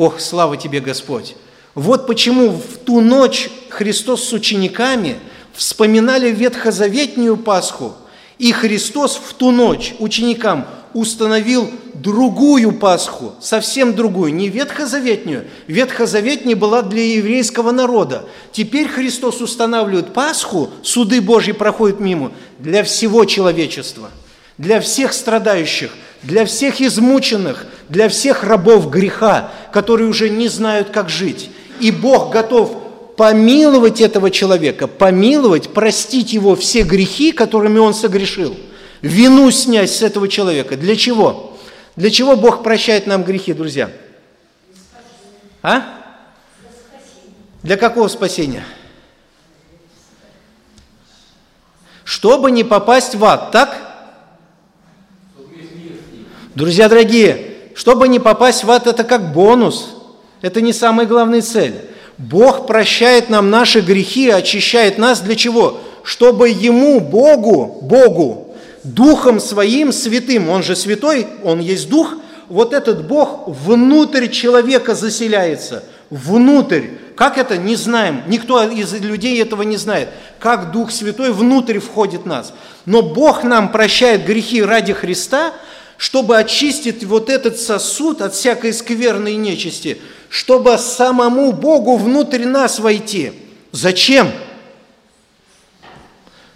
Ох, 0.00 0.18
слава 0.18 0.56
тебе, 0.56 0.80
Господь! 0.80 1.36
Вот 1.74 2.06
почему 2.06 2.48
в 2.52 2.78
ту 2.78 3.02
ночь 3.02 3.50
Христос 3.68 4.24
с 4.24 4.32
учениками 4.32 5.18
вспоминали 5.60 6.30
ветхозаветнюю 6.30 7.36
Пасху, 7.36 7.92
и 8.38 8.50
Христос 8.50 9.20
в 9.22 9.34
ту 9.34 9.50
ночь 9.50 9.94
ученикам 9.98 10.66
установил 10.94 11.70
другую 11.92 12.72
Пасху, 12.72 13.34
совсем 13.42 13.94
другую, 13.94 14.32
не 14.32 14.48
ветхозаветнюю. 14.48 15.44
Ветхозаветняя 15.66 16.56
была 16.56 16.80
для 16.80 17.04
еврейского 17.04 17.72
народа. 17.72 18.26
Теперь 18.52 18.88
Христос 18.88 19.42
устанавливает 19.42 20.14
Пасху, 20.14 20.70
суды 20.82 21.20
Божьи 21.20 21.52
проходят 21.52 22.00
мимо, 22.00 22.32
для 22.58 22.82
всего 22.82 23.26
человечества, 23.26 24.08
для 24.56 24.80
всех 24.80 25.12
страдающих– 25.12 25.90
для 26.22 26.44
всех 26.44 26.82
измученных, 26.82 27.64
для 27.88 28.10
всех 28.10 28.44
рабов 28.44 28.90
греха, 28.90 29.50
которые 29.72 30.08
уже 30.08 30.28
не 30.28 30.48
знают, 30.48 30.90
как 30.90 31.08
жить. 31.08 31.48
И 31.80 31.90
Бог 31.90 32.30
готов 32.30 32.79
помиловать 33.20 34.00
этого 34.00 34.30
человека, 34.30 34.86
помиловать, 34.86 35.74
простить 35.74 36.32
его 36.32 36.56
все 36.56 36.84
грехи, 36.84 37.32
которыми 37.32 37.78
он 37.78 37.92
согрешил, 37.92 38.56
вину 39.02 39.50
снять 39.50 39.90
с 39.90 40.00
этого 40.00 40.26
человека. 40.26 40.74
Для 40.78 40.96
чего? 40.96 41.54
Для 41.96 42.10
чего 42.10 42.34
Бог 42.34 42.62
прощает 42.62 43.06
нам 43.06 43.22
грехи, 43.22 43.52
друзья? 43.52 43.90
А? 45.62 45.82
Для 47.62 47.76
какого 47.76 48.08
спасения? 48.08 48.64
Чтобы 52.04 52.50
не 52.50 52.64
попасть 52.64 53.16
в 53.16 53.22
ад, 53.26 53.50
так? 53.50 54.16
Друзья 56.54 56.88
дорогие, 56.88 57.58
чтобы 57.74 58.08
не 58.08 58.18
попасть 58.18 58.64
в 58.64 58.70
ад, 58.70 58.86
это 58.86 59.04
как 59.04 59.34
бонус. 59.34 59.90
Это 60.40 60.62
не 60.62 60.72
самая 60.72 61.06
главная 61.06 61.42
цель. 61.42 61.89
Бог 62.20 62.66
прощает 62.66 63.30
нам 63.30 63.48
наши 63.48 63.80
грехи, 63.80 64.28
очищает 64.28 64.98
нас 64.98 65.20
для 65.20 65.36
чего? 65.36 65.80
Чтобы 66.02 66.50
Ему, 66.50 67.00
Богу, 67.00 67.78
Богу, 67.80 68.54
Духом 68.84 69.40
Своим 69.40 69.90
святым, 69.90 70.50
Он 70.50 70.62
же 70.62 70.76
святой, 70.76 71.26
Он 71.42 71.60
есть 71.60 71.88
Дух, 71.88 72.14
вот 72.50 72.74
этот 72.74 73.06
Бог 73.06 73.44
внутрь 73.46 74.28
человека 74.28 74.94
заселяется, 74.94 75.82
внутрь. 76.10 76.88
Как 77.16 77.38
это? 77.38 77.56
Не 77.56 77.76
знаем. 77.76 78.22
Никто 78.26 78.62
из 78.64 78.92
людей 78.92 79.40
этого 79.40 79.62
не 79.62 79.78
знает. 79.78 80.10
Как 80.38 80.72
Дух 80.72 80.90
Святой 80.90 81.32
внутрь 81.32 81.78
входит 81.78 82.22
в 82.22 82.26
нас. 82.26 82.52
Но 82.84 83.00
Бог 83.00 83.44
нам 83.44 83.72
прощает 83.72 84.26
грехи 84.26 84.62
ради 84.62 84.92
Христа– 84.92 85.54
чтобы 86.00 86.38
очистить 86.38 87.04
вот 87.04 87.28
этот 87.28 87.60
сосуд 87.60 88.22
от 88.22 88.32
всякой 88.32 88.72
скверной 88.72 89.34
нечисти, 89.34 90.00
чтобы 90.30 90.78
самому 90.78 91.52
Богу 91.52 91.98
внутрь 91.98 92.46
нас 92.46 92.78
войти. 92.78 93.32
Зачем? 93.70 94.30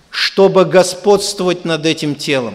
Чтобы 0.08 0.64
господствовать 0.64 1.66
над 1.66 1.84
этим 1.84 2.14
телом, 2.14 2.54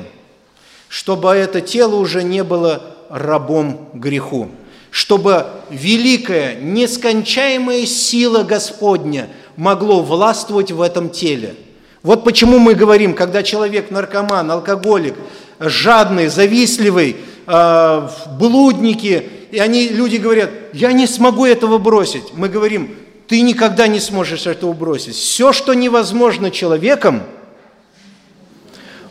чтобы 0.88 1.30
это 1.30 1.62
тело 1.62 1.96
уже 1.96 2.24
не 2.24 2.44
было 2.44 2.82
рабом 3.12 3.92
греху, 3.94 4.50
чтобы 4.90 5.46
великая, 5.70 6.56
нескончаемая 6.56 7.86
сила 7.86 8.42
Господня 8.42 9.30
могло 9.56 10.02
властвовать 10.02 10.72
в 10.72 10.82
этом 10.82 11.12
теле. 11.12 11.56
Вот 12.02 12.24
почему 12.24 12.58
мы 12.60 12.74
говорим, 12.76 13.14
когда 13.14 13.44
человек 13.44 13.92
наркоман, 13.92 14.50
алкоголик, 14.50 15.16
жадный, 15.60 16.28
завистливый, 16.28 17.18
э, 17.48 18.10
блудники, 18.40 19.24
и 19.52 19.60
они, 19.60 19.90
люди 19.90 20.18
говорят, 20.18 20.52
я 20.74 20.92
не 20.92 21.08
смогу 21.08 21.46
этого 21.46 21.78
бросить. 21.78 22.34
Мы 22.34 22.50
говорим, 22.50 22.96
ты 23.28 23.42
никогда 23.42 23.88
не 23.88 24.00
сможешь 24.00 24.48
этого 24.48 24.74
бросить. 24.74 25.16
Все, 25.16 25.54
что 25.54 25.74
невозможно 25.74 26.52
человеком, 26.52 27.24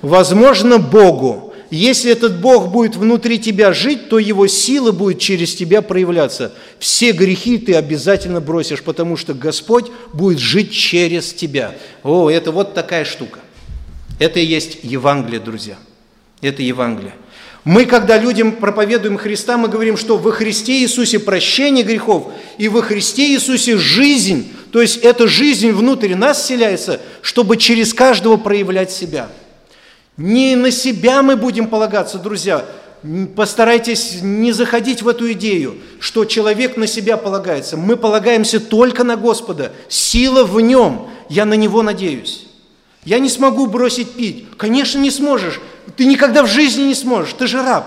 возможно 0.02 0.78
Богу. 0.78 1.54
Если 1.70 2.10
этот 2.10 2.40
Бог 2.40 2.68
будет 2.68 2.96
внутри 2.96 3.38
тебя 3.38 3.74
жить, 3.74 4.08
то 4.08 4.18
его 4.18 4.46
сила 4.46 4.90
будет 4.90 5.18
через 5.18 5.54
тебя 5.54 5.82
проявляться. 5.82 6.52
Все 6.78 7.12
грехи 7.12 7.58
ты 7.58 7.74
обязательно 7.74 8.40
бросишь, 8.40 8.82
потому 8.82 9.16
что 9.16 9.34
Господь 9.34 9.86
будет 10.14 10.38
жить 10.38 10.72
через 10.72 11.34
тебя. 11.34 11.74
О, 12.02 12.30
это 12.30 12.52
вот 12.52 12.72
такая 12.72 13.04
штука. 13.04 13.40
Это 14.18 14.40
и 14.40 14.46
есть 14.46 14.78
Евангелие, 14.82 15.40
друзья. 15.40 15.76
Это 16.40 16.62
Евангелие. 16.62 17.14
Мы, 17.64 17.84
когда 17.84 18.16
людям 18.16 18.52
проповедуем 18.52 19.18
Христа, 19.18 19.58
мы 19.58 19.68
говорим, 19.68 19.96
что 19.96 20.16
во 20.16 20.30
Христе 20.30 20.80
Иисусе 20.80 21.18
прощение 21.18 21.84
грехов, 21.84 22.32
и 22.56 22.68
во 22.68 22.82
Христе 22.82 23.34
Иисусе 23.34 23.76
жизнь, 23.76 24.52
то 24.72 24.80
есть 24.80 24.98
эта 24.98 25.26
жизнь 25.26 25.70
внутрь 25.72 26.14
нас 26.14 26.42
вселяется, 26.42 27.00
чтобы 27.20 27.56
через 27.56 27.92
каждого 27.92 28.36
проявлять 28.36 28.90
себя– 28.90 29.28
не 30.18 30.56
на 30.56 30.72
себя 30.72 31.22
мы 31.22 31.36
будем 31.36 31.68
полагаться, 31.68 32.18
друзья. 32.18 32.66
Постарайтесь 33.36 34.18
не 34.20 34.50
заходить 34.50 35.00
в 35.00 35.08
эту 35.08 35.30
идею, 35.32 35.76
что 36.00 36.24
человек 36.24 36.76
на 36.76 36.88
себя 36.88 37.16
полагается. 37.16 37.76
Мы 37.76 37.96
полагаемся 37.96 38.58
только 38.58 39.04
на 39.04 39.16
Господа. 39.16 39.70
Сила 39.88 40.42
в 40.42 40.60
нем. 40.60 41.08
Я 41.28 41.44
на 41.44 41.54
него 41.54 41.84
надеюсь. 41.84 42.47
Я 43.04 43.18
не 43.18 43.28
смогу 43.28 43.66
бросить 43.66 44.12
пить. 44.12 44.46
Конечно, 44.56 44.98
не 44.98 45.10
сможешь. 45.10 45.60
Ты 45.96 46.04
никогда 46.04 46.42
в 46.42 46.46
жизни 46.48 46.82
не 46.82 46.94
сможешь. 46.94 47.32
Ты 47.32 47.46
же 47.46 47.62
раб. 47.62 47.86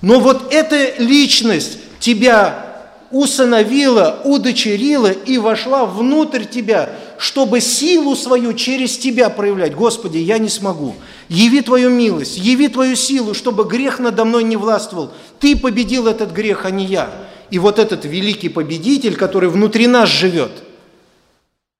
Но 0.00 0.20
вот 0.20 0.52
эта 0.52 0.94
личность 0.98 1.78
тебя 1.98 2.64
усыновила, 3.10 4.20
удочерила 4.24 5.10
и 5.10 5.38
вошла 5.38 5.86
внутрь 5.86 6.44
тебя, 6.44 6.90
чтобы 7.16 7.60
силу 7.60 8.16
свою 8.16 8.54
через 8.54 8.98
тебя 8.98 9.30
проявлять. 9.30 9.74
Господи, 9.74 10.18
я 10.18 10.38
не 10.38 10.48
смогу. 10.48 10.94
Яви 11.28 11.60
Твою 11.60 11.90
милость, 11.90 12.36
яви 12.36 12.68
Твою 12.68 12.96
силу, 12.96 13.34
чтобы 13.34 13.64
грех 13.64 14.00
надо 14.00 14.24
мной 14.24 14.42
не 14.44 14.56
властвовал. 14.56 15.12
Ты 15.38 15.56
победил 15.56 16.08
этот 16.08 16.32
грех, 16.32 16.64
а 16.64 16.70
не 16.70 16.84
я. 16.86 17.10
И 17.50 17.58
вот 17.58 17.78
этот 17.78 18.04
великий 18.04 18.48
победитель, 18.48 19.14
который 19.16 19.48
внутри 19.48 19.86
нас 19.86 20.08
живет, 20.08 20.50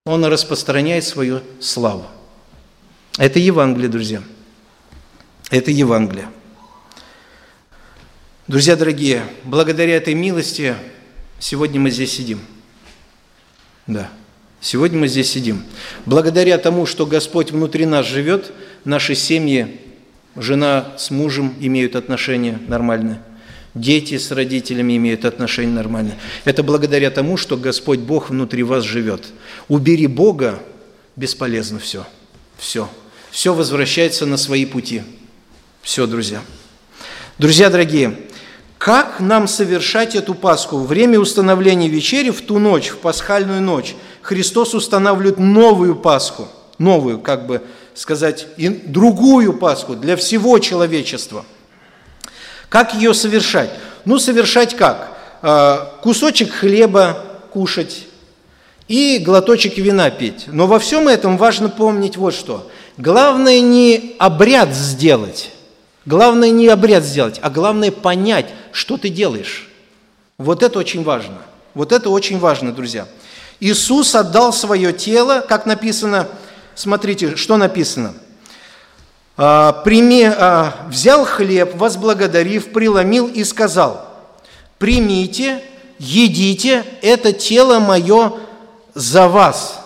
он 0.06 0.24
распространяет 0.24 1.04
свою 1.04 1.40
славу. 1.60 2.04
Это 3.18 3.38
Евангелие, 3.38 3.88
друзья. 3.88 4.22
Это 5.50 5.70
Евангелие. 5.70 6.28
Друзья 8.46 8.76
дорогие, 8.76 9.22
благодаря 9.44 9.96
этой 9.96 10.14
милости 10.14 10.74
сегодня 11.38 11.80
мы 11.80 11.90
здесь 11.90 12.12
сидим. 12.12 12.40
Да, 13.86 14.10
сегодня 14.60 14.98
мы 14.98 15.08
здесь 15.08 15.30
сидим. 15.30 15.62
Благодаря 16.06 16.58
тому, 16.58 16.86
что 16.86 17.06
Господь 17.06 17.50
внутри 17.50 17.86
нас 17.86 18.06
живет– 18.06 18.52
наши 18.84 19.14
семьи, 19.14 19.80
жена 20.36 20.94
с 20.98 21.10
мужем 21.10 21.54
имеют 21.60 21.96
отношения 21.96 22.58
нормальные, 22.68 23.20
дети 23.74 24.18
с 24.18 24.30
родителями 24.30 24.96
имеют 24.96 25.24
отношения 25.24 25.72
нормальные. 25.72 26.18
Это 26.44 26.62
благодаря 26.62 27.10
тому, 27.10 27.36
что 27.36 27.56
Господь 27.56 28.00
Бог 28.00 28.30
внутри 28.30 28.62
вас 28.62 28.84
живет. 28.84 29.24
Убери 29.68 30.06
Бога, 30.06 30.60
бесполезно 31.16 31.78
все. 31.78 32.06
Все. 32.56 32.88
Все 33.34 33.52
возвращается 33.52 34.26
на 34.26 34.36
свои 34.36 34.64
пути. 34.64 35.02
Все, 35.82 36.06
друзья. 36.06 36.40
Друзья 37.36 37.68
дорогие, 37.68 38.16
как 38.78 39.18
нам 39.18 39.48
совершать 39.48 40.14
эту 40.14 40.34
Пасху? 40.36 40.78
Время 40.78 41.18
установления 41.18 41.88
вечери 41.88 42.30
в 42.30 42.42
ту 42.42 42.60
ночь, 42.60 42.90
в 42.90 42.98
пасхальную 42.98 43.60
ночь, 43.60 43.96
Христос 44.22 44.72
устанавливает 44.72 45.40
новую 45.40 45.96
Пасху, 45.96 46.46
новую, 46.78 47.18
как 47.18 47.48
бы 47.48 47.60
сказать, 47.94 48.46
другую 48.56 49.54
Пасху 49.54 49.96
для 49.96 50.14
всего 50.14 50.60
человечества. 50.60 51.44
Как 52.68 52.94
ее 52.94 53.14
совершать? 53.14 53.70
Ну, 54.04 54.20
совершать 54.20 54.76
как? 54.76 55.18
А, 55.42 55.98
кусочек 56.02 56.52
хлеба 56.52 57.24
кушать 57.50 58.06
и 58.88 59.18
глоточек 59.18 59.78
вина 59.78 60.10
пить. 60.10 60.44
Но 60.46 60.66
во 60.66 60.78
всем 60.78 61.08
этом 61.08 61.36
важно 61.36 61.68
помнить 61.68 62.16
вот 62.16 62.34
что. 62.34 62.70
Главное 62.96 63.60
не 63.60 64.14
обряд 64.18 64.72
сделать, 64.72 65.50
главное 66.06 66.50
не 66.50 66.68
обряд 66.68 67.02
сделать, 67.02 67.40
а 67.42 67.50
главное 67.50 67.90
понять, 67.90 68.46
что 68.72 68.96
ты 68.96 69.08
делаешь. 69.08 69.68
Вот 70.38 70.62
это 70.62 70.78
очень 70.78 71.02
важно. 71.02 71.38
Вот 71.74 71.92
это 71.92 72.10
очень 72.10 72.38
важно, 72.38 72.72
друзья. 72.72 73.08
Иисус 73.60 74.14
отдал 74.14 74.52
свое 74.52 74.92
тело, 74.92 75.44
как 75.48 75.66
написано, 75.66 76.28
смотрите, 76.74 77.36
что 77.36 77.56
написано. 77.56 78.14
А, 79.36 79.72
Прими, 79.72 80.24
а, 80.24 80.86
взял 80.88 81.24
хлеб, 81.24 81.74
возблагодарив, 81.74 82.72
преломил 82.72 83.26
и 83.26 83.42
сказал, 83.42 84.06
примите, 84.78 85.60
едите, 85.98 86.84
это 87.02 87.32
тело 87.32 87.80
мое 87.80 88.34
за 88.94 89.28
вас. 89.28 89.80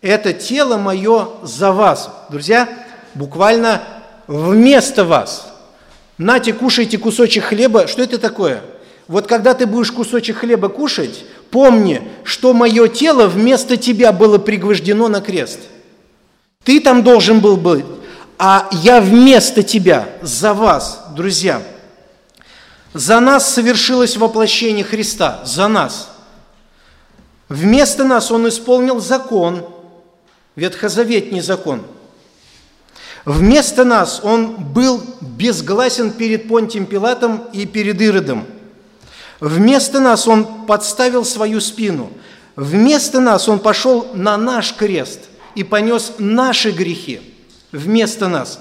Это 0.00 0.32
тело 0.32 0.76
мое 0.76 1.28
за 1.42 1.72
вас. 1.72 2.10
Друзья, 2.28 2.68
буквально 3.14 3.82
вместо 4.26 5.04
вас. 5.04 5.52
Нате, 6.18 6.52
кушайте 6.52 6.98
кусочек 6.98 7.44
хлеба. 7.44 7.86
Что 7.86 8.02
это 8.02 8.18
такое? 8.18 8.62
Вот 9.08 9.26
когда 9.26 9.54
ты 9.54 9.66
будешь 9.66 9.92
кусочек 9.92 10.38
хлеба 10.38 10.68
кушать, 10.68 11.24
помни, 11.50 12.02
что 12.24 12.52
мое 12.52 12.88
тело 12.88 13.28
вместо 13.28 13.76
тебя 13.76 14.12
было 14.12 14.38
пригвождено 14.38 15.08
на 15.08 15.20
крест. 15.20 15.60
Ты 16.64 16.80
там 16.80 17.04
должен 17.04 17.40
был 17.40 17.56
быть, 17.56 17.84
а 18.38 18.68
я 18.72 19.00
вместо 19.00 19.62
тебя, 19.62 20.08
за 20.22 20.52
вас, 20.52 21.06
друзья. 21.14 21.62
За 22.92 23.20
нас 23.20 23.52
совершилось 23.52 24.16
воплощение 24.16 24.84
Христа, 24.84 25.42
за 25.44 25.68
нас. 25.68 26.15
Вместо 27.48 28.04
нас 28.04 28.30
Он 28.30 28.48
исполнил 28.48 29.00
закон, 29.00 29.64
ветхозаветний 30.56 31.40
закон. 31.40 31.82
Вместо 33.24 33.84
нас 33.84 34.20
Он 34.22 34.56
был 34.56 35.02
безгласен 35.20 36.10
перед 36.10 36.48
Понтием 36.48 36.86
Пилатом 36.86 37.42
и 37.52 37.66
перед 37.66 38.00
Иродом– 38.00 38.46
Вместо 39.40 40.00
нас 40.00 40.26
Он 40.26 40.66
подставил 40.66 41.24
свою 41.24 41.60
спину. 41.60 42.10
Вместо 42.54 43.20
нас 43.20 43.48
Он 43.48 43.58
пошел 43.58 44.10
на 44.14 44.36
наш 44.36 44.74
крест 44.74 45.20
и 45.54 45.62
понес 45.62 46.14
наши 46.18 46.70
грехи. 46.70 47.20
Вместо 47.72 48.28
нас. 48.28 48.60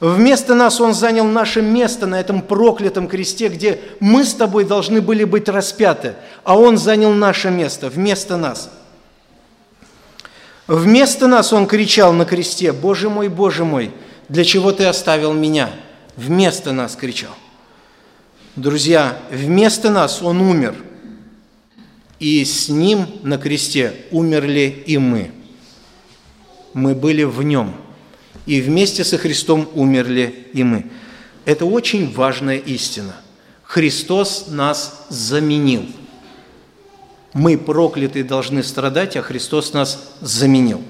Вместо 0.00 0.54
нас 0.54 0.80
Он 0.80 0.94
занял 0.94 1.24
наше 1.24 1.60
место 1.60 2.06
на 2.06 2.20
этом 2.20 2.42
проклятом 2.42 3.08
кресте, 3.08 3.48
где 3.48 3.80
мы 4.00 4.24
с 4.24 4.34
тобой 4.34 4.64
должны 4.64 5.00
были 5.00 5.24
быть 5.24 5.48
распяты, 5.48 6.14
а 6.44 6.56
Он 6.56 6.78
занял 6.78 7.12
наше 7.12 7.50
место 7.50 7.88
вместо 7.88 8.36
нас. 8.36 8.70
Вместо 10.66 11.26
нас 11.26 11.52
Он 11.52 11.66
кричал 11.66 12.12
на 12.12 12.24
кресте, 12.24 12.72
«Боже 12.72 13.08
мой, 13.08 13.28
Боже 13.28 13.64
мой, 13.64 13.92
для 14.28 14.44
чего 14.44 14.72
Ты 14.72 14.84
оставил 14.84 15.32
меня?» 15.32 15.70
Вместо 16.16 16.72
нас 16.72 16.96
кричал– 16.96 17.30
Друзья, 18.58 19.16
вместо 19.30 19.88
нас 19.88 20.20
Он 20.20 20.40
умер, 20.40 20.74
и 22.18 22.44
с 22.44 22.68
Ним 22.68 23.06
на 23.22 23.38
кресте 23.38 23.94
умерли 24.10 24.82
и 24.84 24.98
мы. 24.98 25.30
Мы 26.74 26.96
были 26.96 27.22
в 27.22 27.40
Нем, 27.44 27.76
и 28.48 28.62
вместе 28.62 29.04
со 29.04 29.18
Христом 29.18 29.68
умерли 29.74 30.46
и 30.54 30.64
мы. 30.64 30.86
Это 31.44 31.66
очень 31.66 32.10
важная 32.10 32.56
истина. 32.56 33.14
Христос 33.62 34.46
нас 34.48 35.06
заменил. 35.10 35.84
Мы 37.34 37.58
проклятые 37.58 38.24
должны 38.24 38.62
страдать, 38.62 39.18
а 39.18 39.22
Христос 39.22 39.74
нас 39.74 40.14
заменил. 40.22 40.80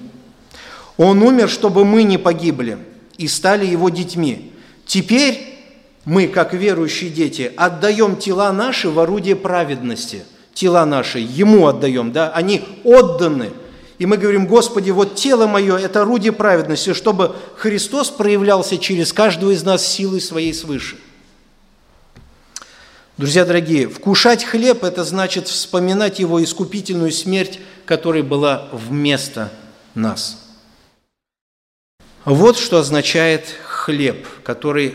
Он 0.97 1.21
умер, 1.21 1.49
чтобы 1.49 1.85
мы 1.85 2.05
не 2.05 2.17
погибли 2.17 2.79
и 3.17 3.27
стали 3.27 3.67
Его 3.67 3.89
детьми. 3.89 4.53
Теперь 4.87 5.59
мы, 6.05 6.29
как 6.29 6.55
верующие 6.55 7.11
дети, 7.11 7.53
отдаем 7.57 8.17
тела 8.17 8.53
наши 8.53 8.89
в 8.89 9.01
орудие 9.01 9.35
праведности. 9.35 10.23
Тела 10.55 10.87
наши 10.87 11.19
Ему 11.19 11.67
отдаем, 11.67 12.13
да, 12.13 12.31
они 12.31 12.65
отданы. 12.85 13.51
И 13.99 14.07
мы 14.07 14.17
говорим, 14.17 14.47
Господи, 14.47 14.91
вот 14.91 15.17
тело 15.17 15.47
мое– 15.47 15.77
это 15.79 16.03
орудие 16.03 16.33
праведности, 16.33 16.93
чтобы 16.93 17.35
Христос 17.57 18.11
проявлялся 18.11 18.79
через 18.79 19.13
каждого 19.13 19.51
из 19.51 19.65
нас 19.65 19.87
силой 19.87 20.21
своей 20.21 20.55
свыше. 20.55 20.97
Друзья 23.17 23.45
дорогие, 23.45 23.89
вкушать 23.89 24.45
хлеб– 24.45 24.85
это 24.85 25.03
значит 25.03 25.49
вспоминать 25.49 26.21
его 26.21 26.43
искупительную 26.43 27.11
смерть, 27.11 27.59
которая 27.85 28.23
была 28.23 28.69
вместо 28.73 29.51
нас. 29.97 30.45
Вот 32.25 32.57
что 32.57 32.79
означает 32.79 33.47
хлеб, 33.65 34.25
который 34.45 34.95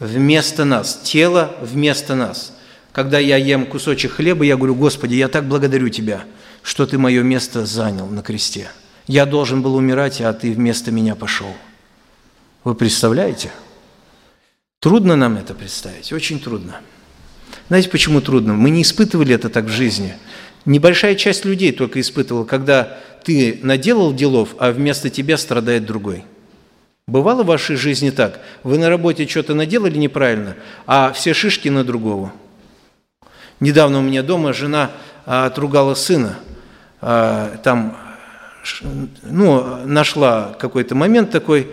вместо 0.00 0.64
нас, 0.64 1.00
тело 1.04 1.54
вместо 1.60 2.16
нас. 2.16 2.56
Когда 2.90 3.20
я 3.20 3.36
ем 3.36 3.66
кусочек 3.66 4.12
хлеба, 4.12 4.44
я 4.44 4.56
говорю, 4.56 4.74
Господи, 4.74 5.14
я 5.14 5.28
так 5.28 5.44
благодарю 5.44 5.90
Тебя, 5.90 6.24
что 6.62 6.86
Ты 6.86 6.98
мое 6.98 7.22
место 7.22 7.66
занял 7.66 8.06
на 8.06 8.22
кресте. 8.22 8.70
Я 9.06 9.26
должен 9.26 9.62
был 9.62 9.74
умирать, 9.74 10.20
а 10.20 10.32
Ты 10.32 10.52
вместо 10.52 10.90
меня 10.90 11.14
пошел. 11.14 11.54
Вы 12.64 12.74
представляете? 12.74 13.50
Трудно 14.80 15.16
нам 15.16 15.36
это 15.36 15.54
представить, 15.54 16.12
очень 16.12 16.40
трудно. 16.40 16.80
Знаете, 17.68 17.88
почему 17.88 18.20
трудно? 18.20 18.54
Мы 18.54 18.70
не 18.70 18.82
испытывали 18.82 19.34
это 19.34 19.48
так 19.48 19.66
в 19.66 19.70
жизни. 19.70 20.14
Небольшая 20.64 21.14
часть 21.14 21.44
людей 21.44 21.72
только 21.72 22.00
испытывала, 22.00 22.44
когда 22.44 22.98
ты 23.24 23.60
наделал 23.62 24.12
делов, 24.12 24.54
а 24.58 24.72
вместо 24.72 25.10
тебя 25.10 25.36
страдает 25.36 25.86
другой. 25.86 26.24
Бывало 27.06 27.42
в 27.42 27.46
вашей 27.46 27.76
жизни 27.76 28.10
так? 28.10 28.40
Вы 28.62 28.78
на 28.78 28.88
работе 28.88 29.26
что-то 29.26 29.54
наделали 29.54 29.98
неправильно, 29.98 30.56
а 30.86 31.12
все 31.12 31.34
шишки 31.34 31.68
на 31.68 31.84
другого. 31.84 32.32
Недавно 33.58 33.98
у 33.98 34.02
меня 34.02 34.22
дома 34.22 34.52
жена 34.52 34.92
а, 35.26 35.46
отругала 35.46 35.94
сына. 35.94 36.38
А, 37.00 37.56
там, 37.62 37.96
ну, 39.22 39.86
нашла 39.86 40.56
какой-то 40.58 40.94
момент 40.94 41.30
такой 41.30 41.68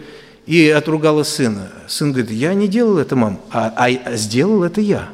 и 0.45 0.69
отругала 0.69 1.23
сына. 1.23 1.69
Сын 1.87 2.11
говорит, 2.11 2.31
я 2.31 2.53
не 2.53 2.67
делал 2.67 2.97
это, 2.97 3.15
мам, 3.15 3.41
а, 3.51 3.73
а 3.75 4.15
сделал 4.15 4.63
это 4.63 4.81
я. 4.81 5.09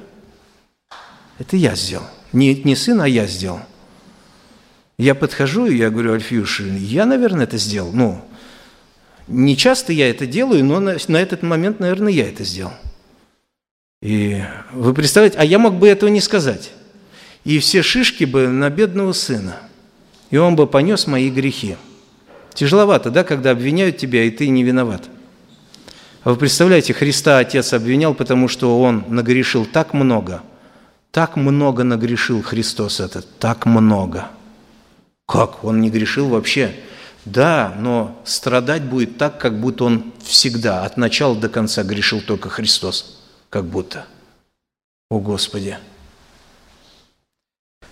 Это 1.40 1.58
я 1.58 1.76
сделал. 1.76 2.06
Не, 2.32 2.56
не 2.56 2.76
сын, 2.76 3.02
а 3.02 3.08
я 3.08 3.26
сделал. 3.26 3.60
Я 4.98 5.16
подхожу, 5.16 5.66
и 5.66 5.76
я 5.76 5.90
говорю, 5.90 6.14
Альфиюш, 6.14 6.62
я, 6.62 7.06
наверное, 7.06 7.46
это 7.46 7.58
сделал. 7.58 7.92
Ну, 7.92 8.24
не 9.28 9.58
часто 9.58 9.92
я 9.92 10.10
это 10.10 10.28
делаю, 10.28 10.64
но 10.64 10.80
на, 10.80 10.98
на 11.08 11.18
этот 11.18 11.42
момент, 11.42 11.80
наверное, 11.80 12.12
я 12.12 12.28
это 12.28 12.44
сделал. 12.44 12.74
И 14.02 14.44
вы 14.74 14.94
представляете, 14.94 15.38
а 15.40 15.46
я 15.46 15.58
мог 15.58 15.76
бы 15.76 15.88
этого 15.88 16.10
не 16.10 16.22
сказать. 16.22 16.72
И 17.44 17.60
все 17.60 17.82
шишки 17.82 18.26
бы 18.26 18.48
на 18.48 18.70
бедного 18.70 19.14
сына. 19.14 19.58
И 20.34 20.38
он 20.38 20.56
бы 20.58 20.66
понес 20.66 21.06
мои 21.08 21.30
грехи. 21.30 21.78
Тяжеловато, 22.54 23.10
да, 23.10 23.24
когда 23.24 23.52
обвиняют 23.52 23.98
тебя, 23.98 24.24
и 24.24 24.32
ты 24.32 24.50
не 24.50 24.64
виноват. 24.64 25.04
А 26.24 26.32
вы 26.32 26.36
представляете, 26.36 26.94
Христа 26.94 27.38
Отец 27.38 27.72
обвинял, 27.72 28.14
потому 28.14 28.48
что 28.48 28.82
Он 28.82 29.06
нагрешил 29.08 29.66
так 29.66 29.94
много– 29.94 30.42
так 31.14 31.36
много 31.36 31.84
нагрешил 31.84 32.42
Христос 32.42 33.00
этот, 33.00 33.38
так 33.38 33.68
много. 33.68 34.30
Как? 35.28 35.64
Он 35.64 35.80
не 35.80 35.92
грешил 35.92 36.28
вообще? 36.28 36.74
Да, 37.24 37.76
но 37.78 38.20
страдать 38.26 38.82
будет 38.82 39.20
так, 39.20 39.40
как 39.40 39.60
будто 39.60 39.84
он 39.84 40.12
всегда, 40.24 40.84
от 40.84 40.98
начала 40.98 41.36
до 41.36 41.50
конца 41.50 41.84
грешил 41.84 42.20
только 42.20 42.50
Христос. 42.50 43.22
Как 43.52 43.66
будто. 43.66 44.08
О 45.12 45.20
Господи! 45.20 45.78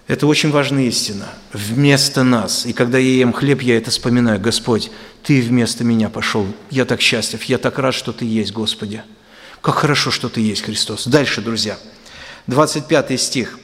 Это 0.07 0.27
очень 0.27 0.51
важная 0.51 0.83
истина. 0.83 1.29
Вместо 1.53 2.23
нас. 2.23 2.65
И 2.65 2.73
когда 2.73 2.97
я 2.97 3.19
ем 3.19 3.33
хлеб, 3.33 3.61
я 3.61 3.77
это 3.77 3.91
вспоминаю. 3.91 4.39
Господь, 4.39 4.91
Ты 5.23 5.41
вместо 5.41 5.83
меня 5.83 6.09
пошел. 6.09 6.47
Я 6.69 6.85
так 6.85 7.01
счастлив, 7.01 7.43
я 7.43 7.57
так 7.57 7.77
рад, 7.79 7.93
что 7.93 8.11
Ты 8.11 8.25
есть, 8.25 8.51
Господи. 8.51 9.03
Как 9.61 9.75
хорошо, 9.75 10.11
что 10.11 10.27
Ты 10.27 10.41
есть, 10.41 10.63
Христос. 10.63 11.07
Дальше, 11.07 11.41
друзья. 11.41 11.77
25 12.47 13.19
стих. 13.19 13.59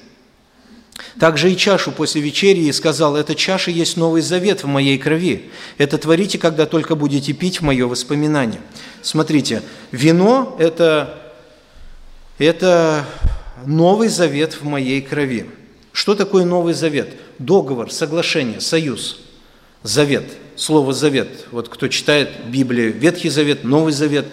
«Также 1.20 1.52
и 1.52 1.58
чашу 1.58 1.92
после 1.92 2.22
вечери 2.22 2.62
и 2.62 2.72
сказал, 2.72 3.16
эта 3.16 3.34
чаша 3.34 3.72
есть 3.72 3.98
новый 3.98 4.22
завет 4.22 4.64
в 4.64 4.68
моей 4.68 4.98
крови. 4.98 5.50
Это 5.78 5.98
творите, 5.98 6.38
когда 6.38 6.66
только 6.66 6.96
будете 6.96 7.34
пить 7.34 7.60
в 7.60 7.64
мое 7.64 7.88
воспоминание». 7.88 8.62
Смотрите, 9.02 9.64
вино– 9.92 10.56
это, 10.60 11.34
это 12.38 13.06
новый 13.66 14.10
завет 14.10 14.54
в 14.54 14.64
моей 14.64 15.02
крови. 15.02 15.50
Что 15.98 16.14
такое 16.14 16.46
новый 16.46 16.76
завет? 16.76 17.16
Договор, 17.40 17.92
соглашение, 17.92 18.62
союз, 18.62 19.20
завет. 19.82 20.26
Слово 20.56 20.94
«завет». 20.94 21.48
Вот 21.52 21.70
кто 21.70 21.88
читает 21.88 22.30
Библию, 22.46 22.94
Ветхий 22.94 23.30
Завет, 23.30 23.64
Новый 23.64 23.94
Завет. 23.94 24.28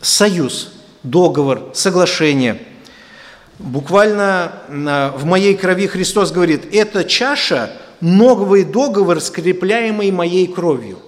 Союз, 0.00 0.72
договор, 1.02 1.72
соглашение– 1.74 2.62
Буквально 3.58 4.62
в 4.68 5.24
моей 5.24 5.54
крови 5.56 5.86
Христос 5.86 6.30
говорит, 6.30 6.62
эта 6.72 7.04
чаша– 7.04 7.72
новый 8.00 8.64
договор, 8.64 9.20
скрепляемый 9.20 10.10
моей 10.12 10.46
кровью. 10.46 10.98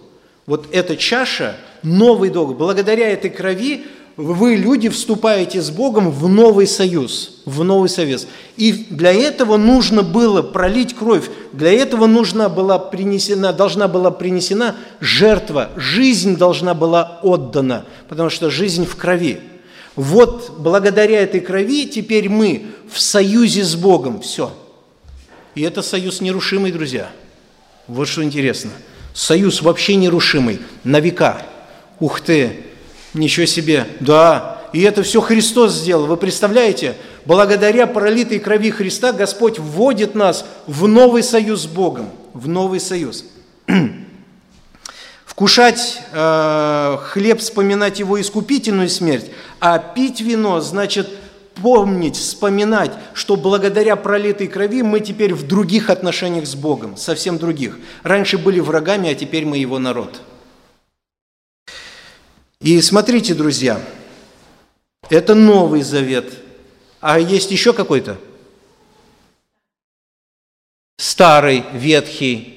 Вот 0.47 0.68
эта 0.72 0.97
чаша– 0.97 1.57
новый 1.82 2.30
договор. 2.30 2.57
Благодаря 2.57 3.09
этой 3.11 3.30
крови 3.30 3.87
вы, 4.17 4.57
люди, 4.57 4.89
вступаете 4.89 5.61
с 5.61 5.71
Богом 5.71 6.11
в 6.11 6.29
новый 6.29 6.67
союз, 6.67 7.43
в 7.45 7.64
новый 7.64 7.89
союз. 7.89 8.27
И 8.57 8.73
для 8.91 9.12
этого 9.12 9.57
нужно 9.57 10.03
было 10.03 10.43
пролить 10.43 10.95
кровь, 10.95 11.29
для 11.53 11.73
этого 11.73 12.07
нужна 12.07 12.49
была 12.49 12.79
принесена, 12.79 13.53
должна 13.53 13.89
была 13.89 14.11
принесена 14.11 14.77
жертва, 15.01 15.71
жизнь 15.77 16.37
должна 16.37 16.75
была 16.75 17.21
отдана, 17.23 17.85
потому 18.09 18.31
что 18.31 18.51
жизнь 18.51 18.87
в 18.87 18.97
крови– 18.97 19.41
вот 19.97 20.57
благодаря 20.59 21.23
этой 21.23 21.41
крови 21.41 21.87
теперь 21.87 22.29
мы 22.29 22.67
в 22.93 23.01
союзе 23.01 23.64
с 23.64 23.75
Богом. 23.75 24.21
Все. 24.21 24.53
И 25.55 25.62
это 25.62 25.81
союз 25.81 26.21
нерушимый, 26.21 26.71
друзья. 26.71 27.11
Вот 27.89 28.07
что 28.07 28.23
интересно. 28.23 28.71
Союз 29.14 29.62
вообще 29.62 29.97
нерушимый, 29.97 30.61
на 30.85 31.01
века. 31.01 31.41
Ух 31.99 32.21
ты, 32.21 32.66
ничего 33.17 33.47
себе. 33.47 33.87
Да, 34.01 34.62
и 34.73 34.83
это 34.83 35.03
все 35.03 35.21
Христос 35.21 35.75
сделал. 35.75 36.07
Вы 36.07 36.17
представляете? 36.17 36.97
Благодаря 37.25 37.87
пролитой 37.87 38.39
крови 38.39 38.71
Христа 38.71 39.12
Господь 39.12 39.59
вводит 39.59 40.14
нас 40.14 40.47
в 40.67 40.87
новый 40.87 41.23
союз 41.23 41.62
с 41.62 41.67
Богом. 41.67 42.11
В 42.35 42.47
новый 42.47 42.79
союз. 42.79 43.25
Вкушать 45.25 46.01
э, 46.12 46.97
хлеб, 47.03 47.41
вспоминать 47.41 47.99
его 47.99 48.21
искупительную 48.21 48.89
смерть, 48.89 49.31
а 49.61 49.79
пить 49.79 50.21
вино 50.21 50.61
значит 50.61 51.09
помнить, 51.61 52.17
вспоминать, 52.17 52.93
что 53.14 53.37
благодаря 53.37 53.97
пролитой 53.97 54.47
крови 54.47 54.83
мы 54.83 55.01
теперь 55.01 55.35
в 55.35 55.47
других 55.47 55.91
отношениях 55.91 56.47
с 56.47 56.55
Богом, 56.55 56.97
совсем 56.97 57.39
других. 57.39 57.79
Раньше 58.03 58.39
были 58.39 58.61
врагами, 58.61 59.11
а 59.11 59.14
теперь 59.14 59.45
мы 59.47 59.59
его 59.59 59.79
народ. 59.79 60.21
И 62.61 62.80
смотрите, 62.80 63.34
друзья, 63.34 63.80
это 65.11 65.34
Новый 65.34 65.82
Завет. 65.82 66.32
А 67.00 67.18
есть 67.18 67.50
еще 67.50 67.72
какой-то? 67.72 68.16
Старый, 70.98 71.64
ветхий, 71.72 72.57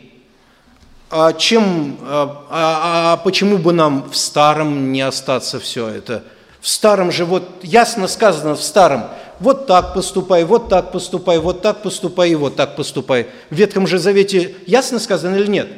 а 1.09 1.33
чем, 1.33 1.97
а, 2.03 2.45
а, 2.49 3.13
а 3.13 3.17
почему 3.17 3.57
бы 3.57 3.73
нам 3.73 4.09
в 4.09 4.15
старом 4.15 4.91
не 4.91 5.01
остаться 5.01 5.59
все 5.59 5.87
это? 5.87 6.23
В 6.61 6.67
старом 6.67 7.11
же, 7.11 7.25
вот 7.25 7.63
ясно 7.63 8.07
сказано 8.07 8.55
в 8.55 8.61
старом, 8.61 9.05
вот 9.39 9.67
так 9.67 9.93
поступай, 9.93 10.43
вот 10.43 10.69
так 10.69 10.91
поступай, 10.91 11.39
вот 11.39 11.61
так 11.61 11.83
поступай 11.83 12.31
и 12.31 12.35
вот 12.35 12.55
так 12.55 12.75
поступай. 12.75 13.27
В 13.49 13.55
Ветхом 13.55 13.87
же 13.87 13.97
Завете 13.97 14.55
ясно 14.65 14.99
сказано 14.99 15.35
или 15.35 15.47
нет? 15.47 15.69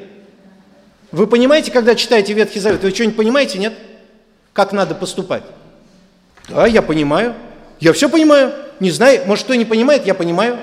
Вы 1.11 1.27
понимаете, 1.27 1.71
когда 1.71 1.95
читаете 1.95 2.33
Ветхий 2.33 2.59
Завет, 2.59 2.83
вы 2.83 2.91
что-нибудь 2.91 3.17
понимаете, 3.17 3.57
нет? 3.57 3.73
Как 4.53 4.73
надо 4.73 4.95
поступать? 4.95 5.43
Да, 6.49 6.67
я 6.67 6.81
понимаю. 6.81 7.35
Я 7.79 7.93
все 7.93 8.09
понимаю. 8.09 8.53
Не 8.79 8.91
знаю, 8.91 9.21
может, 9.27 9.45
кто 9.45 9.55
не 9.55 9.65
понимает, 9.65 10.05
я 10.05 10.13
понимаю. 10.13 10.57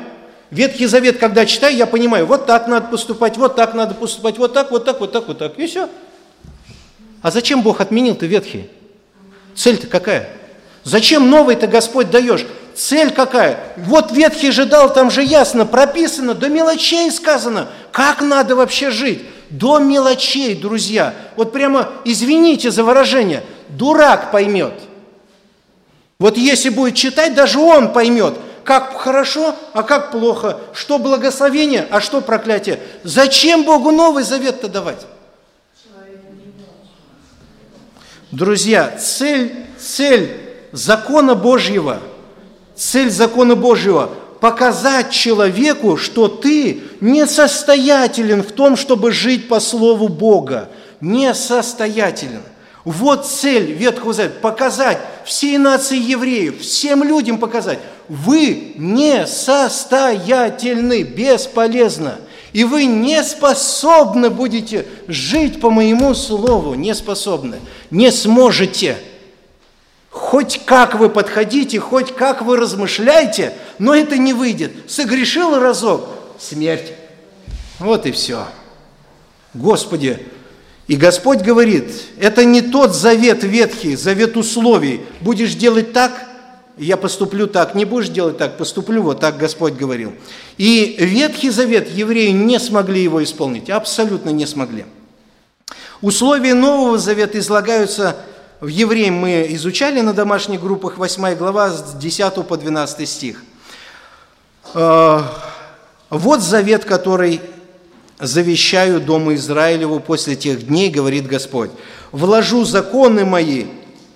Ветхий 0.50 0.86
Завет, 0.86 1.18
когда 1.18 1.44
читаю, 1.46 1.76
я 1.76 1.86
понимаю, 1.86 2.26
вот 2.26 2.46
так 2.46 2.68
надо 2.68 2.88
поступать, 2.88 3.36
вот 3.36 3.54
так 3.54 3.74
надо 3.74 3.94
поступать, 3.94 4.38
вот 4.38 4.54
так, 4.54 4.70
вот 4.70 4.84
так, 4.84 4.98
вот 5.00 5.12
так, 5.12 5.28
вот 5.28 5.38
так, 5.38 5.58
и 5.58 5.66
все. 5.66 5.88
А 7.20 7.30
зачем 7.30 7.62
Бог 7.62 7.80
отменил-то 7.80 8.26
Ветхий? 8.26 8.70
Цель-то 9.54 9.86
какая? 9.88 10.30
Зачем 10.84 11.28
новый-то 11.28 11.66
Господь 11.66 12.10
даешь? 12.10 12.46
Цель 12.74 13.10
какая? 13.10 13.58
Вот 13.76 14.12
Ветхий 14.12 14.50
же 14.50 14.64
дал, 14.64 14.92
там 14.92 15.10
же 15.10 15.22
ясно 15.22 15.66
прописано, 15.66 16.34
до 16.34 16.48
мелочей 16.48 17.10
сказано, 17.10 17.68
как 17.92 18.22
надо 18.22 18.56
вообще 18.56 18.90
жить. 18.90 19.22
До 19.50 19.78
мелочей, 19.78 20.54
друзья. 20.54 21.14
Вот 21.36 21.52
прямо, 21.52 21.90
извините 22.04 22.70
за 22.70 22.84
выражение, 22.84 23.42
дурак 23.68 24.30
поймет. 24.30 24.74
Вот 26.18 26.36
если 26.36 26.68
будет 26.68 26.94
читать, 26.94 27.34
даже 27.34 27.58
он 27.58 27.92
поймет– 27.92 28.34
как 28.68 28.98
хорошо, 28.98 29.54
а 29.72 29.82
как 29.82 30.10
плохо, 30.10 30.58
что 30.74 30.98
благословение, 30.98 31.88
а 31.90 32.02
что 32.02 32.20
проклятие. 32.20 32.78
Зачем 33.02 33.64
Богу 33.64 33.92
Новый 33.92 34.24
Завет-то 34.24 34.68
давать? 34.68 35.06
Друзья, 38.30 38.94
цель, 38.98 39.54
цель 39.78 40.36
закона 40.72 41.34
Божьего, 41.34 41.98
цель 42.76 43.10
закона 43.10 43.54
Божьего– 43.54 44.10
показать 44.40 45.12
человеку, 45.12 45.96
что 45.96 46.28
ты 46.28 46.82
несостоятелен 47.00 48.42
в 48.42 48.52
том, 48.52 48.76
чтобы 48.76 49.12
жить 49.12 49.48
по 49.48 49.60
Слову 49.60 50.08
Бога. 50.08 50.68
Несостоятелен. 51.00 52.42
Вот 52.84 53.26
цель 53.26 53.72
Ветхого 53.72 54.12
Завета– 54.12 54.38
показать 54.42 54.98
всей 55.24 55.58
нации 55.58 55.98
евреев, 55.98 56.60
всем 56.60 57.02
людям 57.04 57.38
показать, 57.38 57.78
вы 58.08 58.72
несостоятельны, 58.76 61.02
бесполезно, 61.02 62.18
и 62.52 62.64
вы 62.64 62.86
не 62.86 63.22
способны 63.22 64.30
будете 64.30 64.86
жить 65.06 65.60
по 65.60 65.70
моему 65.70 66.14
слову, 66.14 66.74
не 66.74 66.92
способны, 66.94 67.60
не 67.90 68.10
сможете– 68.10 68.96
Хоть 70.10 70.64
как 70.64 70.94
вы 70.94 71.10
подходите, 71.10 71.78
хоть 71.78 72.14
как 72.14 72.42
вы 72.42 72.56
размышляете, 72.56 73.52
но 73.78 73.94
это 73.94 74.18
не 74.18 74.32
выйдет. 74.32 74.90
Согрешил 74.90 75.58
разок– 75.58 76.08
смерть. 76.38 76.92
Вот 77.78 78.04
и 78.04 78.10
все. 78.10 78.46
Господи, 79.54 80.26
и 80.88 80.96
Господь 80.96 81.42
говорит, 81.42 81.92
это 82.18 82.46
не 82.46 82.62
тот 82.62 82.94
завет 82.94 83.44
ветхий, 83.44 83.94
завет 83.94 84.38
условий. 84.38 85.02
Будешь 85.20 85.54
делать 85.54 85.92
так, 85.92 86.12
я 86.78 86.96
поступлю 86.96 87.46
так, 87.46 87.74
не 87.74 87.84
будешь 87.84 88.08
делать 88.08 88.38
так, 88.38 88.56
поступлю 88.56 89.02
вот 89.02 89.20
так, 89.20 89.36
Господь 89.36 89.74
говорил. 89.74 90.14
И 90.56 90.96
Ветхий 90.98 91.50
Завет 91.50 91.90
евреи 91.90 92.30
не 92.30 92.58
смогли 92.58 93.02
его 93.02 93.22
исполнить, 93.22 93.68
абсолютно 93.68 94.30
не 94.30 94.46
смогли. 94.46 94.86
Условия 96.00 96.54
Нового 96.54 96.96
Завета 96.98 97.38
излагаются 97.38 98.16
в 98.60 98.68
Евреям 98.68 99.14
мы 99.14 99.46
изучали 99.50 100.00
на 100.00 100.12
домашних 100.12 100.60
группах 100.60 100.98
8 100.98 101.34
глава 101.36 101.70
с 101.70 101.94
10 101.94 102.46
по 102.46 102.56
12 102.56 103.08
стих. 103.08 103.44
Э, 104.74 105.20
вот 106.10 106.40
завет, 106.40 106.84
который 106.84 107.40
завещаю 108.18 109.00
Дому 109.00 109.34
Израилеву 109.34 110.00
после 110.00 110.36
тех 110.36 110.66
дней, 110.66 110.90
говорит 110.90 111.26
Господь. 111.26 111.70
Вложу 112.12 112.64
законы 112.64 113.24
мои 113.24 113.66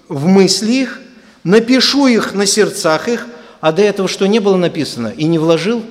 в 0.09 0.27
мысли 0.27 0.73
их, 0.73 1.01
напишу 1.45 2.07
их 2.07 2.35
на 2.35 2.47
сердцах 2.47 3.09
их, 3.09 3.27
а 3.61 3.73
до 3.73 3.83
этого 3.83 4.09
что 4.09 4.27
не 4.27 4.41
было 4.41 4.57
написано 4.57 5.09
и 5.17 5.25
не 5.25 5.39
вложил? 5.39 5.85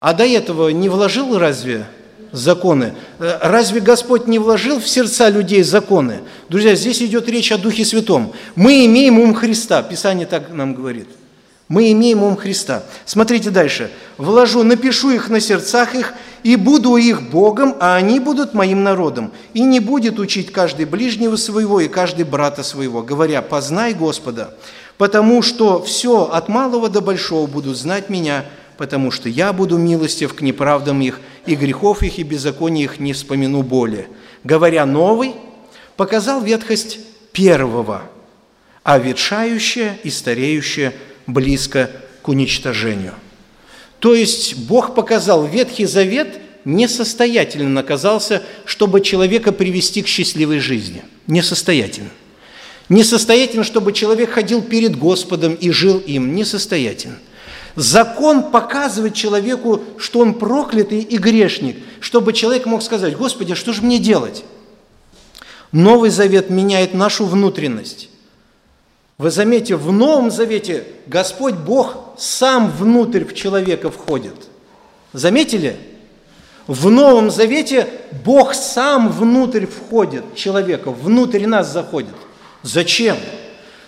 А 0.00 0.14
до 0.14 0.24
этого 0.24 0.68
не 0.70 0.88
вложил 0.88 1.38
разве 1.38 1.86
законы. 2.32 2.94
Э, 3.18 3.38
разве 3.42 3.80
Господь 3.80 4.26
не 4.26 4.38
вложил 4.38 4.80
в 4.80 4.88
сердца 4.88 5.28
людей 5.28 5.62
законы? 5.62 6.20
Друзья, 6.48 6.74
здесь 6.74 7.02
идет 7.02 7.28
речь 7.28 7.50
о 7.52 7.58
Духе 7.58 7.84
Святом. 7.84 8.32
Мы 8.54 8.86
имеем 8.86 9.18
ум 9.18 9.34
Христа, 9.34 9.82
Писание 9.82 10.26
так 10.26 10.50
нам 10.50 10.74
говорит. 10.74 11.08
Мы 11.68 11.92
имеем 11.92 12.22
ум 12.22 12.36
Христа. 12.36 12.82
Смотрите 13.04 13.50
дальше. 13.50 13.90
«Вложу, 14.16 14.62
напишу 14.62 15.10
их 15.10 15.28
на 15.28 15.38
сердцах 15.38 15.94
их, 15.94 16.14
и 16.42 16.56
буду 16.56 16.96
их 16.96 17.30
Богом, 17.30 17.76
а 17.78 17.96
они 17.96 18.20
будут 18.20 18.54
моим 18.54 18.82
народом. 18.82 19.32
И 19.52 19.60
не 19.60 19.80
будет 19.80 20.18
учить 20.18 20.50
каждый 20.50 20.86
ближнего 20.86 21.36
своего 21.36 21.80
и 21.80 21.88
каждый 21.88 22.24
брата 22.24 22.62
своего, 22.62 23.02
говоря, 23.02 23.42
познай 23.42 23.92
Господа, 23.92 24.56
потому 24.96 25.42
что 25.42 25.82
все 25.82 26.24
от 26.24 26.48
малого 26.48 26.88
до 26.88 27.00
большого 27.00 27.46
будут 27.46 27.76
знать 27.76 28.08
меня, 28.08 28.44
потому 28.78 29.10
что 29.10 29.28
я 29.28 29.52
буду 29.52 29.76
милостив 29.76 30.34
к 30.34 30.40
неправдам 30.40 31.02
их, 31.02 31.20
и 31.44 31.54
грехов 31.54 32.02
их 32.02 32.18
и 32.18 32.22
беззаконий 32.22 32.84
их 32.84 32.98
не 32.98 33.12
вспомину 33.12 33.62
более. 33.62 34.08
Говоря 34.42 34.86
новый, 34.86 35.34
показал 35.96 36.40
ветхость 36.40 37.00
первого, 37.32 38.02
а 38.84 38.98
ветшающее 38.98 39.98
и 40.02 40.10
стареющее 40.10 40.94
близко 41.28 41.90
к 42.22 42.28
уничтожению. 42.28 43.14
То 44.00 44.14
есть 44.14 44.56
Бог 44.56 44.96
показал 44.96 45.46
Ветхий 45.46 45.86
Завет 45.86 46.40
несостоятельно 46.64 47.80
оказался, 47.80 48.42
чтобы 48.64 49.00
человека 49.00 49.52
привести 49.52 50.02
к 50.02 50.08
счастливой 50.08 50.58
жизни. 50.58 51.04
Несостоятельно. 51.28 52.10
Несостоятельно, 52.88 53.64
чтобы 53.64 53.92
человек 53.92 54.30
ходил 54.30 54.62
перед 54.62 54.96
Господом 54.96 55.54
и 55.54 55.70
жил 55.70 55.98
им. 55.98 56.34
Несостоятельно. 56.34 57.18
Закон 57.76 58.50
показывает 58.50 59.14
человеку, 59.14 59.82
что 59.98 60.20
он 60.20 60.34
проклятый 60.34 61.00
и 61.00 61.16
грешник, 61.16 61.76
чтобы 62.00 62.32
человек 62.32 62.66
мог 62.66 62.82
сказать, 62.82 63.16
Господи, 63.16 63.52
а 63.52 63.56
что 63.56 63.72
же 63.72 63.82
мне 63.82 63.98
делать? 63.98 64.44
Новый 65.70 66.10
Завет 66.10 66.50
меняет 66.50 66.94
нашу 66.94 67.26
внутренность. 67.26 68.08
Вы 69.18 69.32
заметите, 69.32 69.74
в 69.74 69.90
Новом 69.90 70.30
Завете 70.30 70.84
Господь 71.08 71.54
Бог 71.54 72.14
сам 72.16 72.70
внутрь 72.70 73.24
в 73.24 73.34
человека 73.34 73.90
входит. 73.90 74.36
Заметили? 75.12 75.76
В 76.68 76.88
Новом 76.88 77.32
Завете 77.32 77.88
Бог 78.24 78.54
сам 78.54 79.10
внутрь 79.10 79.66
входит 79.66 80.36
человека, 80.36 80.92
внутрь 80.92 81.46
нас 81.46 81.72
заходит. 81.72 82.14
Зачем? 82.62 83.16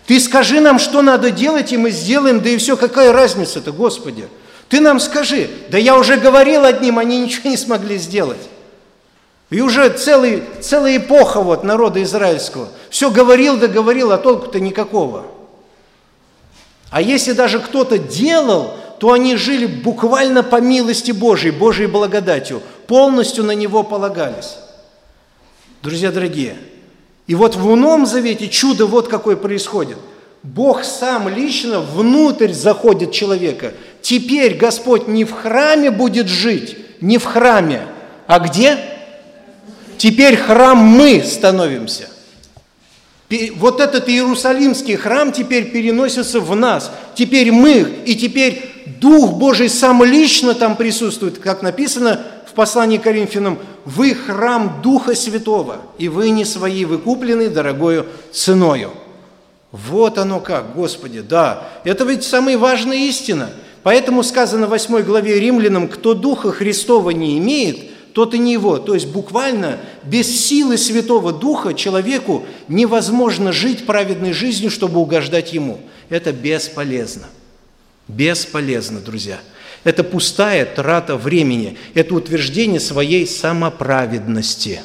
Ты 0.07 0.19
скажи 0.19 0.61
нам, 0.61 0.81
что 0.81 1.01
надо 1.01 1.31
делать, 1.31 1.73
и 1.73 1.77
мы 1.77 1.91
сделаем, 1.91 2.41
да 2.41 2.49
и 2.49 2.57
все, 2.57 2.77
какая 2.77 3.13
разница-то, 3.13 3.71
Господи? 3.71 4.27
Ты 4.69 4.81
нам 4.81 4.99
скажи. 4.99 5.49
Да 5.69 5.79
я 5.79 5.97
уже 5.97 6.17
говорил 6.17 6.65
одним, 6.65 6.99
они 6.99 7.21
ничего 7.21 7.51
не 7.51 7.57
смогли 7.57 7.99
сделать. 7.99 8.41
И 9.51 9.61
уже 9.61 9.89
целый, 9.91 10.45
целая 10.61 10.99
эпоха 10.99 11.41
вот 11.41 11.65
народа 11.65 12.03
израильского. 12.05 12.69
Все 12.89 13.11
говорил 13.11 13.59
да 13.59 13.67
говорил, 13.67 14.13
а 14.13 14.19
толку-то 14.19 14.61
никакого. 14.61 15.27
А 16.91 17.03
если 17.03 17.33
даже 17.33 17.59
кто-то 17.59 17.99
делал, 17.99 18.77
то 18.99 19.13
они 19.13 19.37
жили 19.37 19.67
буквально 19.67 20.43
по 20.43 20.61
милости 20.61 21.11
Божией, 21.11 21.53
Божьей 21.53 21.87
благодатью, 21.87 22.63
полностью 22.87 23.45
на 23.45 23.53
Него 23.53 23.83
полагались. 23.83 24.57
Друзья 25.83 26.13
дорогие, 26.13 26.57
и 27.27 27.35
вот 27.35 27.57
в 27.57 27.75
Новом 27.77 28.07
Завете 28.07 28.49
чудо 28.49 28.87
вот 28.87 29.09
какое 29.09 29.37
происходит. 29.37 29.97
Бог 30.43 30.85
сам 30.85 31.29
лично 31.29 31.81
внутрь 31.81 32.53
заходит 32.53 33.13
человека. 33.13 33.73
Теперь 34.01 34.57
Господь 34.57 35.07
не 35.09 35.25
в 35.25 35.33
храме 35.33 35.91
будет 35.91 36.29
жить, 36.29 36.77
не 37.01 37.19
в 37.19 37.25
храме, 37.25 37.87
а 38.27 38.39
где? 38.39 38.79
Теперь 40.01 40.39
храм 40.39 40.79
мы 40.79 41.23
становимся. 41.23 42.09
Вот 43.57 43.83
этот 43.83 44.09
Иерусалимский 44.09 44.97
храм 44.97 45.31
теперь 45.31 45.71
переносится 45.71 46.41
в 46.41 46.57
нас. 46.57 46.91
Теперь 47.15 47.53
мы, 47.53 47.81
и 48.07 48.17
теперь 48.17 48.63
Дух 48.99 49.35
Божий 49.35 49.69
сам 49.69 50.03
лично 50.03 50.55
там 50.55 50.77
присутствует, 50.77 51.37
как 51.37 51.61
написано 51.61 52.19
в 52.47 52.55
послании 52.55 52.97
к 52.97 53.03
Коринфянам, 53.03 53.59
«Вы 53.85 54.15
храм 54.15 54.81
Духа 54.83 55.15
Святого, 55.15 55.83
и 55.99 56.09
вы 56.09 56.31
не 56.31 56.47
свои, 56.47 56.87
вы 56.87 56.97
куплены 56.97 57.51
дорогою 57.51 58.07
ценою». 58.33 58.93
Вот 59.71 60.17
оно 60.17 60.41
как, 60.41 60.75
Господи, 60.75 61.21
да. 61.21 61.69
Это 61.85 62.05
ведь 62.05 62.25
самая 62.25 62.57
важная 62.57 62.97
истина. 62.97 63.51
Поэтому 63.83 64.23
сказано 64.23 64.67
в 64.67 64.71
8 64.71 65.03
главе 65.03 65.39
Римлянам, 65.39 65.89
кто 65.89 66.15
Духа 66.15 66.53
Христова 66.53 67.11
не 67.11 67.37
имеет, 67.37 67.90
тот 68.13 68.35
и 68.35 68.39
не 68.39 68.53
его. 68.53 68.79
То 68.79 68.95
есть 68.95 69.09
буквально 69.09 69.79
без 70.05 70.29
силы 70.47 70.77
Святого 70.77 71.33
Духа 71.33 71.75
человеку 71.75 72.45
невозможно 72.69 73.53
жить 73.53 73.87
праведной 73.87 74.33
жизнью, 74.33 74.71
чтобы 74.71 75.01
угождать 75.01 75.53
ему. 75.53 75.81
Это 76.09 76.33
бесполезно. 76.33 77.27
Бесполезно, 78.09 79.01
друзья. 79.01 79.41
Это 79.85 80.05
пустая 80.05 80.67
трата 80.67 81.17
времени. 81.17 81.79
Это 81.95 82.15
утверждение 82.15 82.81
своей 82.81 83.27
самоправедности. 83.27 84.83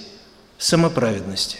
Самоправедности. 0.57 1.57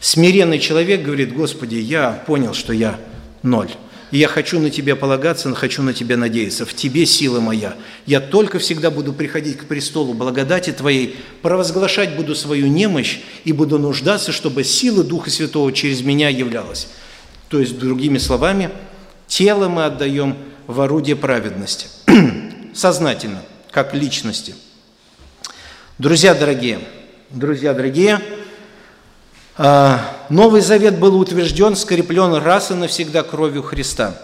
Смиренный 0.00 0.58
человек 0.58 1.02
говорит, 1.02 1.34
Господи, 1.34 1.76
я 1.76 2.12
понял, 2.26 2.54
что 2.54 2.72
я 2.72 2.98
ноль. 3.42 3.70
И 4.10 4.18
я 4.18 4.28
хочу 4.28 4.58
на 4.60 4.70
Тебя 4.70 4.96
полагаться, 4.96 5.52
хочу 5.54 5.82
на 5.82 5.92
Тебя 5.92 6.16
надеяться. 6.16 6.64
В 6.64 6.74
Тебе 6.74 7.06
сила 7.06 7.40
моя. 7.40 7.74
Я 8.06 8.20
только 8.20 8.58
всегда 8.58 8.90
буду 8.90 9.12
приходить 9.12 9.58
к 9.58 9.64
престолу 9.64 10.14
благодати 10.14 10.72
Твоей, 10.72 11.16
провозглашать 11.42 12.16
буду 12.16 12.34
свою 12.34 12.66
немощь 12.68 13.20
и 13.44 13.52
буду 13.52 13.78
нуждаться, 13.78 14.32
чтобы 14.32 14.64
сила 14.64 15.02
Духа 15.02 15.30
Святого 15.30 15.72
через 15.72 16.02
меня 16.02 16.28
являлась. 16.28 16.88
То 17.48 17.60
есть, 17.60 17.78
другими 17.78 18.18
словами, 18.18 18.70
тело 19.26 19.68
мы 19.68 19.84
отдаем 19.84 20.36
в 20.66 20.80
орудие 20.80 21.16
праведности. 21.16 21.88
сознательно, 22.76 23.42
как 23.70 23.94
личности. 23.94 24.54
Друзья 25.98 26.34
дорогие, 26.34 26.78
друзья 27.30 27.72
дорогие, 27.72 28.20
Новый 29.58 30.60
Завет 30.60 30.98
был 30.98 31.18
утвержден, 31.18 31.76
скреплен 31.76 32.34
раз 32.34 32.70
и 32.70 32.74
навсегда 32.74 33.22
кровью 33.22 33.62
Христа. 33.62 34.20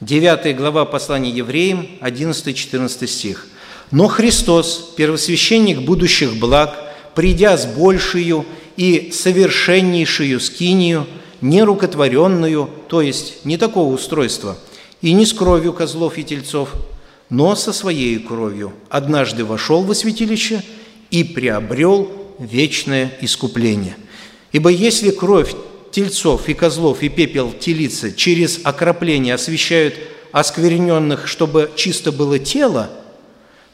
9 0.00 0.56
глава 0.56 0.84
послания 0.84 1.30
евреям, 1.30 1.88
11-14 2.00 3.06
стих. 3.08 3.48
«Но 3.90 4.06
Христос, 4.06 4.92
первосвященник 4.96 5.80
будущих 5.80 6.36
благ, 6.36 6.76
придя 7.16 7.58
с 7.58 7.66
большую 7.66 8.46
и 8.76 9.10
совершеннейшую 9.12 10.38
скинию, 10.38 11.06
не 11.40 11.64
рукотворенную, 11.64 12.70
то 12.86 13.02
есть 13.02 13.44
не 13.44 13.56
такого 13.56 13.92
устройства, 13.92 14.56
и 15.00 15.12
не 15.12 15.26
с 15.26 15.32
кровью 15.32 15.72
козлов 15.72 16.18
и 16.18 16.24
тельцов, 16.24 16.72
но 17.30 17.56
со 17.56 17.72
своей 17.72 18.18
кровью 18.20 18.72
однажды 18.88 19.44
вошел 19.44 19.82
во 19.82 19.94
святилище 19.94 20.62
и 21.10 21.24
приобрел 21.24 22.10
вечное 22.38 23.12
искупление. 23.20 23.96
Ибо 24.52 24.70
если 24.70 25.10
кровь 25.10 25.54
тельцов 25.90 26.48
и 26.48 26.54
козлов 26.54 27.02
и 27.02 27.08
пепел 27.08 27.52
телицы 27.52 28.14
через 28.14 28.60
окропление 28.64 29.34
освещают 29.34 29.94
оскверненных, 30.30 31.26
чтобы 31.26 31.70
чисто 31.74 32.12
было 32.12 32.38
тело, 32.38 32.90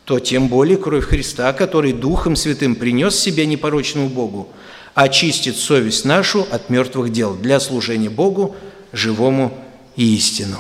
то 0.05 0.19
тем 0.21 0.49
более 0.49 0.79
кровь 0.79 1.05
Христа, 1.05 1.53
который 1.53 1.93
Духом 1.93 2.35
Святым 2.35 2.75
принес 2.75 3.19
себя 3.19 3.45
непорочному 3.45 4.09
Богу, 4.09 4.49
очистит 4.95 5.57
совесть 5.57 6.05
нашу 6.05 6.47
от 6.51 6.71
мертвых 6.71 7.13
дел 7.13 7.35
для 7.35 7.61
служения 7.61 8.09
Богу, 8.09 8.57
живому 8.93 9.57
и 9.97 10.17
истину. 10.17 10.59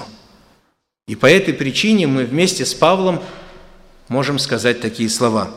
И 1.06 1.14
по 1.14 1.26
этой 1.26 1.54
причине 1.54 2.06
мы 2.06 2.24
вместе 2.24 2.66
с 2.66 2.74
Павлом 2.74 3.22
можем 4.08 4.38
сказать 4.38 4.80
такие 4.80 5.08
слова. 5.08 5.50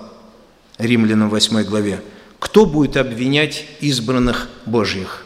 Римлянам 0.77 1.29
8 1.29 1.63
главе. 1.63 2.01
«Кто 2.41 2.65
будет 2.65 2.97
обвинять 2.97 3.67
избранных 3.81 4.49
Божьих? 4.65 5.25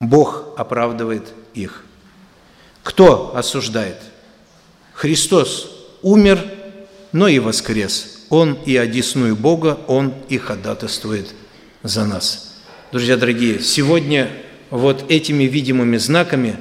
Бог 0.00 0.54
оправдывает 0.56 1.24
их. 1.54 1.84
Кто 2.84 3.36
осуждает? 3.36 3.96
Христос 4.94 5.88
умер, 6.02 6.38
но 7.10 7.26
и 7.26 7.40
воскрес. 7.40 8.26
Он 8.30 8.54
и 8.64 8.76
одесную 8.76 9.34
Бога, 9.34 9.80
Он 9.88 10.14
и 10.28 10.38
ходатайствует 10.38 11.34
за 11.82 12.04
нас. 12.04 12.62
Друзья 12.92 13.16
дорогие, 13.16 13.58
сегодня 13.58 14.30
вот 14.70 15.10
этими 15.10 15.44
видимыми 15.44 15.96
знаками 15.96 16.60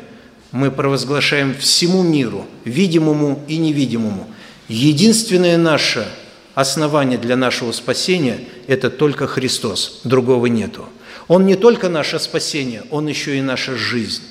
мы 0.51 0.71
провозглашаем 0.71 1.53
всему 1.53 2.01
миру, 2.01 2.47
видимому 2.63 3.43
и 3.47 3.57
невидимому. 3.57 4.27
Единственное 4.67 5.57
наше 5.57 6.07
основание 6.55 7.19
для 7.19 7.35
нашего 7.35 7.71
спасения– 7.71 8.39
это 8.67 8.89
только 8.89 9.27
Христос, 9.27 10.01
другого 10.03 10.47
нету. 10.47 10.85
Он 11.27 11.45
не 11.45 11.55
только 11.55 11.89
наше 11.89 12.17
спасение, 12.19 12.83
Он 12.89 13.07
еще 13.07 13.37
и 13.37 13.41
наша 13.41 13.75
жизнь. 13.75 14.23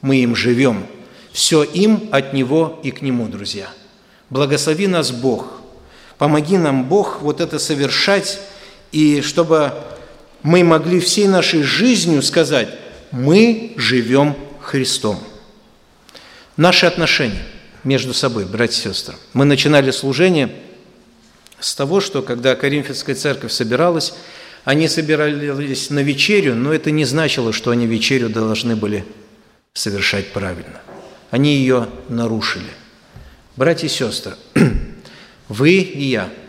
Мы 0.00 0.16
им 0.16 0.34
живем. 0.34 0.86
Все 1.32 1.62
им 1.62 2.08
от 2.10 2.32
Него 2.32 2.80
и 2.82 2.90
к 2.90 3.02
Нему, 3.02 3.28
друзья. 3.28 3.68
Благослови 4.30 4.86
нас 4.86 5.12
Бог. 5.12 5.60
Помоги 6.18 6.56
нам, 6.56 6.84
Бог, 6.84 7.20
вот 7.20 7.40
это 7.40 7.58
совершать, 7.58 8.40
и 8.90 9.20
чтобы 9.20 9.72
мы 10.42 10.64
могли 10.64 10.98
всей 10.98 11.28
нашей 11.28 11.62
жизнью 11.62 12.22
сказать, 12.22 12.68
мы 13.10 13.74
живем 13.76 14.34
Христом. 14.60 15.18
Наши 16.56 16.86
отношения 16.86 17.42
между 17.84 18.14
собой, 18.14 18.46
братья 18.46 18.88
и 18.88 18.94
сестры. 18.94 19.16
Мы 19.34 19.44
начинали 19.44 19.90
служение 19.90 20.50
с 21.60 21.74
того, 21.74 22.00
что 22.00 22.22
когда 22.22 22.54
Коринфянская 22.54 23.14
церковь 23.14 23.52
собиралась, 23.52 24.14
они 24.64 24.88
собирались 24.88 25.90
на 25.90 26.00
вечерю, 26.00 26.54
но 26.54 26.72
это 26.72 26.90
не 26.90 27.04
значило, 27.04 27.52
что 27.52 27.70
они 27.70 27.86
вечерю 27.86 28.28
должны 28.28 28.76
были 28.76 29.04
совершать 29.72 30.32
правильно. 30.32 30.80
Они 31.30 31.56
ее 31.56 31.88
нарушили. 32.08 32.70
Братья 33.56 33.86
и 33.86 33.90
сестры, 33.90 34.34
вы 35.48 35.70
и 35.70 36.04
я– 36.04 36.30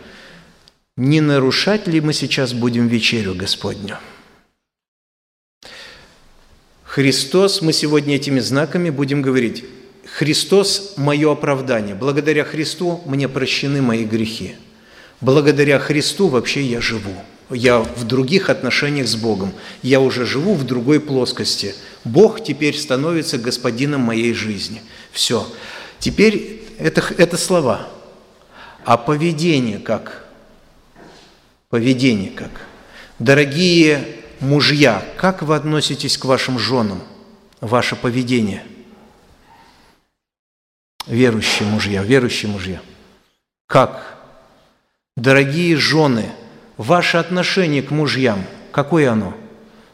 не 0.98 1.20
нарушать 1.20 1.86
ли 1.86 2.00
мы 2.00 2.12
сейчас 2.12 2.52
будем 2.52 2.88
вечерю 2.88 3.36
Господню? 3.36 3.98
Христос, 6.82 7.62
мы 7.62 7.72
сегодня 7.72 8.16
этими 8.16 8.40
знаками 8.40 8.90
будем 8.90 9.22
говорить, 9.22 9.64
Христос– 10.04 10.94
мое 10.96 11.30
оправдание. 11.30 11.94
Благодаря 11.94 12.42
Христу 12.42 13.00
мне 13.06 13.28
прощены 13.28 13.80
мои 13.80 14.04
грехи. 14.04 14.56
Благодаря 15.20 15.78
Христу 15.78 16.28
вообще 16.28 16.62
я 16.62 16.80
живу. 16.80 17.14
Я 17.50 17.78
в 17.80 18.04
других 18.04 18.50
отношениях 18.50 19.08
с 19.08 19.16
Богом. 19.16 19.52
Я 19.82 20.00
уже 20.00 20.26
живу 20.26 20.54
в 20.54 20.64
другой 20.64 21.00
плоскости. 21.00 21.74
Бог 22.04 22.42
теперь 22.44 22.76
становится 22.76 23.38
господином 23.38 24.02
моей 24.02 24.34
жизни. 24.34 24.82
Все. 25.12 25.46
Теперь 25.98 26.62
это, 26.78 27.02
это 27.16 27.36
слова. 27.36 27.88
А 28.84 28.96
поведение 28.96 29.78
как? 29.78 30.28
поведение 31.68 32.30
как. 32.30 32.50
Дорогие 33.18 34.16
мужья, 34.40 35.04
как 35.16 35.42
вы 35.42 35.54
относитесь 35.56 36.16
к 36.16 36.24
вашим 36.24 36.58
женам, 36.58 37.02
ваше 37.60 37.96
поведение? 37.96 38.64
Верующие 41.06 41.68
мужья, 41.68 42.02
верующие 42.02 42.50
мужья. 42.50 42.80
Как? 43.66 44.17
Дорогие 45.18 45.76
жены, 45.76 46.26
ваше 46.76 47.16
отношение 47.16 47.82
к 47.82 47.90
мужьям, 47.90 48.44
какое 48.70 49.10
оно? 49.10 49.34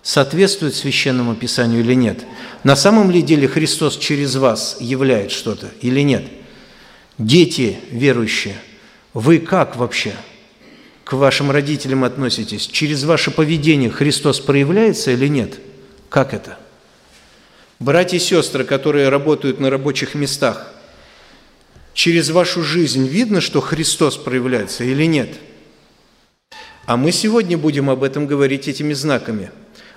Соответствует 0.03 0.75
священному 0.75 1.35
писанию 1.35 1.81
или 1.81 1.95
нет? 1.95 2.27
На 2.62 2.77
самом 2.77 3.11
ли 3.11 3.22
деле 3.22 3.49
Христос 3.49 3.97
через 3.97 4.37
вас 4.37 4.77
являет 4.81 5.31
что-то 5.33 5.70
или 5.81 6.01
нет? 6.01 6.25
Дети 7.16 7.79
верующие, 7.91 8.57
вы 9.14 9.39
как 9.39 9.77
вообще?– 9.77 10.12
к 11.05 11.14
вашим 11.14 11.51
родителям 11.51 12.05
относитесь, 12.05 12.66
через 12.66 13.05
ваше 13.05 13.31
поведение 13.31 13.91
Христос 13.91 14.41
проявляется 14.41 15.11
или 15.12 15.29
нет? 15.29 15.59
Как 16.11 16.35
это? 16.35 16.59
Братья 17.79 18.18
и 18.18 18.20
сестры, 18.20 18.64
которые 18.64 19.11
работают 19.11 19.59
на 19.59 19.70
рабочих 19.70 20.14
местах, 20.14 20.74
через 21.95 22.30
вашу 22.30 22.62
жизнь 22.62 23.07
видно, 23.07 23.40
что 23.40 23.61
Христос 23.61 24.16
проявляется 24.16 24.84
или 24.84 25.05
нет? 25.05 25.30
А 26.84 26.99
мы 26.99 27.12
сегодня 27.12 27.57
будем 27.57 27.88
об 27.88 28.03
этом 28.03 28.26
говорить 28.26 28.68
этими 28.68 28.92
знаками. 28.92 29.51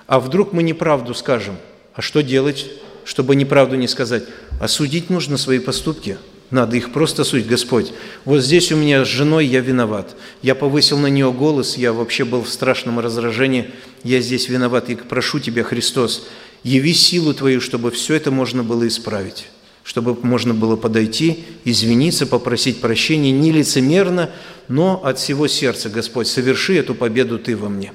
А 0.06 0.20
вдруг 0.20 0.54
мы 0.54 0.62
неправду 0.62 1.12
скажем? 1.12 1.56
А 1.92 2.00
что 2.00 2.22
делать, 2.22 2.66
чтобы 3.04 3.36
неправду 3.36 3.76
не 3.76 3.88
сказать? 3.88 4.24
Осудить 4.60 5.10
нужно 5.10 5.36
свои 5.36 5.58
поступки– 5.58 6.16
надо 6.50 6.76
их 6.76 6.92
просто 6.92 7.24
судить. 7.24 7.46
Господь, 7.46 7.92
вот 8.24 8.40
здесь 8.40 8.72
у 8.72 8.76
меня 8.76 9.04
с 9.04 9.08
женой 9.08 9.46
я 9.46 9.60
виноват. 9.60 10.16
Я 10.40 10.54
повысил 10.54 10.98
на 10.98 11.08
нее 11.08 11.30
голос, 11.30 11.76
я 11.76 11.92
вообще 11.92 12.24
был 12.24 12.42
в 12.42 12.48
страшном 12.48 13.00
раздражении. 13.00 13.70
Я 14.02 14.20
здесь 14.20 14.48
виноват. 14.48 14.88
И 14.88 14.94
прошу 14.94 15.40
Тебя, 15.40 15.62
Христос, 15.62 16.26
яви 16.64 16.94
силу 16.94 17.34
Твою, 17.34 17.60
чтобы 17.60 17.90
все 17.90 18.14
это 18.14 18.30
можно 18.30 18.62
было 18.62 18.88
исправить. 18.88 19.46
Чтобы 19.88 20.14
можно 20.20 20.52
было 20.52 20.76
подойти, 20.76 21.46
извиниться, 21.64 22.26
попросить 22.26 22.82
прощения 22.82 23.32
не 23.32 23.50
лицемерно, 23.52 24.28
но 24.68 25.00
от 25.02 25.18
всего 25.18 25.48
сердца, 25.48 25.88
Господь, 25.88 26.28
соверши 26.28 26.76
эту 26.76 26.94
победу 26.94 27.38
Ты 27.38 27.56
во 27.56 27.70
мне. 27.70 27.94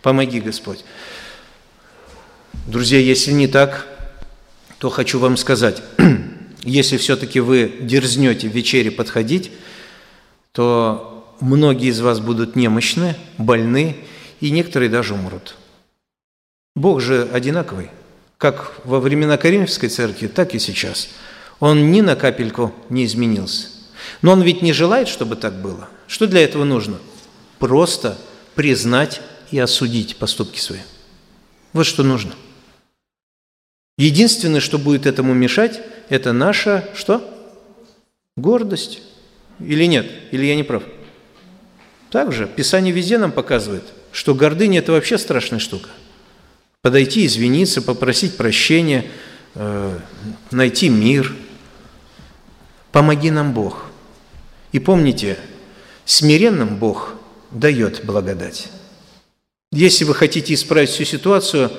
Помоги, 0.00 0.40
Господь. 0.40 0.84
Друзья, 2.68 3.00
если 3.00 3.32
не 3.32 3.48
так, 3.48 3.88
то 4.78 4.90
хочу 4.90 5.18
вам 5.18 5.36
сказать– 5.36 5.82
если 6.64 6.98
все-таки 6.98 7.40
вы 7.40 7.74
дерзнете 7.80 8.48
в 8.48 8.52
вечере 8.52 8.92
подходить, 8.92 9.50
то 10.52 11.36
многие 11.40 11.88
из 11.88 12.00
вас 12.00 12.20
будут 12.20 12.54
немощны, 12.56 13.16
больны, 13.38 13.96
и 14.40 14.50
некоторые 14.50 14.88
даже 14.88 15.14
умрут. 15.14 15.56
Бог 16.74 17.00
же 17.00 17.28
одинаковый, 17.32 17.90
как 18.44 18.74
во 18.84 19.00
времена 19.00 19.38
Коринфской 19.38 19.88
церкви, 19.88 20.26
так 20.26 20.54
и 20.54 20.58
сейчас. 20.58 21.08
Он 21.60 21.90
ни 21.90 22.02
на 22.02 22.14
капельку 22.14 22.74
не 22.90 23.06
изменился. 23.06 23.68
Но 24.20 24.32
он 24.32 24.42
ведь 24.42 24.60
не 24.60 24.74
желает, 24.74 25.08
чтобы 25.08 25.36
так 25.36 25.62
было. 25.62 25.88
Что 26.06 26.26
для 26.26 26.44
этого 26.44 26.64
нужно? 26.64 26.98
Просто 27.58 28.18
признать 28.54 29.22
и 29.50 29.58
осудить 29.58 30.16
поступки 30.16 30.60
свои. 30.60 30.80
Вот 31.72 31.86
что 31.86 32.02
нужно. 32.02 32.34
Единственное, 33.96 34.60
что 34.60 34.76
будет 34.76 35.06
этому 35.06 35.32
мешать, 35.32 35.80
это 36.10 36.34
наша 36.34 36.86
что? 36.94 37.26
Гордость. 38.36 39.00
Или 39.58 39.86
нет? 39.86 40.06
Или 40.32 40.44
я 40.44 40.54
не 40.54 40.64
прав? 40.64 40.82
Также 42.10 42.46
Писание 42.46 42.92
везде 42.92 43.16
нам 43.16 43.32
показывает, 43.32 43.84
что 44.12 44.34
гордыня– 44.34 44.78
это 44.80 44.92
вообще 44.92 45.16
страшная 45.16 45.60
штука. 45.60 45.88
Подойти, 46.84 47.24
извиниться, 47.24 47.80
попросить 47.80 48.36
прощения, 48.36 49.10
э, 49.54 49.98
найти 50.50 50.90
мир. 50.90 51.34
Помоги 52.92 53.30
нам 53.30 53.54
Бог. 53.54 53.86
И 54.72 54.78
помните, 54.78 55.38
смиренным 56.04 56.76
Бог 56.76 57.14
дает 57.50 58.04
благодать. 58.04 58.68
Если 59.72 60.04
вы 60.04 60.14
хотите 60.14 60.52
исправить 60.52 60.90
всю 60.90 61.04
ситуацию, 61.04 61.72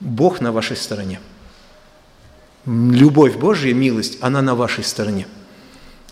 Бог 0.00 0.40
на 0.40 0.50
вашей 0.50 0.76
стороне– 0.76 1.20
любовь 2.66 3.36
Божья, 3.36 3.72
милость, 3.72 4.18
она 4.20 4.42
на 4.42 4.54
вашей 4.54 4.84
стороне, 4.84 5.26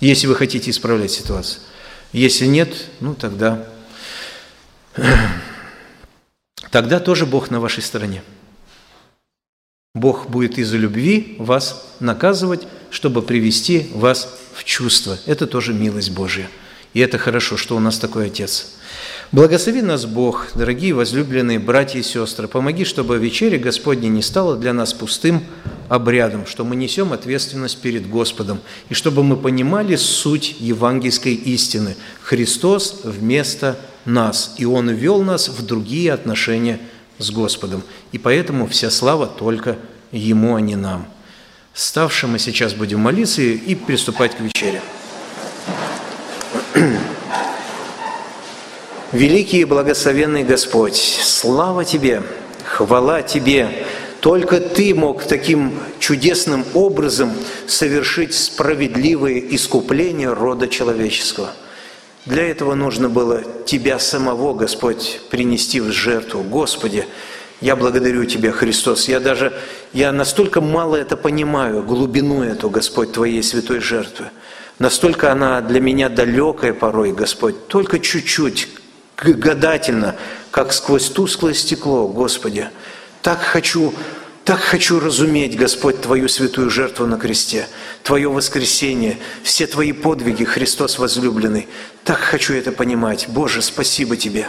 если 0.01 0.27
вы 0.27 0.35
хотите 0.35 0.71
исправлять 0.71 1.11
ситуацию. 1.11 1.63
Если 2.13 2.47
нет, 2.47 2.87
ну 3.01 3.15
тогда, 3.15 3.67
тогда 6.71 7.01
тоже 7.01 7.27
Бог 7.27 7.51
на 7.51 7.61
вашей 7.61 7.83
стороне. 7.83 8.23
Бог 9.95 10.29
будет 10.29 10.59
из-за 10.59 10.77
любви 10.77 11.37
вас 11.39 11.87
наказывать, 11.99 12.67
чтобы 12.91 13.23
привести 13.23 13.91
вас 13.93 14.39
в 14.55 14.65
чувство. 14.65 15.19
Это 15.27 15.47
тоже 15.47 15.75
милость 15.75 16.11
Божья. 16.11 16.49
И 16.95 17.01
это 17.01 17.19
хорошо, 17.19 17.57
что 17.57 17.77
у 17.77 17.81
нас 17.81 17.99
такой 17.99 18.27
Отец. 18.27 18.77
Благослови 19.33 19.81
нас 19.81 20.07
Бог, 20.07 20.49
дорогие 20.57 20.93
возлюбленные 20.93 21.61
братья 21.61 22.01
и 22.01 22.03
сестры. 22.03 22.49
Помоги, 22.49 22.85
чтобы 22.85 23.17
вечеря 23.17 23.59
Господня 23.59 24.09
не 24.09 24.23
стала 24.23 24.57
для 24.57 24.73
нас 24.73 24.93
пустым 24.93 25.45
обрядом, 25.89 26.47
что 26.47 26.65
мы 26.65 26.75
несем 26.75 27.13
ответственность 27.13 27.81
перед 27.81 28.11
Господом, 28.11 28.59
и 28.89 28.95
чтобы 28.95 29.23
мы 29.23 29.37
понимали 29.37 29.95
суть 29.95 30.57
евангельской 30.59 31.35
истины. 31.35 31.95
Христос 32.23 33.03
вместо 33.05 33.79
нас, 34.05 34.57
и 34.59 34.65
Он 34.65 34.91
ввел 34.91 35.23
нас 35.23 35.49
в 35.49 35.65
другие 35.65 36.13
отношения 36.13 36.81
с 37.19 37.31
Господом. 37.31 37.85
И 38.11 38.19
поэтому 38.19 38.67
вся 38.67 38.91
слава 38.91 39.29
только 39.29 39.79
Ему, 40.11 40.57
а 40.57 40.61
не 40.61 40.75
нам. 40.75 41.07
Ставши 41.73 42.27
мы 42.27 42.41
сейчас 42.41 42.75
будем 42.75 42.99
молиться 42.99 43.43
и 43.43 43.77
приступать 43.77 44.37
к 44.37 44.41
вечере. 44.41 44.83
Великий 49.13 49.63
и 49.63 49.65
благословенный 49.65 50.45
Господь, 50.45 50.95
слава 50.95 51.85
Тебе, 51.85 52.23
хвала 52.65 53.23
Тебе, 53.23 53.85
только 54.21 54.61
Ты 54.61 54.95
мог 54.95 55.25
таким 55.25 55.81
чудесным 55.99 56.65
образом 56.75 57.33
совершить 57.67 58.35
справедливое 58.35 59.43
искупление 59.51 60.33
рода 60.33 60.69
человеческого. 60.69 61.51
Для 62.25 62.49
этого 62.49 62.75
нужно 62.75 63.09
было 63.09 63.43
Тебя 63.67 63.99
самого, 63.99 64.55
Господь, 64.55 65.21
принести 65.29 65.81
в 65.81 65.91
жертву. 65.91 66.45
Господи, 66.45 67.05
я 67.61 67.75
благодарю 67.75 68.25
Тебя, 68.27 68.53
Христос. 68.53 69.09
Я 69.09 69.19
даже, 69.19 69.53
я 69.93 70.13
настолько 70.13 70.61
мало 70.61 70.95
это 70.95 71.17
понимаю, 71.17 71.83
глубину 71.83 72.45
эту, 72.45 72.71
Господь, 72.71 73.11
Твоей 73.11 73.43
святой 73.43 73.81
жертвы. 73.81 74.27
Настолько 74.79 75.33
она 75.33 75.61
для 75.63 75.81
меня 75.81 76.09
далекая 76.09 76.73
порой, 76.73 77.13
Господь. 77.13 77.67
Только 77.67 77.99
чуть-чуть, 77.99 78.69
гадательно, 79.23 80.17
как 80.51 80.73
сквозь 80.73 81.09
тусклое 81.09 81.55
стекло, 81.55 82.09
Господи. 82.09 82.69
Так 83.23 83.41
хочу, 83.43 83.93
так 84.45 84.61
хочу 84.61 84.99
разуметь, 85.01 85.57
Господь, 85.57 86.01
Твою 86.01 86.29
святую 86.29 86.71
жертву 86.71 87.07
на 87.07 87.19
кресте, 87.19 87.69
Твое 88.03 88.29
воскресение, 88.31 89.19
все 89.43 89.67
Твои 89.67 89.93
подвиги, 89.93 90.45
Христос 90.45 90.99
возлюбленный. 90.99 91.69
Так 92.05 92.19
хочу 92.19 92.55
это 92.55 92.73
понимать. 92.73 93.27
Боже, 93.29 93.63
спасибо 93.63 94.17
Тебе. 94.17 94.49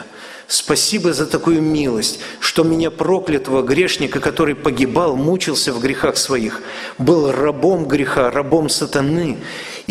Спасибо 0.52 1.14
за 1.14 1.28
такую 1.28 1.62
милость, 1.62 2.20
что 2.42 2.66
меня 2.66 2.92
проклятого 2.92 3.62
грешника, 3.62 4.20
который 4.20 4.54
погибал, 4.54 5.16
мучился 5.16 5.72
в 5.72 5.80
грехах 5.80 6.18
своих, 6.18 6.62
был 6.98 7.32
рабом 7.32 7.88
греха, 7.88 8.30
рабом 8.30 8.68
сатаны, 8.68 9.38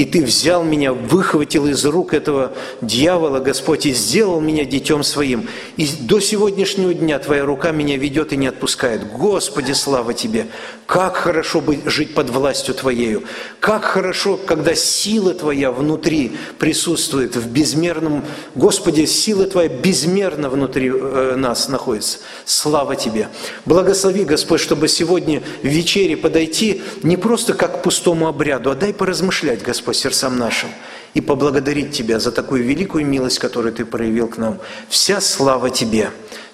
и 0.00 0.06
Ты 0.06 0.24
взял 0.24 0.64
меня, 0.64 0.94
выхватил 0.94 1.66
из 1.66 1.84
рук 1.84 2.14
этого 2.14 2.54
дьявола, 2.80 3.38
Господь, 3.38 3.84
и 3.84 3.92
сделал 3.92 4.40
меня 4.40 4.64
детем 4.64 5.02
Своим. 5.02 5.46
И 5.76 5.86
до 6.00 6.20
сегодняшнего 6.20 6.94
дня 6.94 7.18
Твоя 7.18 7.44
рука 7.44 7.70
меня 7.70 7.98
ведет 7.98 8.32
и 8.32 8.38
не 8.38 8.46
отпускает. 8.46 9.12
Господи, 9.12 9.72
слава 9.72 10.14
Тебе! 10.14 10.46
Как 10.86 11.16
хорошо 11.16 11.60
быть, 11.60 11.80
жить 11.84 12.14
под 12.14 12.30
властью 12.30 12.74
Твоею! 12.74 13.24
Как 13.60 13.84
хорошо, 13.84 14.38
когда 14.38 14.74
сила 14.74 15.34
Твоя 15.34 15.70
внутри 15.70 16.32
присутствует 16.58 17.36
в 17.36 17.50
безмерном... 17.50 18.24
Господи, 18.54 19.04
сила 19.04 19.44
Твоя 19.44 19.68
безмерно 19.68 20.48
внутри 20.48 20.90
э, 20.90 21.34
нас 21.36 21.68
находится. 21.68 22.20
Слава 22.46 22.96
Тебе! 22.96 23.28
Благослови, 23.66 24.24
Господь, 24.24 24.60
чтобы 24.60 24.88
сегодня 24.88 25.42
в 25.62 25.66
вечере 25.66 26.16
подойти 26.16 26.80
не 27.02 27.18
просто 27.18 27.52
как 27.52 27.80
к 27.80 27.82
пустому 27.82 28.28
обряду, 28.28 28.70
а 28.70 28.74
дай 28.74 28.94
поразмышлять, 28.94 29.62
Господь, 29.62 29.89
по 29.90 29.94
сердцам 29.94 30.38
нашим 30.38 30.68
и 31.14 31.20
поблагодарить 31.20 31.90
Тебя 31.90 32.20
за 32.20 32.30
такую 32.30 32.62
великую 32.62 33.04
милость, 33.04 33.40
которую 33.40 33.72
Ты 33.72 33.84
проявил 33.84 34.28
к 34.28 34.38
нам. 34.38 34.60
Вся 34.88 35.20
слава 35.20 35.68
Тебе, 35.68 36.10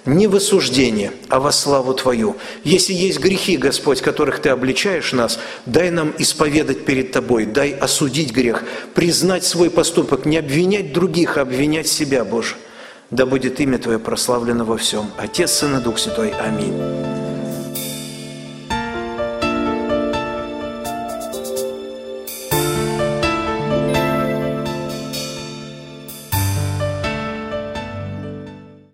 не 0.07 0.27
в 0.27 0.37
осуждение, 0.37 1.13
а 1.29 1.39
во 1.39 1.53
славу 1.53 1.93
Твою. 1.93 2.37
Если 2.65 2.95
есть 2.95 3.19
грехи, 3.19 3.59
Господь, 3.59 4.01
которых 4.01 4.39
Ты 4.39 4.49
обличаешь 4.49 5.13
нас, 5.13 5.39
дай 5.67 5.91
нам 5.91 6.15
исповедать 6.17 6.87
перед 6.87 7.13
Тобой, 7.13 7.45
дай 7.45 7.73
осудить 7.73 8.33
грех, 8.33 8.65
признать 8.95 9.45
свой 9.45 9.69
поступок, 9.69 10.25
не 10.25 10.39
обвинять 10.39 10.95
других, 10.95 11.37
а 11.37 11.43
обвинять 11.43 11.89
себя, 11.89 12.25
Боже. 12.25 12.55
Да 13.11 13.27
будет 13.27 13.61
имя 13.61 13.77
Твое 13.77 13.99
прославлено 13.99 14.65
во 14.65 14.79
всем. 14.79 15.11
Отец, 15.19 15.51
Сын 15.51 15.77
и 15.77 15.83
Дух 15.83 15.99
Святой. 15.99 16.31
Аминь. 16.31 17.16